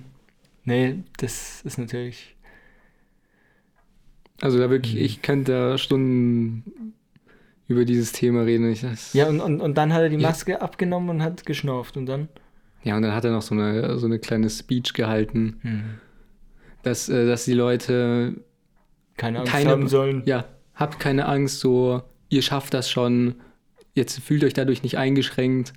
nee, 0.64 0.96
das 1.18 1.62
ist 1.64 1.78
natürlich. 1.78 2.36
Also 4.42 4.58
da 4.58 4.70
wirklich, 4.70 4.96
Mhm. 4.96 5.02
ich 5.02 5.22
könnte 5.22 5.52
da 5.52 5.78
Stunden 5.78 6.94
über 7.68 7.86
dieses 7.86 8.12
Thema 8.14 8.42
reden. 8.42 8.72
Ich, 8.72 8.84
Ja, 9.14 9.28
und, 9.28 9.40
und, 9.42 9.62
und 9.62 9.78
dann 9.78 9.94
hat 9.94 10.02
er 10.02 10.10
die 10.10 10.16
Ja. 10.18 10.28
Maske 10.30 10.62
abgenommen 10.62 11.10
und 11.10 11.22
hat 11.24 11.46
geschnauft 11.46 11.98
und 11.98 12.06
dann. 12.08 12.30
ja, 12.84 12.96
und 12.96 13.04
dann 13.04 13.14
hat 13.14 13.26
er 13.26 13.32
noch 13.32 13.42
so 13.42 13.54
eine, 13.56 13.98
so 14.00 14.06
eine 14.06 14.20
kleine 14.20 14.50
Speech 14.50 14.94
gehalten, 14.94 16.00
dass, 16.82 17.10
äh, 17.10 17.26
dass 17.28 17.46
die 17.46 17.54
Leute 17.54 18.36
Keine 19.18 19.40
Angst 19.42 19.52
Keine- 19.52 19.70
haben 19.70 19.88
sollen. 19.88 20.24
Ja, 20.26 20.46
habt 20.76 21.00
keine 21.00 21.28
Angst, 21.28 21.60
so 21.60 22.02
ihr 22.30 22.42
schafft 22.42 22.74
das 22.74 22.90
schon, 22.90 23.36
jetzt 23.94 24.20
fühlt 24.20 24.44
euch 24.44 24.54
dadurch 24.54 24.82
nicht 24.84 24.98
eingeschränkt, 24.98 25.74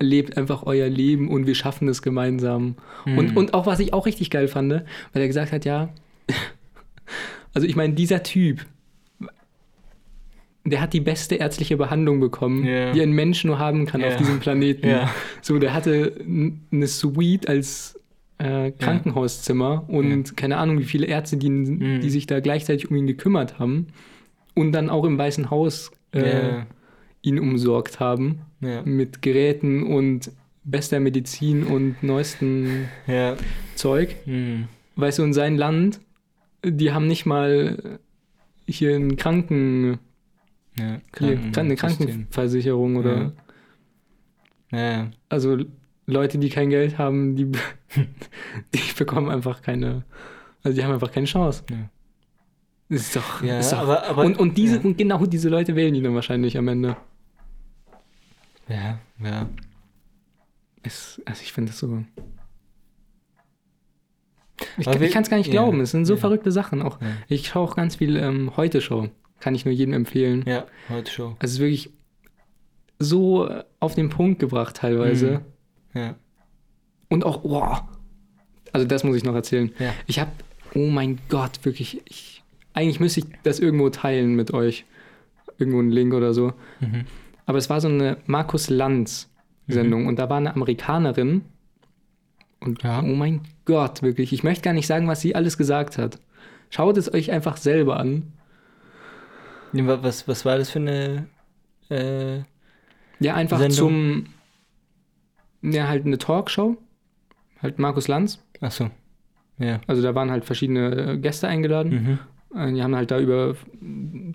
lebt 0.00 0.36
einfach 0.36 0.62
euer 0.64 0.88
Leben 0.88 1.28
und 1.28 1.46
wir 1.46 1.54
schaffen 1.54 1.88
es 1.88 2.00
gemeinsam. 2.02 2.76
Und, 3.04 3.36
und 3.36 3.54
auch 3.54 3.66
was 3.66 3.80
ich 3.80 3.92
auch 3.92 4.06
richtig 4.06 4.30
geil 4.30 4.48
fand, 4.48 4.72
weil 4.72 4.82
er 5.22 5.26
gesagt 5.26 5.52
hat, 5.52 5.64
ja, 5.64 5.90
also 7.54 7.66
ich 7.66 7.76
meine, 7.76 7.94
dieser 7.94 8.22
Typ, 8.22 8.64
der 10.64 10.80
hat 10.80 10.94
die 10.94 11.00
beste 11.00 11.34
ärztliche 11.34 11.76
Behandlung 11.76 12.20
bekommen, 12.20 12.64
Ja. 12.64 12.92
die 12.92 13.02
ein 13.02 13.12
Mensch 13.12 13.44
nur 13.44 13.58
haben 13.58 13.84
kann 13.86 14.00
Ja. 14.00 14.08
auf 14.08 14.16
diesem 14.16 14.40
Planeten. 14.40 14.88
Ja. 14.88 15.10
So, 15.42 15.58
der 15.58 15.74
hatte 15.74 16.16
eine 16.72 16.86
Suite 16.86 17.48
als 17.48 18.00
äh, 18.38 18.72
Krankenhauszimmer 18.72 19.84
und 19.88 20.36
keine 20.36 20.56
Ahnung, 20.56 20.78
wie 20.78 20.84
viele 20.84 21.06
Ärzte, 21.06 21.36
die, 21.36 21.50
Mhm. 21.50 22.00
die 22.00 22.10
sich 22.10 22.26
da 22.26 22.40
gleichzeitig 22.40 22.90
um 22.90 22.96
ihn 22.96 23.06
gekümmert 23.06 23.58
haben 23.58 23.88
und 24.54 24.72
dann 24.72 24.90
auch 24.90 25.04
im 25.04 25.18
Weißen 25.18 25.50
Haus 25.50 25.90
äh, 26.12 26.48
Ja. 26.48 26.66
ihn 27.22 27.38
umsorgt 27.38 28.00
haben 28.00 28.42
Ja. 28.60 28.82
mit 28.82 29.22
Geräten 29.22 29.82
und 29.82 30.30
bester 30.64 31.00
Medizin 31.00 31.64
und 31.64 32.02
neuesten 32.02 32.88
Ja. 33.06 33.36
Zeug. 33.74 34.16
Hm. 34.24 34.68
Weißt 34.96 35.18
du, 35.18 35.24
in 35.24 35.32
sein 35.32 35.56
Land, 35.56 36.00
die 36.64 36.92
haben 36.92 37.06
nicht 37.06 37.26
mal 37.26 37.98
hier 38.66 38.94
einen 38.94 39.16
Kranken, 39.16 39.98
hier, 40.76 41.00
eine. 41.56 41.76
Krankenversicherung 41.76 42.96
oder 42.96 43.32
also 45.28 45.58
Leute, 46.06 46.38
die 46.38 46.48
kein 46.48 46.70
Geld 46.70 46.98
haben, 46.98 47.36
die, 47.36 47.46
die 48.74 48.80
bekommen 48.98 49.30
einfach 49.30 49.62
keine, 49.62 50.04
also 50.62 50.76
die 50.76 50.84
haben 50.84 50.92
einfach 50.92 51.12
keine 51.12 51.26
Chance. 51.26 51.64
Ja. 51.70 51.88
Das 52.88 53.00
ist 53.00 53.16
doch, 53.16 53.42
Ja, 53.42 53.58
ist 53.58 53.72
doch 53.72 53.78
aber, 53.78 54.04
aber 54.04 54.24
und, 54.24 54.38
und 54.38 54.58
diese, 54.58 54.76
ja. 54.76 54.82
und 54.82 54.98
genau 54.98 55.24
diese 55.26 55.48
Leute 55.48 55.74
wählen 55.74 55.94
ihn 55.94 56.04
dann 56.04 56.14
wahrscheinlich 56.14 56.58
am 56.58 56.68
Ende. 56.68 56.96
Ja, 58.68 58.98
ja. 59.22 59.48
Es, 60.82 61.20
also 61.24 61.42
ich 61.42 61.52
finde 61.52 61.70
das 61.70 61.78
so. 61.78 62.04
Ich, 64.76 64.86
ich 64.86 65.12
kann 65.12 65.22
es 65.22 65.30
gar 65.30 65.38
nicht 65.38 65.46
ja, 65.46 65.52
glauben. 65.52 65.80
Es 65.80 65.90
sind 65.90 66.04
so 66.04 66.14
ja. 66.14 66.20
verrückte 66.20 66.52
Sachen. 66.52 66.82
Auch 66.82 66.98
ich 67.28 67.48
schaue 67.48 67.64
auch 67.64 67.76
ganz 67.76 67.96
viel 67.96 68.16
ähm, 68.16 68.52
heute 68.56 68.80
Show. 68.80 69.08
Kann 69.40 69.54
ich 69.54 69.64
nur 69.64 69.74
jedem 69.74 69.94
empfehlen. 69.94 70.44
Ja, 70.46 70.66
heute 70.88 71.10
Show. 71.10 71.36
Also 71.38 71.44
es 71.44 71.52
ist 71.52 71.58
wirklich 71.58 71.90
so 72.98 73.48
äh, 73.48 73.64
auf 73.80 73.94
den 73.94 74.10
Punkt 74.10 74.40
gebracht 74.40 74.76
teilweise. 74.76 75.42
Mhm. 75.92 76.00
Ja. 76.00 76.14
Und 77.08 77.24
auch, 77.24 77.44
wow. 77.44 77.82
Also 78.72 78.86
das 78.86 79.04
muss 79.04 79.16
ich 79.16 79.24
noch 79.24 79.34
erzählen. 79.34 79.72
Ja. 79.78 79.94
Ich 80.06 80.18
habe, 80.18 80.30
oh 80.74 80.88
mein 80.88 81.18
Gott, 81.28 81.64
wirklich, 81.64 82.02
ich, 82.06 82.33
eigentlich 82.74 83.00
müsste 83.00 83.20
ich 83.20 83.26
das 83.42 83.58
irgendwo 83.60 83.88
teilen 83.88 84.34
mit 84.36 84.52
euch. 84.52 84.84
Irgendwo 85.58 85.78
einen 85.78 85.90
Link 85.90 86.12
oder 86.14 86.34
so. 86.34 86.52
Mhm. 86.80 87.04
Aber 87.46 87.58
es 87.58 87.70
war 87.70 87.80
so 87.80 87.88
eine 87.88 88.18
Markus 88.26 88.68
Lanz 88.70 89.30
Sendung 89.66 90.06
und 90.06 90.18
da 90.18 90.28
war 90.28 90.36
eine 90.36 90.54
Amerikanerin 90.54 91.42
und 92.60 92.82
Ja. 92.82 93.00
oh 93.02 93.14
mein 93.14 93.40
Gott, 93.64 94.02
wirklich, 94.02 94.32
ich 94.34 94.42
möchte 94.44 94.62
gar 94.62 94.74
nicht 94.74 94.86
sagen, 94.86 95.08
was 95.08 95.22
sie 95.22 95.34
alles 95.34 95.56
gesagt 95.56 95.96
hat. 95.96 96.18
Schaut 96.68 96.98
es 96.98 97.12
euch 97.12 97.30
einfach 97.30 97.56
selber 97.56 97.98
an. 97.98 98.32
Was, 99.72 100.28
was 100.28 100.44
war 100.44 100.58
das 100.58 100.70
für 100.70 100.80
eine. 100.80 101.26
Äh, 101.90 102.38
Ja, 103.20 103.34
einfach 103.34 103.58
Sendung? 103.58 104.26
zum, 105.62 105.72
ja, 105.72 105.88
halt 105.88 106.04
eine 106.06 106.18
Talkshow. 106.18 106.76
Halt 107.62 107.78
Markus 107.78 108.06
Lanz. 108.08 108.42
achso. 108.60 108.90
Ja. 109.58 109.80
Also 109.86 110.02
da 110.02 110.14
waren 110.14 110.30
halt 110.30 110.44
verschiedene 110.44 111.12
äh, 111.12 111.18
Gäste 111.18 111.48
eingeladen. 111.48 111.92
Mhm. 111.92 112.18
Äh, 112.56 112.72
Die 112.72 112.82
haben 112.82 112.94
halt 112.96 113.10
da 113.10 113.18
über 113.20 113.56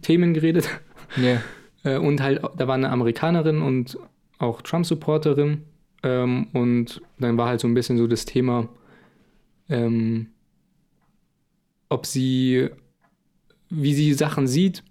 Themen 0.02 0.34
geredet. 0.34 0.70
Ja. 1.18 1.42
Äh, 1.86 1.96
Und 1.98 2.22
halt, 2.22 2.42
da 2.58 2.68
war 2.68 2.76
eine 2.76 2.90
Amerikanerin 2.90 3.62
und 3.62 3.98
auch 4.38 4.62
Trump-Supporterin. 4.62 5.62
Ähm, 6.04 6.48
und 6.52 7.02
dann 7.20 7.38
war 7.38 7.48
halt 7.48 7.62
so 7.62 7.70
ein 7.70 7.74
bisschen 7.74 7.98
so 7.98 8.06
das 8.06 8.26
Thema, 8.26 8.68
ähm, 9.70 10.28
ob 11.88 12.06
sie, 12.06 12.70
wie 13.70 13.94
sie 13.94 14.14
Sachen 14.14 14.46
sieht 14.46 14.84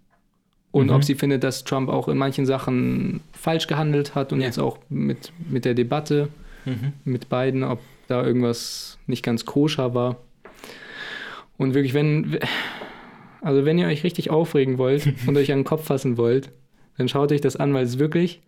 und 0.71 0.87
Mhm. 0.87 0.93
ob 0.95 1.05
sie 1.05 1.15
findet, 1.15 1.45
dass 1.45 1.63
Trump 1.65 1.91
auch 1.91 2.09
in 2.09 2.17
manchen 2.17 2.47
Sachen 2.47 3.21
falsch 3.33 3.67
gehandelt 3.67 4.15
hat 4.15 4.33
und 4.33 4.41
Ja. 4.41 4.47
jetzt 4.47 4.59
auch 4.59 4.79
mit, 4.89 5.31
mit 5.47 5.67
der 5.67 5.75
Debatte 5.75 6.29
Mhm. 6.65 6.95
mit 7.05 7.29
beiden, 7.29 7.65
ob 7.65 7.81
da 8.07 8.25
irgendwas 8.25 8.99
nicht 9.07 9.23
ganz 9.23 9.45
koscher 9.45 9.93
war. 9.95 10.17
Und 11.59 11.75
wirklich, 11.75 11.93
wenn, 11.93 12.39
also 13.41 13.65
wenn 13.65 13.79
ihr 13.79 13.87
euch 13.87 14.05
richtig 14.05 14.31
aufregen 14.31 14.79
wollt 14.79 15.13
und 15.27 15.37
euch 15.37 15.53
an 15.53 15.61
den 15.61 15.65
Kopf 15.65 15.85
fassen 15.85 16.17
wollt, 16.17 16.51
dann 16.97 17.09
schaut 17.09 17.33
euch 17.33 17.41
das 17.41 17.57
an, 17.57 17.73
weil 17.75 17.85
es 17.85 17.99
wirklich, 17.99 18.43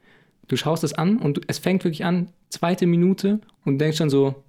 du 0.48 0.56
schaust 0.56 0.84
es 0.84 0.92
an 0.92 1.18
und 1.18 1.40
es 1.46 1.58
fängt 1.58 1.84
wirklich 1.84 2.04
an, 2.04 2.28
zweite 2.48 2.86
Minute 2.86 3.40
und 3.64 3.78
denkst 3.78 3.98
schon 3.98 4.10
so, 4.10 4.42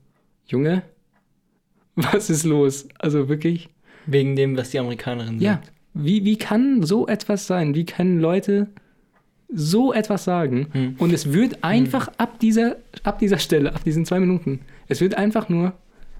Junge, 0.48 0.84
was 1.96 2.30
ist 2.30 2.44
los? 2.44 2.88
Also 3.00 3.30
wirklich, 3.30 3.70
Wegen 4.06 4.36
dem, 4.36 4.58
was 4.58 4.72
die 4.72 4.80
Amerikanerin 4.80 5.40
ja, 5.40 5.54
sagt. 5.54 5.72
wie, 5.94 6.26
wie 6.26 6.38
kann 6.38 6.84
so 6.84 7.08
etwas 7.08 7.48
sein? 7.48 7.76
Wie 7.76 7.86
können 7.86 8.20
Leute 8.20 8.68
so 9.54 9.94
etwas 9.94 10.24
sagen? 10.24 10.68
Hm. 10.72 10.96
Und 10.98 11.14
es 11.14 11.34
wird 11.34 11.64
einfach 11.64 12.08
ab, 12.18 12.40
dieser, 12.40 12.78
ab 13.04 13.20
dieser 13.20 13.38
Stelle, 13.38 13.74
ab 13.76 13.84
diesen 13.84 14.06
zwei 14.06 14.20
Minuten, 14.20 14.62
es 14.88 15.02
wird 15.02 15.16
einfach 15.16 15.50
nur 15.50 15.74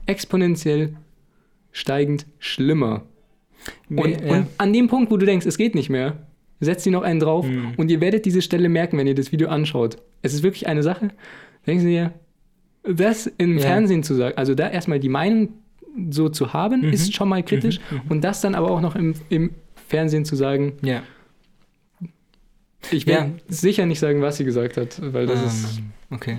exponentiell 0.06 0.96
steigend 1.72 2.26
schlimmer. 2.40 3.04
Und, 3.90 4.22
ja. 4.22 4.28
und 4.34 4.48
an 4.58 4.74
dem 4.74 4.88
Punkt, 4.88 5.12
wo 5.12 5.18
du 5.18 5.26
denkst, 5.26 5.46
es 5.46 5.58
geht 5.58 5.76
nicht 5.76 5.90
mehr, 5.90 6.18
setzt 6.60 6.84
sie 6.84 6.92
noch 6.92 7.02
einen 7.04 7.20
drauf 7.20 7.46
Hm. 7.46 7.74
und 7.78 7.90
ihr 7.92 8.02
werdet 8.02 8.26
diese 8.26 8.42
Stelle 8.42 8.70
merken, 8.70 8.98
wenn 8.98 9.08
ihr 9.08 9.16
das 9.16 9.32
Video 9.32 9.50
anschaut. 9.50 9.98
Es 10.22 10.34
ist 10.34 10.44
wirklich 10.44 10.68
eine 10.68 10.84
Sache, 10.84 11.10
denken 11.68 11.82
Sie 11.84 11.90
dir, 11.90 12.14
das 12.84 13.28
im 13.38 13.58
Ja. 13.58 13.62
Fernsehen 13.64 14.04
zu 14.04 14.14
sagen, 14.16 14.38
also 14.38 14.56
da 14.56 14.70
erstmal 14.70 15.00
die 15.00 15.10
Meinung 15.10 15.50
so 16.10 16.30
zu 16.30 16.54
haben, 16.54 16.82
Mhm. 16.82 16.94
ist 16.94 17.14
schon 17.14 17.30
mal 17.30 17.44
kritisch. 17.44 17.80
Und 18.10 18.24
das 18.24 18.42
dann 18.42 18.56
aber 18.56 18.72
auch 18.72 18.82
noch 18.82 18.96
im, 18.96 19.14
im 19.30 19.52
Fernsehen 19.88 20.24
zu 20.26 20.36
sagen, 20.36 20.74
ja. 20.82 21.04
ich 22.92 23.06
will 23.08 23.14
Ja. 23.14 23.30
sicher 23.48 23.86
nicht 23.86 24.00
sagen, 24.00 24.22
was 24.22 24.38
sie 24.38 24.46
gesagt 24.46 24.78
hat, 24.78 25.00
weil 25.14 25.28
das 25.28 25.44
ist. 25.44 25.78
Ähm, 25.80 25.86
okay. 26.12 26.38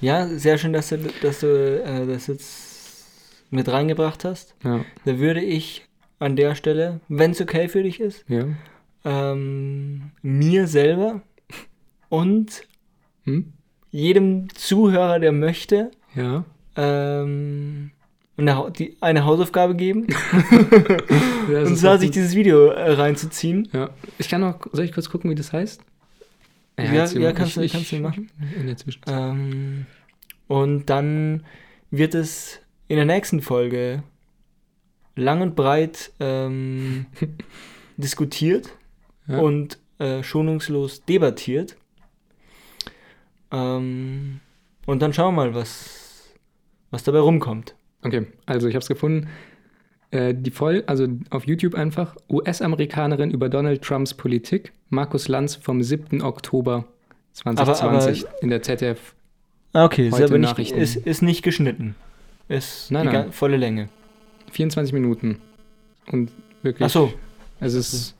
Ja, 0.00 0.26
sehr 0.28 0.58
schön, 0.58 0.72
dass 0.72 0.90
du, 0.90 0.98
dass 1.22 1.40
du 1.40 1.46
äh, 1.84 2.06
das 2.06 2.26
jetzt 2.26 3.06
mit 3.50 3.68
reingebracht 3.68 4.24
hast. 4.24 4.54
Ja, 4.64 4.84
Da 5.04 5.18
würde 5.18 5.40
ich 5.42 5.87
an 6.18 6.36
der 6.36 6.54
Stelle, 6.54 7.00
wenn 7.08 7.30
es 7.32 7.40
okay 7.40 7.68
für 7.68 7.82
dich 7.82 8.00
ist, 8.00 8.24
ja. 8.28 8.46
ähm, 9.04 10.10
mir 10.22 10.66
selber 10.66 11.22
und 12.08 12.62
Hm? 13.24 13.52
jedem 13.90 14.48
Zuhörer, 14.54 15.18
der 15.18 15.32
möchte, 15.32 15.90
Ja. 16.14 16.44
ähm, 16.76 17.90
eine, 18.36 18.56
Hau- 18.56 18.70
die, 18.70 18.96
eine 19.00 19.24
Hausaufgabe 19.24 19.74
geben. 19.74 20.06
Ja, 21.50 21.62
und 21.66 21.76
zwar 21.76 21.96
sich 21.98 22.10
dieses 22.10 22.34
Video 22.34 22.66
äh, 22.66 22.92
reinzuziehen. 22.92 23.68
ja. 23.72 23.88
Ich 24.18 24.28
kann 24.28 24.42
noch, 24.42 24.60
soll 24.72 24.84
ich 24.84 24.92
kurz 24.92 25.08
gucken, 25.08 25.30
wie 25.30 25.34
das 25.34 25.52
heißt? 25.52 25.80
Ja, 26.78 26.84
ja, 27.06 27.20
mal. 27.20 27.32
kannst 27.34 27.56
du- 27.56 27.66
kannst 27.68 27.90
du 27.90 27.96
machen. 28.00 28.30
In 28.58 28.66
der 28.66 28.76
Zwischenzeit. 28.76 29.14
Ähm, 29.18 29.86
und 30.46 30.86
dann 30.90 31.44
wird 31.90 32.14
es 32.14 32.60
in 32.86 32.96
der 32.96 33.06
nächsten 33.06 33.40
Folge 33.40 34.02
lang 35.18 35.40
und 35.42 35.54
breit 35.56 36.12
ähm, 36.20 37.06
diskutiert 37.96 38.70
Ja. 39.26 39.38
und 39.38 39.78
äh, 39.98 40.22
schonungslos 40.22 41.04
debattiert. 41.04 41.76
Ähm, 43.50 44.40
und 44.86 45.02
dann 45.02 45.12
schauen 45.12 45.34
wir 45.34 45.44
mal, 45.44 45.54
was, 45.54 46.30
was 46.90 47.02
dabei 47.04 47.18
rumkommt. 47.20 47.74
Okay, 48.02 48.26
also 48.46 48.68
ich 48.68 48.74
habe 48.74 48.82
es 48.82 48.88
gefunden. 48.88 49.28
Äh, 50.10 50.34
die 50.34 50.50
voll, 50.50 50.84
also 50.86 51.06
auf 51.30 51.46
YouTube 51.46 51.74
einfach 51.74 52.16
US-Amerikanerin 52.30 53.30
über 53.30 53.48
Donald 53.50 53.82
Trumps 53.82 54.14
Politik, 54.14 54.72
Markus 54.88 55.28
Lanz 55.28 55.56
vom 55.56 55.82
7. 55.82 56.22
Oktober 56.22 56.84
2020 57.34 58.24
in 58.40 58.48
der 58.48 58.62
ZDF. 58.62 59.14
Ah, 59.74 59.84
Okay, 59.84 60.08
ist 60.08 60.20
aber 60.20 60.38
nicht, 60.38 60.58
ist, 60.58 60.96
ist 60.96 61.20
nicht 61.22 61.42
geschnitten. 61.42 61.94
Ist 62.48 62.90
Nein, 62.90 63.06
die 63.08 63.12
nein. 63.12 63.32
volle 63.32 63.58
Länge. 63.58 63.90
24 64.52 64.92
Minuten. 64.92 65.38
Und 66.10 66.30
wirklich. 66.62 66.86
Ach 66.86 66.90
so. 66.90 67.12
Es 67.60 67.74
ist 67.74 68.14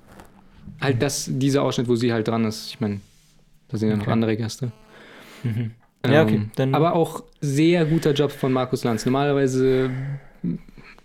halt 0.81 1.01
das, 1.03 1.29
dieser 1.33 1.62
Ausschnitt, 1.62 1.89
wo 1.89 1.97
sie 1.97 2.12
halt 2.12 2.29
dran 2.29 2.45
ist. 2.45 2.68
Ich 2.70 2.81
meine, 2.81 3.01
da 3.68 3.79
sind 3.79 3.89
ja 3.91 3.97
noch 3.97 4.03
Okay. 4.03 4.12
andere 4.12 4.37
Gäste. 4.37 4.72
Mhm. 5.45 5.70
Ja, 6.07 6.22
okay, 6.22 6.35
Ähm, 6.37 6.51
dann- 6.57 6.74
aber 6.74 6.95
auch 6.95 7.22
sehr 7.41 7.85
guter 7.85 8.12
Job 8.12 8.31
von 8.33 8.53
Markus 8.53 8.85
Lanz. 8.85 9.05
Normalerweise 9.05 9.91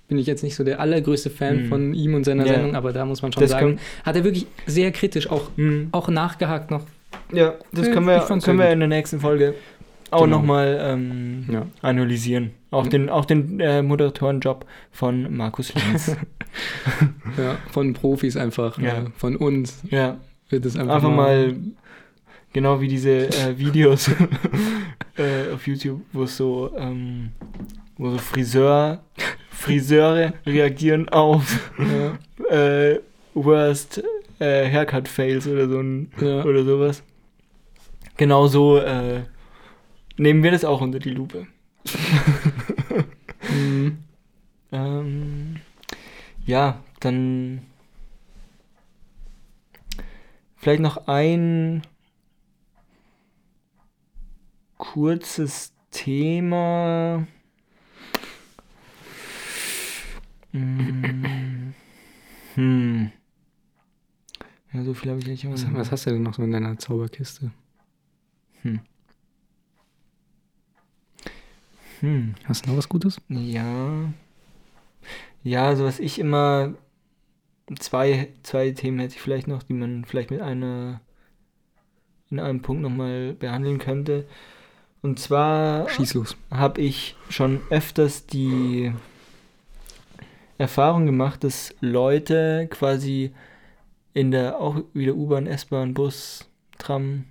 bin 0.07 0.17
ich 0.17 0.27
jetzt 0.27 0.43
nicht 0.43 0.55
so 0.55 0.63
der 0.63 0.79
allergrößte 0.79 1.29
Fan 1.29 1.63
Mhm. 1.63 1.67
von 1.69 1.93
ihm 1.93 2.13
und 2.13 2.23
seiner 2.25 2.45
Ja. 2.45 2.53
Sendung, 2.53 2.75
aber 2.75 2.93
da 2.93 3.05
muss 3.05 3.21
man 3.21 3.31
schon 3.31 3.41
Das 3.41 3.51
sagen, 3.51 3.79
hat 4.03 4.15
er 4.15 4.23
wirklich 4.23 4.45
sehr 4.67 4.91
kritisch 4.91 5.29
auch, 5.29 5.49
Mhm. 5.55 5.87
auch 5.91 6.09
nachgehakt 6.09 6.69
noch. 6.71 6.85
Ja, 7.31 7.55
das 7.71 7.87
Ja, 7.87 7.93
können 7.93 8.05
wir, 8.07 8.19
können 8.41 8.59
wir 8.59 8.69
in 8.71 8.79
der 8.79 8.87
nächsten 8.89 9.19
Folge 9.19 9.55
auch 10.13 10.23
Genau. 10.23 10.37
nochmal 10.37 10.79
ähm, 10.81 11.45
Ja. 11.51 11.65
analysieren. 11.81 12.51
Auch 12.71 12.85
Mhm. 12.85 12.89
den, 12.89 13.09
auch 13.09 13.25
den 13.25 13.59
äh, 13.59 13.81
Moderatorenjob 13.81 14.65
von 14.91 15.35
Markus 15.35 15.73
Lenz. 15.73 16.15
Ja, 17.37 17.57
von 17.71 17.93
Profis 17.93 18.37
einfach, 18.37 18.77
Ja. 18.77 18.99
äh, 18.99 19.05
von 19.17 19.35
uns. 19.35 19.81
ja, 19.89 20.17
wird 20.49 20.65
es 20.65 20.77
Einfach, 20.77 21.01
mal, 21.09 21.55
genau 22.53 22.79
wie 22.79 22.87
diese 22.87 23.27
äh, 23.27 23.57
Videos 23.57 24.07
äh, 25.17 25.51
auf 25.53 25.65
YouTube, 25.67 26.01
wo 26.13 26.25
so, 26.27 26.71
ähm, 26.77 27.29
wo 27.97 28.11
so 28.11 28.17
Friseur, 28.19 28.99
Friseure 29.49 30.33
reagieren 30.45 31.09
auf 31.09 31.71
Ja. 31.79 32.45
äh, 32.55 32.99
Worst 33.33 34.03
äh, 34.39 34.69
Haircut 34.69 35.07
Fails 35.07 35.47
oder 35.47 35.67
so 35.67 35.79
ein, 35.79 36.11
oder 36.21 36.63
sowas. 36.63 37.01
Genau 38.17 38.45
so 38.45 38.77
äh, 38.77 39.21
nehmen 40.17 40.43
wir 40.43 40.51
das 40.51 40.65
auch 40.65 40.81
unter 40.81 40.99
die 40.99 41.11
Lupe. 41.11 41.47
Mhm. 43.49 43.97
Ähm, 44.71 45.57
ja, 46.45 46.81
dann 47.01 47.61
vielleicht 50.55 50.81
noch 50.81 51.07
ein 51.07 51.83
kurzes 54.77 55.73
Thema. 55.91 57.27
Mm, 60.53 61.73
Hm. 62.55 63.11
Ja, 64.71 64.83
so 64.83 64.93
viel 64.93 65.11
habe 65.11 65.19
ich 65.19 65.27
nicht 65.27 65.49
Was, 65.51 65.71
was 65.73 65.91
hast 65.91 66.05
du 66.05 66.11
denn 66.11 66.23
noch 66.23 66.33
so 66.33 66.43
in 66.43 66.51
deiner 66.51 66.77
Zauberkiste? 66.77 67.51
Hm. 68.61 68.79
Hast 72.45 72.65
du 72.65 72.69
noch 72.69 72.77
was 72.77 72.89
Gutes? 72.89 73.21
Ja. 73.29 74.11
Ja, 75.43 75.65
also 75.67 75.85
was 75.85 75.99
ich 75.99 76.19
immer. 76.19 76.73
Zwei, 77.79 78.27
zwei 78.43 78.71
Themen 78.71 78.99
hätte 78.99 79.15
ich 79.15 79.21
vielleicht 79.21 79.47
noch, 79.47 79.63
die 79.63 79.73
man 79.73 80.03
vielleicht 80.05 80.31
mit 80.31 80.41
einer. 80.41 80.99
in 82.29 82.39
einem 82.39 82.61
Punkt 82.61 82.81
nochmal 82.81 83.33
behandeln 83.33 83.77
könnte. 83.79 84.25
Und 85.01 85.19
zwar 85.19 85.87
Schieß 85.89 86.13
los. 86.15 86.35
habe 86.51 86.81
ich 86.81 87.15
schon 87.29 87.61
öfters 87.69 88.25
die 88.25 88.93
Erfahrung 90.57 91.05
gemacht, 91.05 91.43
dass 91.43 91.73
Leute 91.81 92.67
quasi 92.69 93.31
in 94.13 94.31
der 94.31 94.59
auch 94.59 94.81
wieder 94.93 95.15
U-Bahn, 95.15 95.47
S-Bahn, 95.47 95.93
Bus, 95.93 96.47
Tram, 96.77 97.25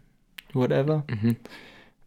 whatever, 0.52 1.04
Mhm. 1.10 1.36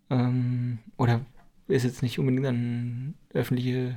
ähm, 0.09 0.79
oder 0.97 1.21
ist 1.67 1.83
jetzt 1.83 2.03
nicht 2.03 2.19
unbedingt 2.19 2.45
an 2.45 3.15
öffentliche, 3.33 3.95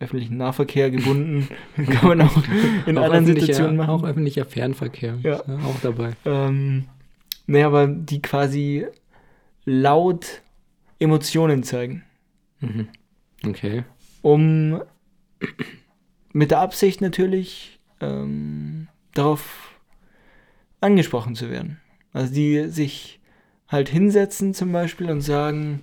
öffentlichen 0.00 0.36
Nahverkehr 0.36 0.90
gebunden, 0.90 1.48
kann 1.76 2.08
man 2.08 2.20
auch 2.22 2.42
in 2.86 2.98
auch 2.98 3.04
anderen 3.04 3.26
Situationen 3.26 3.76
machen. 3.76 3.90
Auch 3.90 4.04
öffentlicher 4.04 4.44
Fernverkehr. 4.44 5.18
Ja. 5.22 5.36
Ist 5.36 5.48
auch 5.48 5.80
dabei. 5.82 6.12
Ähm, 6.24 6.84
nee, 7.46 7.62
aber 7.62 7.86
die 7.86 8.20
quasi 8.20 8.86
laut 9.64 10.42
Emotionen 10.98 11.62
zeigen. 11.62 12.02
Mhm. 12.60 12.88
Okay. 13.46 13.84
um 14.22 14.80
mit 16.32 16.50
der 16.50 16.60
Absicht 16.60 17.02
natürlich 17.02 17.78
ähm, 18.00 18.88
darauf 19.12 19.78
angesprochen 20.80 21.34
zu 21.34 21.50
werden. 21.50 21.80
Also 22.12 22.32
die 22.32 22.68
sich 22.68 23.20
halt 23.68 23.88
hinsetzen 23.88 24.54
zum 24.54 24.72
Beispiel 24.72 25.10
und 25.10 25.20
sagen, 25.20 25.82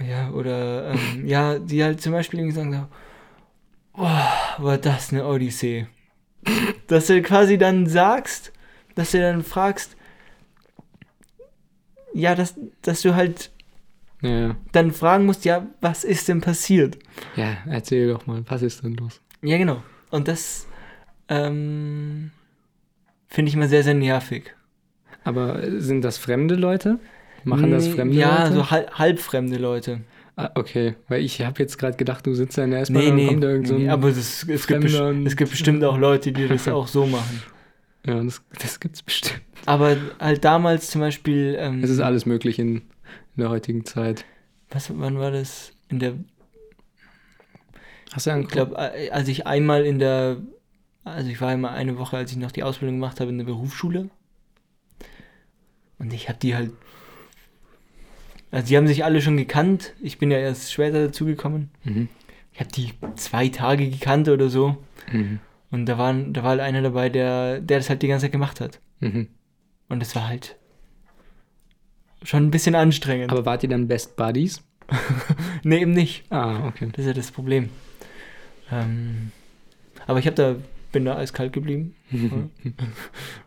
ja, 0.00 0.30
oder 0.30 0.92
ähm, 0.92 1.26
ja, 1.26 1.58
die 1.58 1.82
halt 1.84 2.00
zum 2.00 2.12
Beispiel 2.12 2.40
irgendwie 2.40 2.56
sagen, 2.56 2.72
so, 2.72 2.86
oh, 4.02 4.62
war 4.62 4.78
das 4.78 5.12
eine 5.12 5.26
Odyssee. 5.26 5.86
Dass 6.88 7.06
du 7.06 7.22
quasi 7.22 7.56
dann 7.58 7.86
sagst, 7.86 8.52
dass 8.94 9.12
du 9.12 9.20
dann 9.20 9.42
fragst, 9.42 9.96
ja, 12.12 12.34
dass, 12.34 12.54
dass 12.82 13.02
du 13.02 13.14
halt 13.14 13.50
Ja, 14.22 14.54
dann 14.72 14.92
fragen 14.92 15.26
musst, 15.26 15.44
ja, 15.44 15.66
was 15.80 16.04
ist 16.04 16.28
denn 16.28 16.40
passiert? 16.40 16.98
ja, 17.34 17.56
erzähl 17.66 18.08
doch 18.08 18.26
mal, 18.26 18.44
was 18.46 18.62
ist 18.62 18.84
denn 18.84 18.94
los? 18.94 19.20
Ja, 19.42 19.56
genau. 19.58 19.82
Und 20.10 20.28
das 20.28 20.66
ähm, 21.28 22.30
finde 23.28 23.48
ich 23.48 23.54
immer 23.56 23.68
sehr, 23.68 23.82
sehr 23.82 23.94
nervig. 23.94 24.54
Aber 25.24 25.60
sind 25.80 26.02
das 26.02 26.18
fremde 26.18 26.54
Leute? 26.54 26.98
Machen 27.44 27.70
das 27.70 27.88
fremde 27.88 28.16
ja, 28.16 28.44
Leute? 28.44 28.54
so 28.54 28.70
halb, 28.70 28.90
halbfremde 28.92 29.56
Leute. 29.56 30.00
Ah, 30.36 30.50
okay, 30.56 30.96
weil 31.08 31.22
ich 31.22 31.40
habe 31.42 31.60
jetzt 31.60 31.78
gerade 31.78 31.96
gedacht, 31.96 32.26
du 32.26 32.34
sitzt 32.34 32.58
da 32.58 32.64
in 32.64 32.72
der 32.72 32.80
S-Bahn 32.80 33.02
Nee, 33.02 33.10
und 33.10 33.16
nee, 33.16 33.26
kommt 33.28 33.44
da 33.44 33.48
irgend 33.48 33.68
so 33.68 33.78
nee, 33.78 33.88
aber 33.88 34.08
das, 34.08 34.44
es, 34.48 34.66
gibt 34.66 34.84
es 34.84 35.36
gibt 35.36 35.50
bestimmt 35.50 35.84
auch 35.84 35.96
Leute, 35.96 36.32
die 36.32 36.48
das 36.48 36.66
auch 36.66 36.88
so 36.88 37.06
machen. 37.06 37.42
ja, 38.06 38.22
das, 38.22 38.42
das 38.60 38.80
gibt's 38.80 39.02
bestimmt. 39.02 39.42
Aber 39.66 39.96
halt 40.18 40.44
damals 40.44 40.90
zum 40.90 41.00
Beispiel, 41.00 41.56
ähm, 41.58 41.84
Es 41.84 41.90
ist 41.90 42.00
alles 42.00 42.26
möglich 42.26 42.58
in, 42.58 42.76
in 42.76 42.82
der 43.36 43.50
heutigen 43.50 43.84
Zeit. 43.84 44.24
was, 44.70 44.90
wann 44.98 45.18
war 45.18 45.30
das? 45.30 45.72
In 45.88 46.00
der, 46.00 46.14
Hast 48.12 48.26
du 48.26 48.30
einen 48.30 48.42
ich 48.42 48.48
glaube, 48.48 48.76
als 48.78 49.28
ich 49.28 49.46
einmal 49.46 49.84
in 49.84 49.98
der, 49.98 50.38
also 51.04 51.30
ich 51.30 51.40
war 51.40 51.48
einmal 51.48 51.74
eine 51.74 51.98
Woche, 51.98 52.16
als 52.16 52.32
ich 52.32 52.38
noch 52.38 52.52
die 52.52 52.62
Ausbildung 52.62 52.96
gemacht 52.96 53.20
habe 53.20 53.30
in 53.30 53.38
der 53.38 53.44
Berufsschule. 53.44 54.08
Und 55.98 56.12
ich 56.12 56.28
habe 56.28 56.38
die 56.38 56.54
halt, 56.54 56.72
also 58.54 58.68
die 58.68 58.76
haben 58.76 58.86
sich 58.86 59.04
alle 59.04 59.20
schon 59.20 59.36
gekannt. 59.36 59.94
Ich 60.00 60.18
bin 60.18 60.30
ja 60.30 60.38
erst 60.38 60.72
später 60.72 61.06
dazugekommen. 61.06 61.70
Mhm. 61.82 62.08
Ich 62.52 62.60
habe 62.60 62.70
die 62.70 62.92
zwei 63.16 63.48
Tage 63.48 63.90
gekannt 63.90 64.28
oder 64.28 64.48
so. 64.48 64.76
Mhm. 65.10 65.40
Und 65.72 65.86
da, 65.86 65.98
waren, 65.98 66.32
da 66.32 66.44
war 66.44 66.50
halt 66.50 66.60
einer 66.60 66.80
dabei, 66.80 67.08
der, 67.08 67.58
der 67.58 67.78
das 67.78 67.90
halt 67.90 68.02
die 68.02 68.06
ganze 68.06 68.26
Zeit 68.26 68.32
gemacht 68.32 68.60
hat. 68.60 68.78
Mhm. 69.00 69.26
Und 69.88 70.00
das 70.00 70.14
war 70.14 70.28
halt 70.28 70.54
schon 72.22 72.44
ein 72.44 72.52
bisschen 72.52 72.76
anstrengend. 72.76 73.32
Aber 73.32 73.44
wart 73.44 73.64
ihr 73.64 73.68
dann 73.68 73.88
Best 73.88 74.14
Buddies? 74.14 74.62
nee, 75.64 75.80
eben 75.80 75.90
nicht. 75.90 76.22
Ah, 76.30 76.68
okay. 76.68 76.88
Das 76.92 77.00
ist 77.00 77.06
ja 77.08 77.12
das 77.12 77.32
Problem. 77.32 77.70
Ähm, 78.70 79.32
aber 80.06 80.20
ich 80.20 80.26
habe 80.26 80.36
da, 80.36 80.54
bin 80.92 81.04
da 81.04 81.16
eiskalt 81.16 81.52
geblieben. 81.52 81.96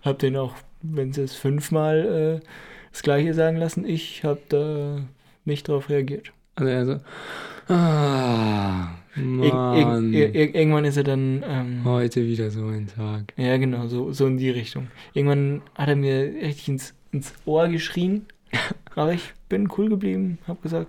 hab 0.02 0.20
den 0.20 0.36
auch, 0.36 0.56
wenn 0.82 1.14
sie 1.14 1.22
es 1.22 1.34
fünfmal 1.34 2.42
äh, 2.44 2.48
das 2.92 3.02
gleiche 3.02 3.34
sagen 3.34 3.58
lassen, 3.58 3.86
ich 3.86 4.24
habe 4.24 4.40
da 4.50 5.02
nicht 5.46 5.68
drauf 5.68 5.90
reagiert. 5.90 6.32
Also 6.56 6.70
er 6.72 6.86
so, 6.86 7.74
ah, 7.74 8.90
Ir 9.16 9.24
Mann, 9.24 10.14
ir 10.14 10.34
ir 10.36 10.54
irgendwann 10.56 10.86
ist 10.86 10.98
er 10.98 11.04
dann, 11.04 11.44
ähm, 11.48 11.82
heute 11.86 12.26
wieder 12.26 12.52
so 12.52 12.66
ein 12.68 12.88
Tag. 12.88 13.34
ja 13.38 13.58
genau, 13.58 13.88
so, 13.88 14.12
so 14.12 14.28
in 14.28 14.38
die 14.38 14.50
Richtung. 14.50 14.88
Irgendwann 15.14 15.62
hat 15.76 15.90
er 15.90 15.96
mir 15.96 16.22
richtig 16.42 16.68
ins, 16.70 16.94
ins 17.12 17.34
Ohr 17.46 17.68
geschrien, 17.68 18.26
aber 18.96 19.14
ich 19.14 19.34
bin 19.50 19.70
cool 19.78 19.90
geblieben, 19.90 20.38
hab 20.48 20.62
gesagt, 20.62 20.88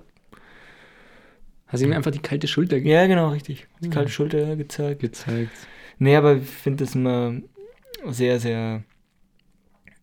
Hast 1.70 1.82
du 1.82 1.86
ihm 1.86 1.92
einfach 1.92 2.10
die 2.12 2.18
kalte 2.20 2.48
Schulter 2.48 2.80
ge 2.80 2.90
ja 2.94 3.06
genau, 3.06 3.28
richtig. 3.28 3.66
Die 3.82 3.88
Ja. 3.88 3.92
kalte 3.92 4.10
Schulter 4.10 4.56
gezeigt. 4.56 5.00
gezeigt? 5.00 5.52
Nee, 5.98 6.16
aber 6.16 6.36
ich 6.36 6.48
finde 6.48 6.82
das 6.84 6.94
immer 6.94 7.34
sehr, 8.06 8.40
sehr 8.40 8.84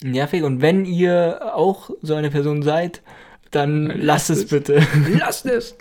nervig. 0.04 0.44
Und 0.44 0.62
wenn 0.62 0.86
ihr 0.86 1.54
auch 1.56 1.90
so 2.02 2.16
eine 2.16 2.30
Person 2.30 2.62
seid, 2.62 3.02
dann 3.52 3.86
lasst 3.88 4.00
Lasst 4.04 4.30
es 4.30 4.38
es. 4.40 4.50
bitte. 4.50 4.88
Lasst 5.20 5.46
es! 5.46 5.78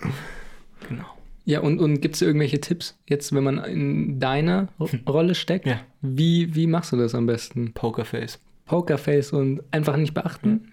Genau. 0.89 1.05
Ja, 1.47 1.61
und, 1.61 1.79
und 1.81 2.01
gibt 2.01 2.15
es 2.15 2.23
irgendwelche 2.23 2.61
Tipps, 2.61 2.97
jetzt, 3.07 3.35
wenn 3.35 3.45
man 3.45 3.59
in 3.65 4.19
deiner 4.21 4.69
Ro- 4.81 4.89
Rolle 5.09 5.35
steckt? 5.35 5.67
Ja. 5.67 5.81
Wie, 6.01 6.55
wie 6.55 6.67
machst 6.67 6.93
du 6.93 6.97
das 6.97 7.15
am 7.15 7.27
besten? 7.27 7.73
Pokerface. 7.75 8.39
Pokerface 8.67 9.33
und 9.33 9.63
einfach 9.71 9.97
nicht 9.97 10.15
beachten? 10.15 10.73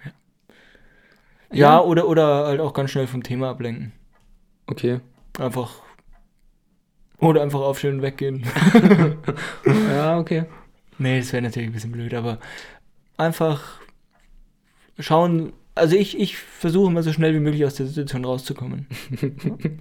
Ja, 1.51 1.81
oder, 1.81 2.07
oder 2.07 2.45
halt 2.45 2.61
auch 2.61 2.73
ganz 2.73 2.91
schnell 2.91 3.07
vom 3.07 3.23
Thema 3.23 3.49
ablenken. 3.49 3.91
Okay. 4.67 5.01
Einfach. 5.37 5.73
Oder 7.17 7.41
einfach 7.41 7.59
aufstehen 7.59 7.95
und 7.95 8.01
weggehen. 8.01 8.43
Ja, 9.65 10.17
okay. 10.17 10.45
nee, 10.97 11.19
das 11.19 11.33
wäre 11.33 11.43
natürlich 11.43 11.69
ein 11.69 11.73
bisschen 11.73 11.91
blöd, 11.91 12.13
aber 12.13 12.39
einfach 13.21 13.79
schauen. 14.99 15.53
Also 15.75 15.95
ich, 15.95 16.19
ich 16.19 16.37
versuche 16.37 16.91
immer 16.91 17.01
so 17.03 17.13
schnell 17.13 17.33
wie 17.33 17.39
möglich 17.39 17.65
aus 17.65 17.75
der 17.75 17.87
Situation 17.87 18.25
rauszukommen. 18.25 18.87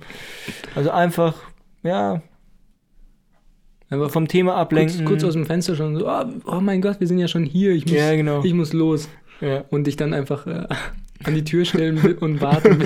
also 0.74 0.91
einfach, 0.91 1.34
ja, 1.82 2.22
Einfach 3.91 4.11
vom 4.11 4.28
Thema 4.28 4.53
kurz, 4.53 4.61
ablenken. 4.61 5.05
kurz 5.05 5.24
aus 5.24 5.32
dem 5.32 5.47
Fenster 5.47 5.74
schon 5.74 5.97
so, 5.99 6.09
oh, 6.09 6.24
oh 6.47 6.61
mein 6.61 6.80
Gott, 6.80 7.01
wir 7.01 7.09
sind 7.09 7.18
ja 7.18 7.26
schon 7.26 7.45
hier, 7.45 7.72
ich 7.72 7.84
muss, 7.86 7.95
Ja, 7.95 8.14
genau. 8.14 8.45
ich 8.45 8.55
muss 8.55 8.72
los. 8.72 9.09
ja. 9.41 9.64
Und 9.70 9.88
dich 9.88 9.97
dann 9.97 10.14
einfach 10.14 10.47
äh, 10.47 10.68
an 11.24 11.34
die 11.34 11.43
Tür 11.43 11.64
stellen 11.64 11.99
und 12.20 12.41
warten. 12.41 12.84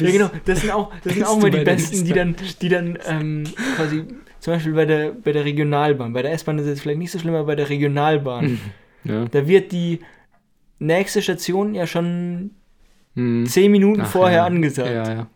Ja, 0.00 0.10
genau. 0.12 0.30
Das 0.44 0.60
sind 0.60 0.70
auch, 0.70 0.92
das 1.02 1.14
sind 1.14 1.24
auch 1.26 1.40
mal 1.40 1.50
die 1.50 1.64
Besten, 1.64 2.04
die 2.04 2.12
dann, 2.12 2.36
die 2.62 2.68
dann 2.68 2.98
ähm, 3.04 3.44
quasi, 3.74 4.04
zum 4.38 4.54
Beispiel 4.54 4.74
bei 4.74 4.84
der, 4.86 5.10
bei 5.10 5.32
der 5.32 5.44
Regionalbahn. 5.44 6.12
Bei 6.12 6.22
der 6.22 6.32
S-Bahn 6.34 6.60
ist 6.60 6.66
es 6.66 6.80
vielleicht 6.80 7.00
nicht 7.00 7.10
so 7.10 7.18
schlimm, 7.18 7.34
aber 7.34 7.46
bei 7.46 7.56
der 7.56 7.68
Regionalbahn. 7.68 8.60
Ja. 9.04 9.24
Da 9.26 9.46
wird 9.48 9.72
die 9.72 10.00
nächste 10.78 11.22
Station 11.22 11.74
ja 11.74 11.86
schon 11.86 12.52
Hm. 13.16 13.44
zehn 13.46 13.72
Minuten 13.72 14.02
Ach, 14.02 14.10
vorher 14.10 14.38
ja. 14.38 14.46
angesagt. 14.46 14.90
Ja. 15.08 15.26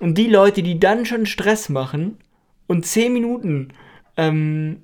Und 0.00 0.18
die 0.18 0.26
Leute, 0.28 0.62
die 0.64 0.80
dann 0.80 1.06
schon 1.06 1.26
Stress 1.26 1.68
machen 1.68 2.16
und 2.66 2.84
zehn 2.84 3.12
Minuten 3.12 3.68
ähm, 4.16 4.82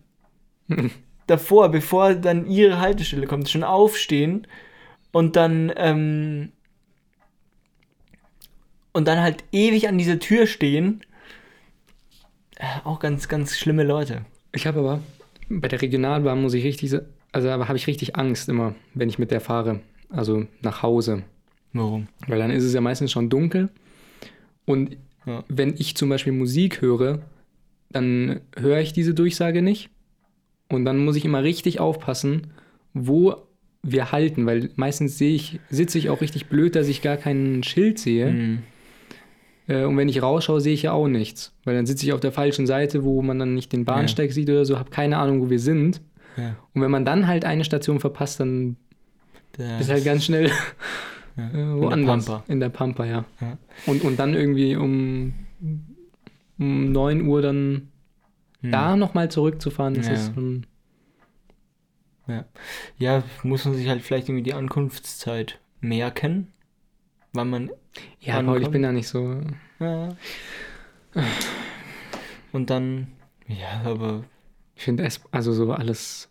davor, 1.27 1.71
bevor 1.71 2.15
dann 2.15 2.47
ihre 2.47 2.79
Haltestelle 2.81 3.27
kommt, 3.27 3.49
schon 3.49 3.65
aufstehen 3.65 4.47
und 5.11 5.35
dann 5.35 5.73
ähm, 5.77 6.53
und 8.93 9.07
dann 9.09 9.21
halt 9.21 9.45
ewig 9.53 9.89
an 9.89 9.99
dieser 9.99 10.19
Tür 10.19 10.47
stehen. 10.47 11.03
Äh, 12.57 12.65
auch 12.85 12.99
ganz, 13.01 13.29
ganz 13.29 13.57
schlimme 13.57 13.85
Leute. 13.85 14.25
Ich 14.53 14.67
habe 14.67 14.81
aber 14.81 15.01
bei 15.49 15.69
der 15.69 15.81
Regionalbahn 15.83 16.41
muss 16.43 16.55
ich 16.55 16.65
richtig, 16.65 16.91
sa- 16.91 17.03
also 17.33 17.49
aber 17.51 17.69
habe 17.69 17.77
ich 17.79 17.87
richtig 17.87 18.17
Angst 18.17 18.49
immer, 18.49 18.75
wenn 18.95 19.09
ich 19.09 19.19
mit 19.19 19.31
der 19.31 19.41
fahre, 19.41 19.81
also 20.09 20.47
nach 20.63 20.83
Hause, 20.83 21.23
Warum? 21.73 22.09
weil 22.27 22.39
dann 22.39 22.51
ist 22.51 22.65
es 22.65 22.73
ja 22.75 22.81
meistens 22.81 23.13
schon 23.13 23.29
dunkel 23.31 23.69
und 24.65 24.97
Ja. 25.27 25.45
wenn 25.49 25.75
ich 25.77 25.95
zum 25.97 26.09
Beispiel 26.09 26.33
Musik 26.33 26.81
höre, 26.81 27.21
dann 27.91 28.41
höre 28.57 28.81
ich 28.81 28.93
diese 28.93 29.15
Durchsage 29.15 29.63
nicht 29.63 29.91
und 30.71 30.85
dann 30.85 30.99
muss 30.99 31.17
ich 31.17 31.25
immer 31.25 31.43
richtig 31.43 31.81
aufpassen, 31.81 32.49
wo 32.95 33.37
wir 33.83 34.11
halten, 34.13 34.45
weil 34.47 34.71
meistens 34.77 35.19
sehe 35.19 35.35
ich, 35.35 35.61
sitze 35.71 35.99
ich 35.99 36.11
auch 36.11 36.21
richtig 36.21 36.47
blöd, 36.47 36.75
dass 36.75 36.89
ich 36.89 37.01
gar 37.01 37.17
kein 37.17 37.63
Schild 37.63 37.99
sehe. 37.99 38.29
Hm. 38.29 38.59
Äh, 39.69 39.85
und 39.85 39.97
wenn 39.97 40.09
ich 40.09 40.21
rausschaue, 40.21 40.61
sehe 40.61 40.75
ich 40.75 40.83
ja 40.83 40.93
auch 40.93 41.07
nichts. 41.09 41.55
Weil 41.65 41.77
dann 41.77 41.87
sitze 41.87 42.05
ich 42.05 42.13
auf 42.13 42.21
der 42.21 42.33
falschen 42.33 42.67
Seite, 42.67 43.05
wo 43.05 43.23
man 43.23 43.39
dann 43.39 43.55
nicht 43.55 43.73
den 43.73 43.85
Bahnsteig 43.85 44.33
sieht 44.33 44.51
oder 44.51 44.65
so, 44.65 44.79
habe 44.79 44.91
keine 44.91 45.19
Ahnung, 45.19 45.41
wo 45.41 45.49
wir 45.49 45.61
sind. 45.61 46.01
Ja. 46.39 46.57
Und 46.73 46.81
wenn 46.83 46.91
man 46.91 47.05
dann 47.05 47.27
halt 47.27 47.45
eine 47.45 47.65
Station 47.65 48.01
verpasst, 48.01 48.41
dann 48.41 48.77
Der 49.59 49.81
ist 49.81 49.91
halt 49.91 50.05
ganz 50.05 50.25
schnell 50.25 50.51
ja. 51.37 51.49
äh, 51.49 51.51
In 51.51 51.53
der 51.53 51.77
woanders. 51.77 52.25
Pampa. 52.27 52.45
In 52.49 52.61
der 52.61 52.69
Pampa, 52.71 53.05
ja. 53.05 53.25
Ja. 53.41 53.59
Und, 53.87 54.03
und 54.05 54.19
dann 54.19 54.35
irgendwie 54.35 54.77
um, 54.77 55.35
um 56.59 56.93
9 56.93 57.27
Uhr 57.27 57.43
dann 57.43 57.89
Hm. 58.61 58.73
da 58.73 58.97
nochmal 58.97 59.31
zurückzufahren, 59.31 59.95
das 59.95 60.07
Ja. 60.09 60.13
ist 60.15 60.35
schon. 60.35 60.67
Ja. 62.27 62.45
ja, 62.99 63.23
muss 63.45 63.65
man 63.65 63.75
sich 63.75 63.89
halt 63.89 64.03
vielleicht 64.03 64.29
irgendwie 64.29 64.43
die 64.43 64.53
Ankunftszeit 64.55 65.61
merken, 65.81 66.49
wann 67.33 67.51
man. 67.51 67.71
Ja, 68.21 68.37
Wann 68.37 68.47
Paul, 68.47 68.63
ich 68.63 68.69
bin 68.69 68.83
da 68.83 68.91
nicht 68.93 69.07
so. 69.09 69.41
Ja. 69.79 70.09
Und 72.53 72.71
dann. 72.71 73.09
Ja, 73.47 73.83
aber. 73.85 74.25
Ich 74.75 74.83
finde 74.85 75.05
es, 75.05 75.21
also 75.31 75.53
so 75.53 75.73
alles 75.73 76.28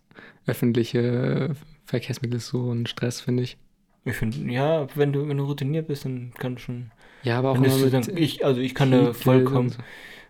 öffentliche 0.48 1.56
Verkehrsmittel 1.86 2.38
ist 2.38 2.48
so 2.48 2.72
ein 2.72 2.86
Stress, 2.88 3.22
finde 3.22 3.44
ich. 3.44 3.58
Ich 4.06 4.16
finde, 4.16 4.38
ja, 4.52 4.88
wenn 4.96 5.12
du, 5.14 5.28
wenn 5.28 5.38
du 5.38 5.44
routiniert 5.44 5.88
bist, 5.88 6.06
dann 6.06 6.32
kann 6.38 6.56
du 6.56 6.62
schon. 6.62 6.92
Ja, 7.24 7.40
aber 7.40 7.52
auch 7.52 7.56
immer 7.56 7.76
mit 7.78 7.94
dann, 7.94 8.18
ich, 8.18 8.46
also 8.46 8.62
ich 8.62 8.74
kann 8.74 8.92
da 8.92 9.12
vollkommen, 9.14 9.70
so. 9.70 9.80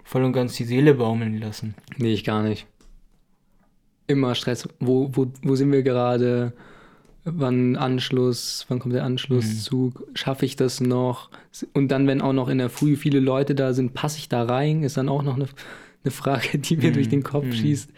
voll 0.04 0.24
und 0.24 0.34
ganz 0.34 0.56
die 0.56 0.64
Seele 0.64 0.96
baumeln 0.96 1.40
lassen. 1.40 1.76
Nee, 1.98 2.14
ich 2.14 2.24
gar 2.24 2.42
nicht. 2.42 2.66
Immer 4.08 4.36
Stress. 4.36 4.68
Wo, 4.80 5.10
wo, 5.14 5.28
wo 5.44 5.56
sind 5.56 5.72
wir 5.72 5.84
gerade? 5.84 6.54
Wann 7.26 7.76
Anschluss? 7.76 8.66
Wann 8.70 8.80
kommt 8.80 8.96
der 8.96 9.04
Anschlusszug? 9.04 10.08
Schaffe 10.16 10.46
ich 10.46 10.56
das 10.56 10.80
noch? 10.80 11.30
Und 11.74 11.90
dann, 11.90 12.08
wenn 12.08 12.22
auch 12.22 12.32
noch 12.32 12.48
in 12.48 12.58
der 12.58 12.70
Früh 12.70 12.96
viele 12.96 13.20
Leute 13.20 13.54
da 13.54 13.74
sind, 13.74 13.94
passe 13.94 14.18
ich 14.18 14.30
da 14.30 14.44
rein? 14.44 14.82
Ist 14.82 14.96
dann 14.96 15.10
auch 15.10 15.24
noch 15.24 15.36
eine, 15.36 15.48
eine 16.06 16.12
Frage, 16.12 16.58
die 16.58 16.78
mir 16.78 16.90
Mhm. 16.90 16.94
durch 16.94 17.10
den 17.10 17.24
Kopf 17.24 17.46
Mhm. 17.46 17.54
schießt. 17.54 17.92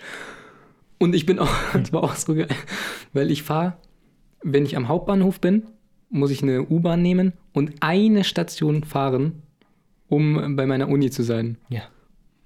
Und 0.99 1.15
ich 1.15 1.25
bin 1.25 1.39
auch, 1.39 1.49
das 1.73 1.91
war 1.91 2.03
auch 2.03 2.15
so 2.15 2.35
geil, 2.35 2.47
weil 3.13 3.31
ich 3.31 3.43
fahre, 3.43 3.77
wenn 4.43 4.65
ich 4.65 4.77
am 4.77 4.87
Hauptbahnhof 4.87 5.39
bin, 5.41 5.63
muss 6.09 6.31
ich 6.31 6.43
eine 6.43 6.63
U-Bahn 6.63 7.01
nehmen 7.01 7.33
und 7.53 7.73
eine 7.81 8.23
Station 8.23 8.83
fahren, 8.83 9.41
um 10.07 10.55
bei 10.55 10.65
meiner 10.65 10.89
Uni 10.89 11.09
zu 11.09 11.23
sein. 11.23 11.57
Ja. 11.69 11.81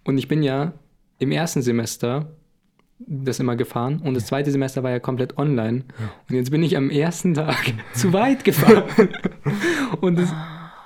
Und 0.03 0.17
ich 0.17 0.27
bin 0.27 0.43
ja 0.43 0.73
im 1.19 1.31
ersten 1.31 1.61
Semester 1.61 2.33
das 2.99 3.39
immer 3.39 3.55
gefahren 3.55 4.01
und 4.03 4.13
das 4.13 4.27
zweite 4.27 4.51
Semester 4.51 4.83
war 4.83 4.91
ja 4.91 4.99
komplett 4.99 5.37
online. 5.37 5.83
Und 6.29 6.35
jetzt 6.35 6.51
bin 6.51 6.63
ich 6.63 6.77
am 6.77 6.89
ersten 6.89 7.33
Tag 7.33 7.73
zu 7.93 8.13
weit 8.13 8.43
gefahren. 8.43 8.83
und 10.01 10.17
das 10.19 10.33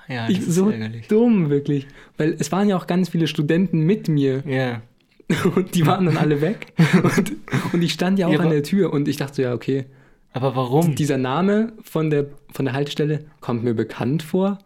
Ja, 0.07 0.27
ich, 0.29 0.39
das 0.39 0.47
ist 0.47 0.55
so 0.55 0.69
ärgerlich. 0.69 1.07
dumm, 1.07 1.49
wirklich. 1.49 1.87
Weil 2.17 2.35
es 2.39 2.51
waren 2.51 2.69
ja 2.69 2.77
auch 2.77 2.87
ganz 2.87 3.09
viele 3.09 3.27
Studenten 3.27 3.81
mit 3.81 4.07
mir 4.07 4.43
Ja. 4.47 4.81
und 5.55 5.75
die 5.75 5.85
waren 5.85 6.05
dann 6.05 6.17
alle 6.17 6.41
weg. 6.41 6.73
Und, 7.03 7.33
und 7.73 7.81
ich 7.81 7.91
stand 7.93 8.17
ja 8.19 8.27
auch 8.27 8.33
Ja, 8.33 8.39
an 8.39 8.49
der 8.49 8.63
Tür 8.63 8.93
und 8.93 9.07
ich 9.09 9.17
dachte 9.17 9.35
so, 9.35 9.41
ja, 9.41 9.53
okay, 9.53 9.85
Aber 10.31 10.55
warum? 10.55 10.95
dieser 10.95 11.17
Name 11.17 11.73
von 11.83 12.09
der, 12.09 12.27
von 12.53 12.63
der 12.65 12.73
Haltestelle 12.73 13.25
kommt 13.41 13.63
mir 13.63 13.73
bekannt 13.73 14.23
vor. 14.23 14.59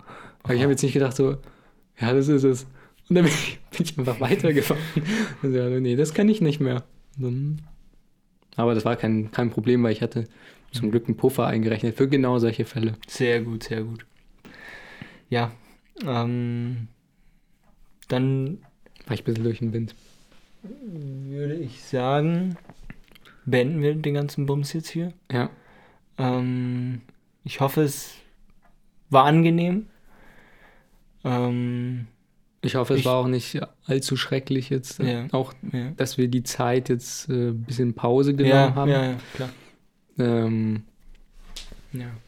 Aber 0.43 0.53
ich 0.53 0.61
habe 0.61 0.71
jetzt 0.71 0.83
nicht 0.83 0.93
gedacht 0.93 1.15
so, 1.15 1.37
ja, 1.99 2.13
das 2.13 2.27
ist 2.27 2.43
es. 2.43 2.63
Und 3.09 3.15
dann 3.15 3.25
bin 3.25 3.33
ich, 3.33 3.59
bin 3.77 3.85
ich 3.85 3.97
einfach 3.97 4.19
weitergefahren. 4.19 4.81
Also, 5.41 5.57
ja, 5.57 5.79
nee, 5.79 5.95
das 5.95 6.13
kann 6.13 6.29
ich 6.29 6.41
nicht 6.41 6.59
mehr. 6.59 6.83
Dann, 7.17 7.61
aber 8.55 8.75
das 8.75 8.85
war 8.85 8.95
kein, 8.95 9.31
kein 9.31 9.49
Problem, 9.49 9.81
weil 9.83 9.93
ich 9.93 10.01
hatte 10.01 10.25
zum 10.71 10.91
Glück 10.91 11.07
einen 11.07 11.17
Puffer 11.17 11.47
eingerechnet 11.47 11.97
für 11.97 12.07
genau 12.07 12.37
solche 12.39 12.65
Fälle. 12.65 12.93
Sehr 13.07 13.41
gut, 13.41 13.63
sehr 13.63 13.81
gut. 13.83 14.05
Ja. 15.29 15.51
Ähm, 16.05 16.87
dann 18.07 18.59
War 19.07 19.13
ich 19.15 19.21
ein 19.21 19.25
bisschen 19.25 19.43
durch 19.43 19.59
den 19.59 19.73
Wind. 19.73 19.95
Würde 20.63 21.55
ich 21.55 21.83
sagen, 21.83 22.57
beenden 23.45 23.81
wir 23.81 23.95
den 23.95 24.13
ganzen 24.13 24.45
Bums 24.45 24.73
jetzt 24.73 24.89
hier. 24.89 25.13
Ja, 25.31 25.49
Ähm, 26.17 27.01
ich 27.43 27.59
hoffe, 27.61 27.81
es 27.81 28.13
war 29.09 29.25
angenehm. 29.25 29.87
Ähm, 31.23 32.07
ich 32.61 32.75
hoffe, 32.75 32.93
es 32.93 32.99
Ich- 32.99 33.05
war 33.05 33.15
auch 33.15 33.27
nicht 33.27 33.59
allzu 33.85 34.15
schrecklich 34.17 34.69
jetzt. 34.69 34.99
äh, 34.99 35.23
Ja. 35.23 35.27
Auch, 35.31 35.53
ja. 35.71 35.91
dass 35.97 36.17
wir 36.17 36.27
die 36.27 36.43
Zeit 36.43 36.89
jetzt 36.89 37.29
äh, 37.29 37.49
ein 37.49 37.63
bisschen 37.63 37.93
Pause 37.95 38.35
genommen 38.35 38.51
Ja, 38.53 38.75
haben. 38.75 38.91
ja, 38.91 39.03
ja, 39.11 39.17
klar. 39.33 39.49
Ähm, 40.19 40.83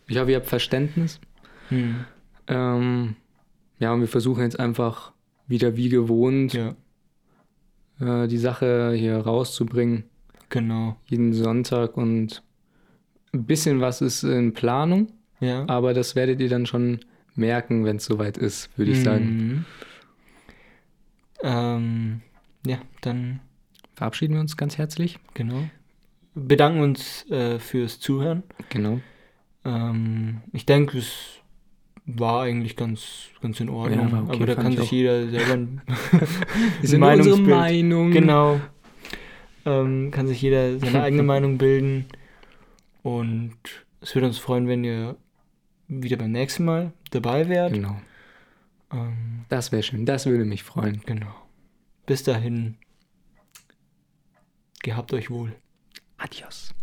ich 0.07 0.17
hoffe, 0.17 0.31
ihr 0.31 0.37
habt 0.37 0.47
Verständnis. 0.47 1.19
Hm. 1.69 2.05
Ähm, 2.47 3.15
ja, 3.79 3.93
und 3.93 4.01
wir 4.01 4.07
versuchen 4.07 4.41
jetzt 4.43 4.59
einfach 4.59 5.11
wieder 5.47 5.75
wie 5.77 5.89
gewohnt 5.89 6.53
ja, 6.53 6.75
äh, 8.05 8.27
die 8.27 8.37
Sache 8.37 8.93
hier 8.95 9.17
rauszubringen, 9.17 10.03
genau. 10.49 10.97
jeden 11.05 11.33
Sonntag 11.33 11.97
und 11.97 12.43
ein 13.33 13.45
bisschen 13.45 13.81
was 13.81 14.01
ist 14.01 14.23
in 14.23 14.53
Planung, 14.53 15.07
Ja. 15.39 15.67
aber 15.67 15.93
das 15.93 16.15
werdet 16.15 16.39
ihr 16.41 16.49
dann 16.49 16.65
schon 16.65 16.99
merken, 17.35 17.83
wenn 17.85 17.95
es 17.97 18.05
soweit 18.05 18.37
ist, 18.37 18.69
würde 18.77 18.91
ich 18.91 19.01
sagen. 19.03 19.25
Mhm. 19.25 19.65
Ähm, 21.41 22.21
ja, 22.65 22.77
dann 23.01 23.39
Verabschieden 23.95 24.33
wir 24.33 24.41
uns 24.41 24.57
ganz 24.57 24.77
herzlich. 24.77 25.19
genau. 25.33 25.63
Bedanken 26.35 26.81
uns 26.81 27.29
äh, 27.29 27.59
fürs 27.59 27.99
Zuhören. 27.99 28.41
Genau. 28.69 28.99
Ähm, 29.65 30.41
ich 30.51 30.65
denke, 30.65 30.97
es 30.97 31.11
war 32.05 32.43
eigentlich 32.43 32.75
ganz, 32.75 33.27
ganz 33.41 33.59
in 33.59 33.69
Ordnung. 33.69 34.09
Ja, 34.09 34.21
okay, 34.23 34.35
aber 34.35 34.45
da 34.45 34.55
kann 34.55 34.73
ich 34.73 34.79
sich 34.79 34.91
jeder 34.91 35.27
selber 35.29 35.53
ein 35.53 35.81
ist 36.81 36.93
nur 36.93 37.11
unsere 37.11 37.35
Meinungsbild- 37.37 37.49
Meinung. 37.49 38.11
Genau. 38.11 38.59
Ähm, 39.65 40.11
kann 40.11 40.27
sich 40.27 40.41
jeder 40.41 40.77
seine 40.79 41.01
eigene 41.03 41.23
Meinung 41.33 41.57
bilden. 41.57 42.05
Und 43.03 43.55
es 44.01 44.13
würde 44.15 44.27
uns 44.27 44.37
freuen, 44.37 44.67
wenn 44.67 44.83
ihr 44.83 45.15
wieder 45.87 46.17
beim 46.17 46.31
nächsten 46.31 46.65
Mal 46.65 46.91
dabei 47.11 47.47
wärt. 47.47 47.73
Genau. 47.73 47.95
Ähm, 48.91 49.45
Das 49.49 49.71
wäre 49.71 49.83
schön. 49.83 50.05
Das 50.05 50.25
würde 50.25 50.43
mich 50.45 50.63
freuen. 50.63 51.01
genau. 51.05 51.33
Bis 52.05 52.23
dahin. 52.23 52.75
Gehabt 54.81 55.13
euch 55.13 55.29
wohl. 55.29 55.53
Adios. 56.17 56.73